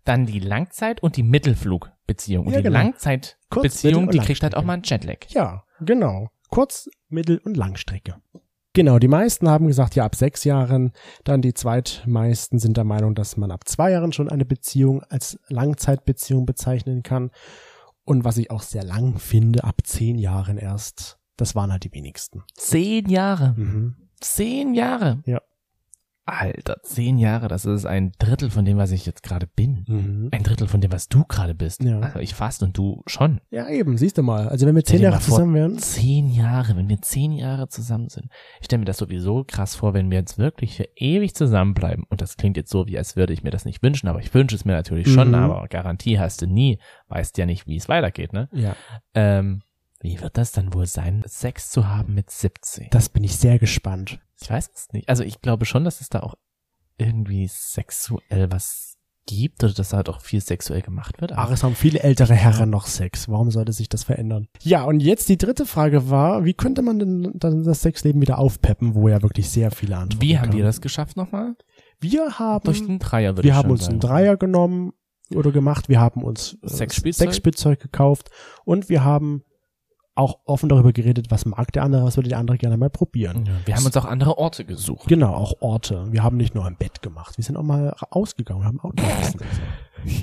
Dann 0.04 0.26
die 0.26 0.40
Langzeit- 0.40 1.02
und 1.02 1.16
die 1.16 1.22
Mittelflugbeziehung. 1.22 2.46
Und 2.46 2.52
Ja, 2.52 2.58
die 2.58 2.64
genau. 2.64 2.78
Langzeitbeziehung, 2.78 4.10
die 4.10 4.18
kriegt 4.18 4.42
halt 4.42 4.56
auch 4.56 4.64
mal 4.64 4.74
einen 4.74 4.82
Jetlag. 4.82 5.18
Ja, 5.28 5.64
genau. 5.80 6.28
Kurz-, 6.50 6.90
Mittel- 7.08 7.38
und 7.38 7.56
Langstrecke. 7.56 8.16
Genau, 8.74 8.98
die 8.98 9.08
meisten 9.08 9.48
haben 9.48 9.66
gesagt, 9.66 9.94
ja, 9.96 10.04
ab 10.04 10.14
sechs 10.14 10.44
Jahren. 10.44 10.92
Dann 11.24 11.42
die 11.42 11.52
zweitmeisten 11.52 12.58
sind 12.58 12.76
der 12.78 12.84
Meinung, 12.84 13.14
dass 13.14 13.36
man 13.36 13.50
ab 13.50 13.68
zwei 13.68 13.90
Jahren 13.90 14.12
schon 14.12 14.30
eine 14.30 14.46
Beziehung 14.46 15.02
als 15.04 15.38
Langzeitbeziehung 15.48 16.46
bezeichnen 16.46 17.02
kann. 17.02 17.30
Und 18.04 18.24
was 18.24 18.38
ich 18.38 18.50
auch 18.50 18.62
sehr 18.62 18.82
lang 18.82 19.18
finde, 19.18 19.64
ab 19.64 19.82
zehn 19.84 20.18
Jahren 20.18 20.56
erst. 20.56 21.18
Das 21.36 21.54
waren 21.54 21.70
halt 21.70 21.84
die 21.84 21.92
wenigsten. 21.92 22.42
Zehn 22.54 23.08
Jahre. 23.08 23.54
Mhm. 23.56 23.96
Zehn 24.20 24.74
Jahre. 24.74 25.22
Ja. 25.26 25.40
Alter, 26.24 26.76
zehn 26.84 27.18
Jahre, 27.18 27.48
das 27.48 27.64
ist 27.64 27.84
ein 27.84 28.12
Drittel 28.18 28.48
von 28.50 28.64
dem, 28.64 28.76
was 28.76 28.92
ich 28.92 29.04
jetzt 29.06 29.24
gerade 29.24 29.48
bin. 29.48 29.84
Mhm. 29.88 30.28
Ein 30.30 30.44
Drittel 30.44 30.68
von 30.68 30.80
dem, 30.80 30.92
was 30.92 31.08
du 31.08 31.24
gerade 31.24 31.54
bist. 31.54 31.82
Ja. 31.82 31.98
Also 31.98 32.20
ich 32.20 32.34
fast 32.34 32.62
und 32.62 32.78
du 32.78 33.02
schon. 33.06 33.40
Ja, 33.50 33.68
eben, 33.68 33.96
siehst 33.98 34.18
du 34.18 34.22
mal. 34.22 34.48
Also 34.48 34.66
wenn 34.66 34.76
wir 34.76 34.84
zehn 34.84 35.00
Jahre 35.02 35.18
zusammen 35.18 35.54
wären. 35.54 35.78
Zehn 35.78 36.28
Jahre, 36.30 36.76
wenn 36.76 36.88
wir 36.88 37.02
zehn 37.02 37.32
Jahre 37.32 37.68
zusammen 37.68 38.08
sind. 38.08 38.26
Ich 38.60 38.66
stelle 38.66 38.78
mir 38.80 38.84
das 38.86 38.98
sowieso 38.98 39.42
krass 39.44 39.74
vor, 39.74 39.94
wenn 39.94 40.10
wir 40.10 40.18
jetzt 40.18 40.38
wirklich 40.38 40.76
für 40.76 40.86
ewig 40.94 41.34
zusammenbleiben. 41.34 42.04
Und 42.08 42.20
das 42.20 42.36
klingt 42.36 42.56
jetzt 42.56 42.70
so, 42.70 42.86
wie 42.86 42.98
als 42.98 43.16
würde 43.16 43.32
ich 43.32 43.42
mir 43.42 43.50
das 43.50 43.64
nicht 43.64 43.82
wünschen, 43.82 44.08
aber 44.08 44.20
ich 44.20 44.32
wünsche 44.32 44.54
es 44.54 44.64
mir 44.64 44.72
natürlich 44.72 45.12
schon, 45.12 45.28
Mhm. 45.30 45.34
aber 45.34 45.66
Garantie 45.68 46.20
hast 46.20 46.40
du 46.42 46.46
nie. 46.46 46.78
Weißt 47.08 47.36
ja 47.38 47.46
nicht, 47.46 47.66
wie 47.66 47.76
es 47.76 47.88
weitergeht, 47.88 48.32
ne? 48.32 48.48
Ja, 48.52 48.76
Ähm, 49.14 49.62
wie 50.02 50.20
wird 50.20 50.36
das 50.36 50.52
dann 50.52 50.74
wohl 50.74 50.86
sein, 50.86 51.22
Sex 51.26 51.70
zu 51.70 51.88
haben 51.88 52.14
mit 52.14 52.30
17? 52.30 52.88
das 52.90 53.08
bin 53.08 53.24
ich 53.24 53.36
sehr 53.36 53.58
gespannt. 53.58 54.20
Ich 54.40 54.50
weiß 54.50 54.70
es 54.74 54.92
nicht. 54.92 55.08
Also 55.08 55.22
ich 55.22 55.40
glaube 55.40 55.64
schon, 55.64 55.84
dass 55.84 56.00
es 56.00 56.08
da 56.08 56.20
auch 56.20 56.34
irgendwie 56.98 57.48
sexuell 57.48 58.50
was 58.50 58.98
gibt 59.26 59.62
oder 59.62 59.72
dass 59.72 59.90
da 59.90 59.98
halt 59.98 60.08
auch 60.08 60.20
viel 60.20 60.40
sexuell 60.40 60.82
gemacht 60.82 61.20
wird. 61.20 61.32
Ach, 61.32 61.50
es 61.52 61.62
haben 61.62 61.76
viele 61.76 62.00
ältere 62.00 62.34
Herren 62.34 62.70
noch 62.70 62.86
Sex. 62.86 63.28
Warum 63.28 63.52
sollte 63.52 63.72
sich 63.72 63.88
das 63.88 64.02
verändern? 64.02 64.48
Ja, 64.62 64.82
und 64.82 65.00
jetzt 65.00 65.28
die 65.28 65.38
dritte 65.38 65.64
Frage 65.64 66.10
war, 66.10 66.44
wie 66.44 66.54
könnte 66.54 66.82
man 66.82 66.98
denn 66.98 67.32
dann 67.34 67.62
das 67.62 67.82
Sexleben 67.82 68.20
wieder 68.20 68.38
aufpeppen, 68.38 68.96
wo 68.96 69.08
ja 69.08 69.22
wirklich 69.22 69.48
sehr 69.48 69.70
viele 69.70 69.96
Antworten 69.96 70.22
wie 70.22 70.38
haben 70.38 70.46
kamen. 70.46 70.58
wir 70.58 70.64
das 70.64 70.80
geschafft 70.80 71.16
nochmal? 71.16 71.54
Wir 72.00 72.40
haben, 72.40 72.64
Durch 72.64 72.84
den 72.84 72.98
Dreier, 72.98 73.36
würde 73.36 73.44
wir 73.44 73.52
ich 73.52 73.56
haben 73.56 73.70
uns 73.70 73.82
sagen. 73.82 73.92
einen 73.92 74.00
Dreier 74.00 74.36
genommen 74.36 74.92
oder 75.32 75.52
gemacht, 75.52 75.88
wir 75.88 76.00
haben 76.00 76.24
uns 76.24 76.58
äh, 76.62 76.68
Sexspielzeug? 76.68 77.28
Sexspielzeug 77.28 77.80
gekauft 77.80 78.30
und 78.64 78.88
wir 78.88 79.04
haben 79.04 79.44
auch 80.14 80.40
offen 80.44 80.68
darüber 80.68 80.92
geredet, 80.92 81.30
was 81.30 81.46
mag 81.46 81.72
der 81.72 81.82
andere, 81.84 82.04
was 82.04 82.16
würde 82.16 82.28
der 82.28 82.38
andere 82.38 82.58
gerne 82.58 82.76
mal 82.76 82.90
probieren. 82.90 83.46
Ja, 83.46 83.52
wir 83.64 83.76
haben 83.76 83.86
uns 83.86 83.96
auch 83.96 84.04
andere 84.04 84.36
Orte 84.36 84.64
gesucht. 84.64 85.08
Genau, 85.08 85.34
auch 85.34 85.54
Orte. 85.60 86.06
Wir 86.10 86.22
haben 86.22 86.36
nicht 86.36 86.54
nur 86.54 86.66
im 86.66 86.76
Bett 86.76 87.02
gemacht, 87.02 87.38
wir 87.38 87.44
sind 87.44 87.56
auch 87.56 87.62
mal 87.62 87.94
ausgegangen, 88.10 88.64
haben 88.64 88.80
auch 88.80 88.90
gegessen. 88.90 89.40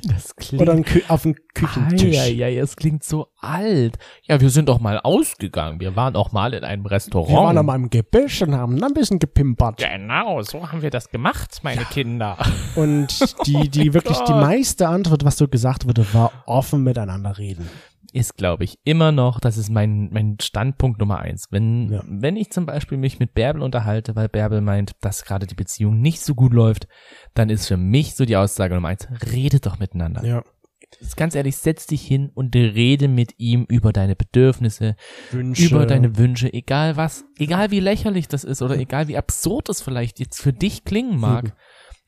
Das 0.08 0.36
klingt 0.36 0.62
Oder 0.62 0.74
ein 0.74 0.86
auf 1.08 1.22
dem 1.22 1.36
Küchentisch. 1.54 2.14
Ja, 2.14 2.26
ja, 2.26 2.62
es 2.62 2.76
klingt 2.76 3.04
so 3.04 3.28
alt. 3.40 3.98
Ja, 4.24 4.42
wir 4.42 4.50
sind 4.50 4.68
doch 4.68 4.80
mal 4.80 5.00
ausgegangen. 5.00 5.80
Wir 5.80 5.96
waren 5.96 6.18
auch 6.18 6.34
mal 6.34 6.54
in 6.54 6.66
einem 6.66 6.86
Restaurant. 6.86 7.30
Wir 7.30 7.38
waren 7.38 7.58
an 7.58 7.66
meinem 7.66 7.90
Gebüsch 7.90 8.42
und 8.42 8.56
haben 8.56 8.84
ein 8.84 8.94
bisschen 8.94 9.20
gepimpert. 9.20 9.78
Genau, 9.78 10.42
so 10.42 10.70
haben 10.70 10.82
wir 10.82 10.90
das 10.90 11.10
gemacht, 11.10 11.60
meine 11.64 11.86
Kinder. 11.86 12.38
Und 12.76 13.08
die, 13.48 13.70
die 13.70 13.94
wirklich 13.94 14.18
die 14.20 14.34
Gott. 14.34 14.42
meiste 14.42 14.88
Antwort, 14.88 15.24
was 15.24 15.38
so 15.38 15.48
gesagt 15.48 15.88
wurde, 15.88 16.06
war 16.14 16.32
offen 16.46 16.84
miteinander 16.84 17.38
reden. 17.38 17.70
Ist, 18.14 18.38
glaube 18.38 18.64
ich, 18.64 18.78
immer 18.84 19.12
noch, 19.12 19.40
das 19.40 19.58
ist 19.58 19.70
mein, 19.70 20.10
mein 20.12 20.38
Standpunkt 20.42 21.00
Nummer 21.00 21.20
eins. 21.20 21.48
Wenn, 21.52 21.90
Ja. 21.92 22.04
wenn 22.08 22.36
ich 22.36 22.52
zum 22.52 22.66
Beispiel 22.66 22.98
mich 22.98 23.20
mit 23.20 23.34
Bärbel 23.34 23.62
unterhalte, 23.62 24.16
weil 24.16 24.30
Bärbel 24.30 24.62
meint, 24.62 24.94
dass 25.02 25.24
gerade 25.26 25.46
die 25.48 25.56
Beziehung 25.56 26.00
nicht 26.02 26.22
so 26.22 26.36
gut 26.36 26.54
läuft, 26.54 26.88
dann 27.34 27.50
ist 27.50 27.68
für 27.68 27.78
mich 27.78 28.16
so 28.16 28.26
die 28.26 28.38
Aussage 28.38 28.74
Nummer 28.76 28.90
eins, 28.90 29.08
redet 29.32 29.66
doch 29.66 29.80
miteinander. 29.80 30.26
Ja. 30.26 30.44
Ganz 31.16 31.36
ehrlich, 31.36 31.58
setz 31.58 31.86
dich 31.86 32.02
hin 32.02 32.32
und 32.34 32.56
rede 32.56 33.08
mit 33.08 33.34
ihm 33.38 33.64
über 33.70 33.94
deine 33.94 34.16
Bedürfnisse, 34.16 34.96
Wünsche. 35.32 35.66
über 35.68 35.86
deine 35.86 36.18
Wünsche, 36.18 36.52
egal 36.52 36.98
was, 36.98 37.26
egal 37.38 37.70
wie 37.70 37.80
lächerlich 37.80 38.28
das 38.28 38.44
ist 38.44 38.64
oder 38.64 38.76
egal 38.76 39.08
wie 39.08 39.16
absurd 39.18 39.70
es 39.70 39.82
vielleicht 39.82 40.20
jetzt 40.20 40.42
für 40.42 40.52
dich 40.52 40.86
klingen 40.86 41.20
mag 41.20 41.46
Eben. 41.46 41.54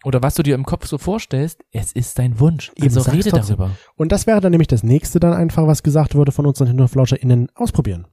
Oder 0.04 0.22
was 0.24 0.36
du 0.36 0.44
dir 0.44 0.56
im 0.56 0.66
Kopf 0.66 0.88
so 0.88 0.98
vorstellst, 0.98 1.62
es 1.72 1.92
ist 1.92 2.18
dein 2.20 2.40
Wunsch. 2.40 2.72
Eben, 2.76 2.84
Also 2.86 3.02
rede 3.12 3.30
trotzdem. 3.30 3.58
darüber. 3.58 3.72
Und 3.96 4.12
das 4.12 4.28
wäre 4.28 4.42
dann 4.42 4.52
nämlich 4.52 4.68
das 4.68 4.84
nächste 4.84 5.20
dann 5.20 5.34
einfach, 5.34 5.68
was 5.68 5.84
gesagt 5.84 6.16
wurde 6.16 6.32
von 6.32 6.46
unseren 6.46 6.68
HinterflauscherInnen. 6.68 7.50
Ausprobieren. 7.56 8.08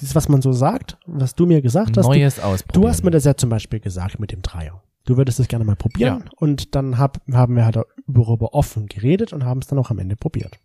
Dieses, 0.00 0.14
was 0.14 0.28
man 0.28 0.42
so 0.42 0.52
sagt, 0.52 0.98
was 1.06 1.34
du 1.34 1.46
mir 1.46 1.62
gesagt 1.62 1.96
hast. 1.96 2.06
Neues 2.06 2.36
Du, 2.36 2.42
ausprobieren. 2.42 2.82
du 2.82 2.88
hast 2.88 3.04
mir 3.04 3.10
das 3.10 3.24
ja 3.24 3.36
zum 3.36 3.50
Beispiel 3.50 3.80
gesagt 3.80 4.18
mit 4.18 4.32
dem 4.32 4.42
Dreier. 4.42 4.82
Du 5.06 5.16
würdest 5.18 5.38
es 5.38 5.48
gerne 5.48 5.64
mal 5.64 5.76
probieren. 5.76 6.24
Und 6.36 6.74
dann 6.74 6.98
hab, 6.98 7.20
haben 7.30 7.56
wir 7.56 7.64
halt 7.66 7.78
darüber 8.06 8.54
offen 8.54 8.86
geredet 8.86 9.32
und 9.32 9.44
haben 9.44 9.60
es 9.60 9.66
dann 9.66 9.78
auch 9.78 9.90
am 9.90 9.98
Ende 9.98 10.16
probiert. 10.16 10.58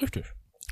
Richtig. 0.00 0.24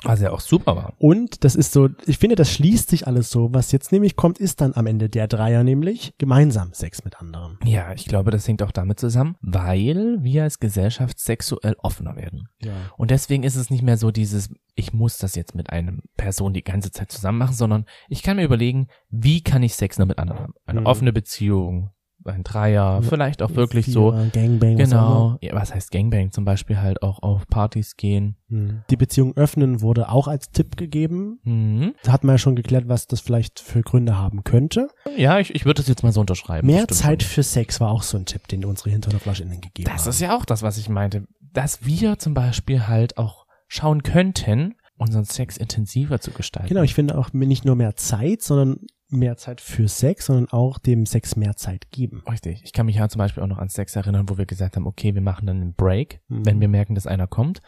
Was 0.04 0.20
ja 0.20 0.30
auch 0.30 0.40
super 0.40 0.76
war. 0.76 0.94
Und 0.98 1.44
das 1.44 1.54
ist 1.56 1.72
so, 1.72 1.88
ich 2.06 2.18
finde, 2.18 2.36
das 2.36 2.52
schließt 2.52 2.88
sich 2.90 3.06
alles 3.06 3.30
so. 3.30 3.52
Was 3.52 3.72
jetzt 3.72 3.90
nämlich 3.92 4.14
kommt, 4.16 4.38
ist 4.38 4.60
dann 4.60 4.74
am 4.74 4.86
Ende 4.86 5.08
der 5.08 5.26
Dreier, 5.26 5.64
nämlich 5.64 6.14
gemeinsam 6.18 6.72
Sex 6.72 7.04
mit 7.04 7.20
anderen. 7.20 7.58
Ja, 7.64 7.92
ich 7.92 8.06
glaube, 8.06 8.30
das 8.30 8.46
hängt 8.46 8.62
auch 8.62 8.70
damit 8.72 9.00
zusammen, 9.00 9.36
weil 9.40 10.18
wir 10.20 10.44
als 10.44 10.60
Gesellschaft 10.60 11.18
sexuell 11.18 11.74
offener 11.82 12.16
werden. 12.16 12.48
Ja. 12.62 12.72
Und 12.96 13.10
deswegen 13.10 13.42
ist 13.42 13.56
es 13.56 13.70
nicht 13.70 13.82
mehr 13.82 13.96
so 13.96 14.10
dieses, 14.10 14.50
ich 14.74 14.92
muss 14.92 15.18
das 15.18 15.34
jetzt 15.34 15.54
mit 15.54 15.70
einer 15.70 15.92
Person 16.16 16.52
die 16.54 16.62
ganze 16.62 16.92
Zeit 16.92 17.10
zusammen 17.10 17.38
machen, 17.38 17.54
sondern 17.54 17.84
ich 18.08 18.22
kann 18.22 18.36
mir 18.36 18.44
überlegen, 18.44 18.86
wie 19.10 19.42
kann 19.42 19.62
ich 19.62 19.74
Sex 19.74 19.98
noch 19.98 20.06
mit 20.06 20.18
anderen 20.18 20.40
haben? 20.42 20.54
Eine 20.66 20.80
Mhm. 20.82 20.86
offene 20.86 21.12
Beziehung, 21.12 21.90
ein 22.32 22.42
Dreier, 22.44 23.02
vielleicht 23.02 23.42
auch 23.42 23.54
wirklich 23.54 23.86
so. 23.86 24.10
Gangbang. 24.32 24.78
was 24.78 24.92
auch 24.92 25.34
Genau. 25.34 25.38
Ja, 25.40 25.54
was 25.54 25.74
heißt 25.74 25.90
Gangbang? 25.90 26.30
Zum 26.32 26.44
Beispiel 26.44 26.80
halt 26.80 27.02
auch 27.02 27.22
auf 27.22 27.46
Partys 27.48 27.96
gehen. 27.96 28.36
Mhm. 28.48 28.82
Die 28.90 28.96
Beziehung 28.96 29.36
öffnen 29.36 29.80
wurde 29.80 30.08
auch 30.10 30.28
als 30.28 30.50
Tipp 30.50 30.76
gegeben. 30.76 31.40
Mhm. 31.44 31.94
Da 32.02 32.12
hat 32.12 32.24
man 32.24 32.34
ja 32.34 32.38
schon 32.38 32.56
geklärt, 32.56 32.88
was 32.88 33.06
das 33.06 33.20
vielleicht 33.20 33.60
für 33.60 33.82
Gründe 33.82 34.16
haben 34.18 34.44
könnte. 34.44 34.88
Ja, 35.16 35.38
ich, 35.38 35.54
ich 35.54 35.64
würde 35.64 35.80
das 35.82 35.88
jetzt 35.88 36.02
mal 36.02 36.12
so 36.12 36.20
unterschreiben. 36.20 36.66
Mehr 36.66 36.86
Das 36.86 36.98
Zeit 36.98 37.22
für 37.22 37.42
Sex 37.42 37.80
war 37.80 37.90
auch 37.90 38.02
so 38.02 38.16
ein 38.16 38.24
Tipp, 38.24 38.48
den 38.48 38.64
unsere 38.64 38.90
HinterflaschInnen 38.90 39.60
gegeben 39.60 39.90
Das 39.90 40.02
haben. 40.02 40.10
ist 40.10 40.20
ja 40.20 40.36
auch 40.36 40.44
das, 40.44 40.62
was 40.62 40.78
ich 40.78 40.88
meinte. 40.88 41.24
Dass 41.52 41.84
wir 41.84 42.18
zum 42.18 42.34
Beispiel 42.34 42.86
halt 42.88 43.18
auch 43.18 43.46
schauen 43.68 44.02
könnten, 44.02 44.74
unseren 44.96 45.24
Sex 45.24 45.56
intensiver 45.56 46.20
zu 46.20 46.30
gestalten. 46.32 46.68
Genau, 46.68 46.82
ich 46.82 46.94
finde 46.94 47.16
auch 47.16 47.32
nicht 47.32 47.64
nur 47.64 47.76
mehr 47.76 47.96
Zeit, 47.96 48.42
sondern 48.42 48.80
mehr 49.10 49.36
Zeit 49.36 49.60
für 49.60 49.88
Sex, 49.88 50.26
sondern 50.26 50.48
auch 50.50 50.78
dem 50.78 51.06
Sex 51.06 51.36
mehr 51.36 51.56
Zeit 51.56 51.90
geben. 51.90 52.22
Richtig. 52.30 52.62
Ich 52.64 52.72
kann 52.72 52.86
mich 52.86 52.96
ja 52.96 53.08
zum 53.08 53.18
Beispiel 53.18 53.42
auch 53.42 53.46
noch 53.48 53.58
an 53.58 53.68
Sex 53.68 53.96
erinnern, 53.96 54.28
wo 54.28 54.38
wir 54.38 54.46
gesagt 54.46 54.76
haben, 54.76 54.86
okay, 54.86 55.14
wir 55.14 55.22
machen 55.22 55.46
dann 55.46 55.60
einen 55.60 55.74
Break, 55.74 56.20
Mhm. 56.28 56.46
wenn 56.46 56.60
wir 56.60 56.68
merken, 56.68 56.94
dass 56.94 57.06
einer 57.06 57.26
kommt. 57.26 57.60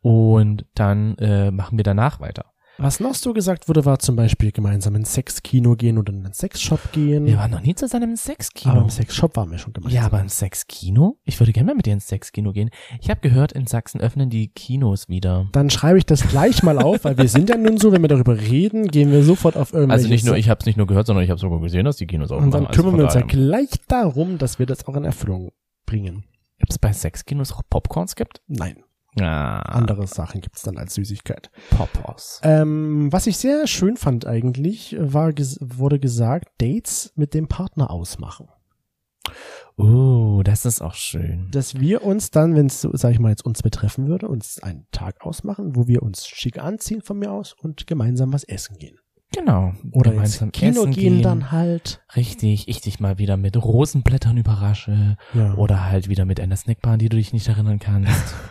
Und 0.00 0.66
dann 0.74 1.16
äh, 1.18 1.50
machen 1.50 1.78
wir 1.78 1.84
danach 1.84 2.20
weiter. 2.20 2.46
Was 2.80 3.00
noch 3.00 3.14
so 3.14 3.32
gesagt 3.32 3.68
wurde, 3.68 3.84
war 3.84 3.98
zum 3.98 4.14
Beispiel 4.14 4.52
gemeinsam 4.52 4.94
ins 4.94 5.12
Sexkino 5.12 5.74
gehen 5.74 5.98
oder 5.98 6.12
in 6.12 6.24
einen 6.24 6.32
Sexshop 6.32 6.92
gehen. 6.92 7.26
Wir 7.26 7.36
waren 7.36 7.50
noch 7.50 7.60
nie 7.60 7.74
zusammen 7.74 8.10
im 8.10 8.16
Sexkino. 8.16 8.72
aber 8.72 8.82
im 8.82 8.88
Sexshop 8.90 9.34
waren 9.36 9.50
wir 9.50 9.58
schon 9.58 9.72
gemeinsam. 9.72 9.96
ja, 10.00 10.06
aber 10.06 10.20
im 10.20 10.28
Sexkino? 10.28 11.18
Ich 11.24 11.40
würde 11.40 11.52
gerne 11.52 11.66
mal 11.66 11.74
mit 11.74 11.86
dir 11.86 11.92
ins 11.92 12.06
Sexkino 12.06 12.52
gehen. 12.52 12.70
Ich 13.00 13.10
habe 13.10 13.20
gehört, 13.20 13.50
in 13.50 13.66
Sachsen 13.66 14.00
öffnen 14.00 14.30
die 14.30 14.48
Kinos 14.48 15.08
wieder. 15.08 15.48
Dann 15.52 15.70
schreibe 15.70 15.98
ich 15.98 16.06
das 16.06 16.28
gleich 16.28 16.62
mal 16.62 16.78
auf, 16.78 17.02
weil 17.04 17.18
wir 17.18 17.28
sind 17.28 17.48
ja 17.50 17.56
nun 17.56 17.78
so, 17.78 17.90
wenn 17.90 18.02
wir 18.02 18.08
darüber 18.08 18.38
reden, 18.38 18.86
gehen 18.86 19.10
wir 19.10 19.24
sofort 19.24 19.56
auf 19.56 19.72
irgendwelche 19.72 20.02
Also 20.04 20.08
nicht 20.08 20.24
nur, 20.24 20.36
ich 20.36 20.48
habe 20.48 20.60
es 20.60 20.66
nicht 20.66 20.76
nur 20.76 20.86
gehört, 20.86 21.08
sondern 21.08 21.24
ich 21.24 21.30
habe 21.30 21.40
sogar 21.40 21.60
gesehen, 21.60 21.84
dass 21.84 21.96
die 21.96 22.06
Kinos 22.06 22.30
Und 22.30 22.52
dann 22.52 22.66
aufmachen. 22.66 22.74
kümmern 22.76 22.96
wir 22.98 23.04
uns 23.06 23.14
ja 23.14 23.22
Also 23.22 23.36
gleich 23.36 23.70
darum, 23.88 24.38
dass 24.38 24.60
wir 24.60 24.66
das 24.66 24.86
auch 24.86 24.94
in 24.94 25.04
Erfüllung 25.04 25.50
bringen. 25.84 26.22
Ob 26.62 26.70
es 26.70 26.78
bei 26.78 26.92
Sexkinos 26.92 27.52
auch 27.52 27.62
Popcorns 27.68 28.14
gibt? 28.14 28.40
Nein, 28.46 28.76
Ah, 29.20 29.60
andere 29.60 30.06
Sachen 30.06 30.40
gibt's 30.40 30.62
dann 30.62 30.78
als 30.78 30.94
Süßigkeit. 30.94 31.50
Popos. 31.70 32.40
Ähm, 32.42 33.12
was 33.12 33.26
ich 33.26 33.36
sehr 33.36 33.66
schön 33.66 33.96
fand 33.96 34.26
eigentlich, 34.26 34.96
war, 34.98 35.30
wurde 35.30 35.98
gesagt, 35.98 36.48
Dates 36.58 37.12
mit 37.16 37.34
dem 37.34 37.48
Partner 37.48 37.90
ausmachen. 37.90 38.48
Uh, 39.76 40.42
das 40.42 40.64
ist 40.64 40.80
auch 40.80 40.94
schön. 40.94 41.48
Dass 41.52 41.78
wir 41.78 42.02
uns 42.02 42.30
dann, 42.30 42.56
wenn 42.56 42.66
es, 42.66 42.80
sag 42.80 43.12
ich 43.12 43.20
mal, 43.20 43.30
jetzt 43.30 43.44
uns 43.44 43.62
betreffen 43.62 44.08
würde, 44.08 44.26
uns 44.28 44.60
einen 44.60 44.86
Tag 44.90 45.24
ausmachen, 45.24 45.76
wo 45.76 45.86
wir 45.86 46.02
uns 46.02 46.26
schick 46.26 46.58
anziehen 46.58 47.00
von 47.00 47.18
mir 47.18 47.30
aus 47.30 47.54
und 47.62 47.86
gemeinsam 47.86 48.32
was 48.32 48.44
essen 48.44 48.78
gehen. 48.78 48.98
Genau. 49.32 49.74
Oder 49.92 50.12
Gemeinsam 50.12 50.48
ins 50.48 50.58
Kino 50.58 50.80
essen 50.80 50.90
gehen, 50.92 51.22
dann 51.22 51.52
halt. 51.52 52.02
Richtig, 52.16 52.66
ich 52.66 52.80
dich 52.80 52.98
mal 52.98 53.18
wieder 53.18 53.36
mit 53.36 53.56
Rosenblättern 53.56 54.36
überrasche. 54.36 55.16
Ja. 55.34 55.54
Oder 55.54 55.84
halt 55.84 56.08
wieder 56.08 56.24
mit 56.24 56.40
einer 56.40 56.56
Snackbar, 56.56 56.96
die 56.98 57.08
du 57.08 57.16
dich 57.16 57.32
nicht 57.32 57.46
erinnern 57.46 57.78
kannst. 57.78 58.34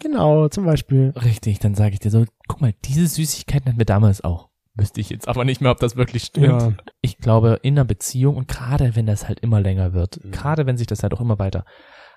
Genau, 0.00 0.48
zum 0.48 0.64
Beispiel. 0.64 1.12
Richtig, 1.16 1.58
dann 1.58 1.74
sage 1.74 1.92
ich 1.94 2.00
dir 2.00 2.10
so, 2.10 2.24
guck 2.48 2.60
mal, 2.60 2.74
diese 2.84 3.06
Süßigkeiten 3.06 3.68
hatten 3.68 3.78
wir 3.78 3.86
damals 3.86 4.22
auch. 4.24 4.48
Wüsste 4.74 5.00
ich 5.00 5.10
jetzt 5.10 5.28
aber 5.28 5.44
nicht 5.44 5.60
mehr, 5.60 5.72
ob 5.72 5.80
das 5.80 5.96
wirklich 5.96 6.24
stimmt. 6.24 6.46
Ja. 6.62 6.72
Ich 7.02 7.18
glaube, 7.18 7.58
in 7.62 7.74
einer 7.74 7.84
Beziehung 7.84 8.36
und 8.36 8.48
gerade 8.48 8.94
wenn 8.96 9.06
das 9.06 9.28
halt 9.28 9.40
immer 9.40 9.60
länger 9.60 9.92
wird, 9.92 10.24
Mhm. 10.24 10.30
gerade 10.30 10.66
wenn 10.66 10.76
sich 10.76 10.86
das 10.86 11.02
halt 11.02 11.12
auch 11.12 11.20
immer 11.20 11.38
weiter 11.38 11.64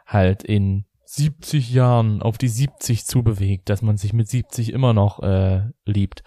halt 0.05 0.43
in 0.43 0.85
70 1.05 1.71
Jahren 1.73 2.21
auf 2.21 2.37
die 2.37 2.47
70 2.47 3.05
zubewegt, 3.05 3.69
dass 3.69 3.81
man 3.81 3.97
sich 3.97 4.13
mit 4.13 4.27
70 4.29 4.71
immer 4.71 4.93
noch 4.93 5.21
äh, 5.21 5.63
liebt, 5.85 6.23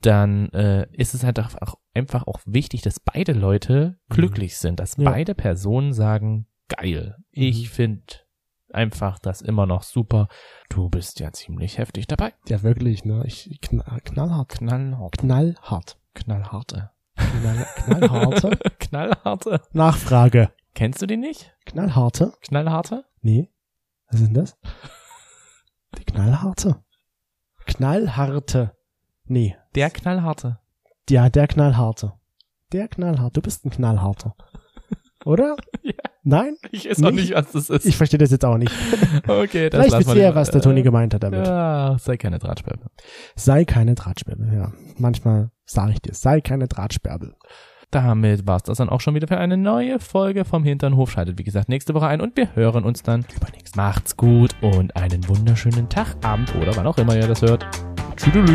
dann 0.00 0.48
äh, 0.50 0.86
ist 0.92 1.14
es 1.14 1.22
halt 1.24 1.38
auch, 1.38 1.74
einfach 1.94 2.26
auch 2.26 2.40
wichtig, 2.46 2.82
dass 2.82 3.00
beide 3.00 3.32
Leute 3.32 3.98
Mhm. 4.08 4.14
glücklich 4.14 4.56
sind, 4.56 4.80
dass 4.80 4.96
Ja. 4.96 5.10
beide 5.10 5.34
Personen 5.34 5.92
sagen, 5.92 6.46
geil, 6.68 7.16
ich 7.30 7.64
Mhm. 7.64 7.72
finde 7.74 8.02
einfach 8.76 9.18
das 9.18 9.42
immer 9.42 9.66
noch 9.66 9.82
super. 9.82 10.28
Du 10.68 10.88
bist 10.88 11.18
ja 11.20 11.32
ziemlich 11.32 11.78
heftig 11.78 12.06
dabei. 12.06 12.34
Ja, 12.46 12.62
wirklich, 12.62 13.04
ne? 13.04 13.22
Ich 13.26 13.58
knall, 13.60 14.00
knallhart. 14.04 14.48
Knallhart. 14.50 15.18
Knallhart. 15.18 15.98
Knallharte. 16.14 16.90
Knall, 17.16 17.66
knallharte. 17.76 18.50
Knallharte. 18.78 19.60
Nachfrage. 19.72 20.52
Kennst 20.74 21.00
du 21.02 21.06
die 21.06 21.16
nicht? 21.16 21.54
Knallharte? 21.64 22.34
Knallharte? 22.42 23.04
Nee. 23.22 23.50
Was 24.08 24.20
ist 24.20 24.26
denn 24.26 24.34
das? 24.34 24.58
Die 25.98 26.04
Knallharte. 26.04 26.84
Knallharte. 27.64 28.76
Nee. 29.24 29.56
Der 29.74 29.90
Knallharte. 29.90 30.60
Ja, 31.08 31.28
der 31.30 31.48
Knallharte. 31.48 32.12
Der 32.72 32.88
Knallharte. 32.88 33.32
Du 33.32 33.42
bist 33.42 33.64
ein 33.64 33.70
Knallharter. 33.70 34.36
Oder? 35.26 35.56
Ja. 35.82 35.92
Nein? 36.24 36.56
Ich 36.72 36.90
weiß 36.90 37.04
auch 37.04 37.12
Nicht? 37.12 37.32
was 37.32 37.52
das 37.52 37.70
ist. 37.70 37.86
Ich 37.86 37.96
verstehe 37.96 38.18
das 38.18 38.32
jetzt 38.32 38.44
auch 38.44 38.58
nicht. 38.58 38.72
okay, 39.28 39.70
das 39.70 39.86
Vielleicht 39.86 40.08
wisst 40.08 40.16
ihr 40.16 40.34
was 40.34 40.50
der 40.50 40.60
Toni 40.60 40.82
gemeint 40.82 41.14
hat 41.14 41.22
damit. 41.22 41.46
Ja, 41.46 41.96
sei 42.00 42.16
keine 42.16 42.40
Drahtsperre. 42.40 42.80
Sei 43.36 43.64
keine 43.64 43.94
Drahtsperbe. 43.94 44.48
Ja. 44.52 44.72
Manchmal 44.98 45.52
sage 45.64 45.92
ich 45.92 46.00
dir, 46.00 46.12
sei 46.12 46.40
keine 46.40 46.66
Drahtsperbe. 46.66 47.36
Damit 47.92 48.48
war's 48.48 48.64
das 48.64 48.78
dann 48.78 48.88
auch 48.88 49.00
schon 49.00 49.14
wieder 49.14 49.28
für 49.28 49.38
eine 49.38 49.56
neue 49.56 50.00
Folge 50.00 50.44
vom 50.44 50.64
Hinternhof. 50.64 51.12
Schaltet 51.12 51.38
wie 51.38 51.44
gesagt 51.44 51.68
nächste 51.68 51.94
Woche 51.94 52.08
ein 52.08 52.20
und 52.20 52.36
wir 52.36 52.56
hören 52.56 52.82
uns 52.82 53.04
dann 53.04 53.24
übernächst. 53.36 53.76
Macht's 53.76 54.16
gut 54.16 54.56
und 54.62 54.96
einen 54.96 55.28
wunderschönen 55.28 55.88
Tag, 55.88 56.16
Abend 56.24 56.52
oder 56.56 56.76
wann 56.76 56.88
auch 56.88 56.98
immer 56.98 57.14
ihr 57.14 57.28
das 57.28 57.42
hört. 57.42 57.64
Tschüss. 58.16 58.50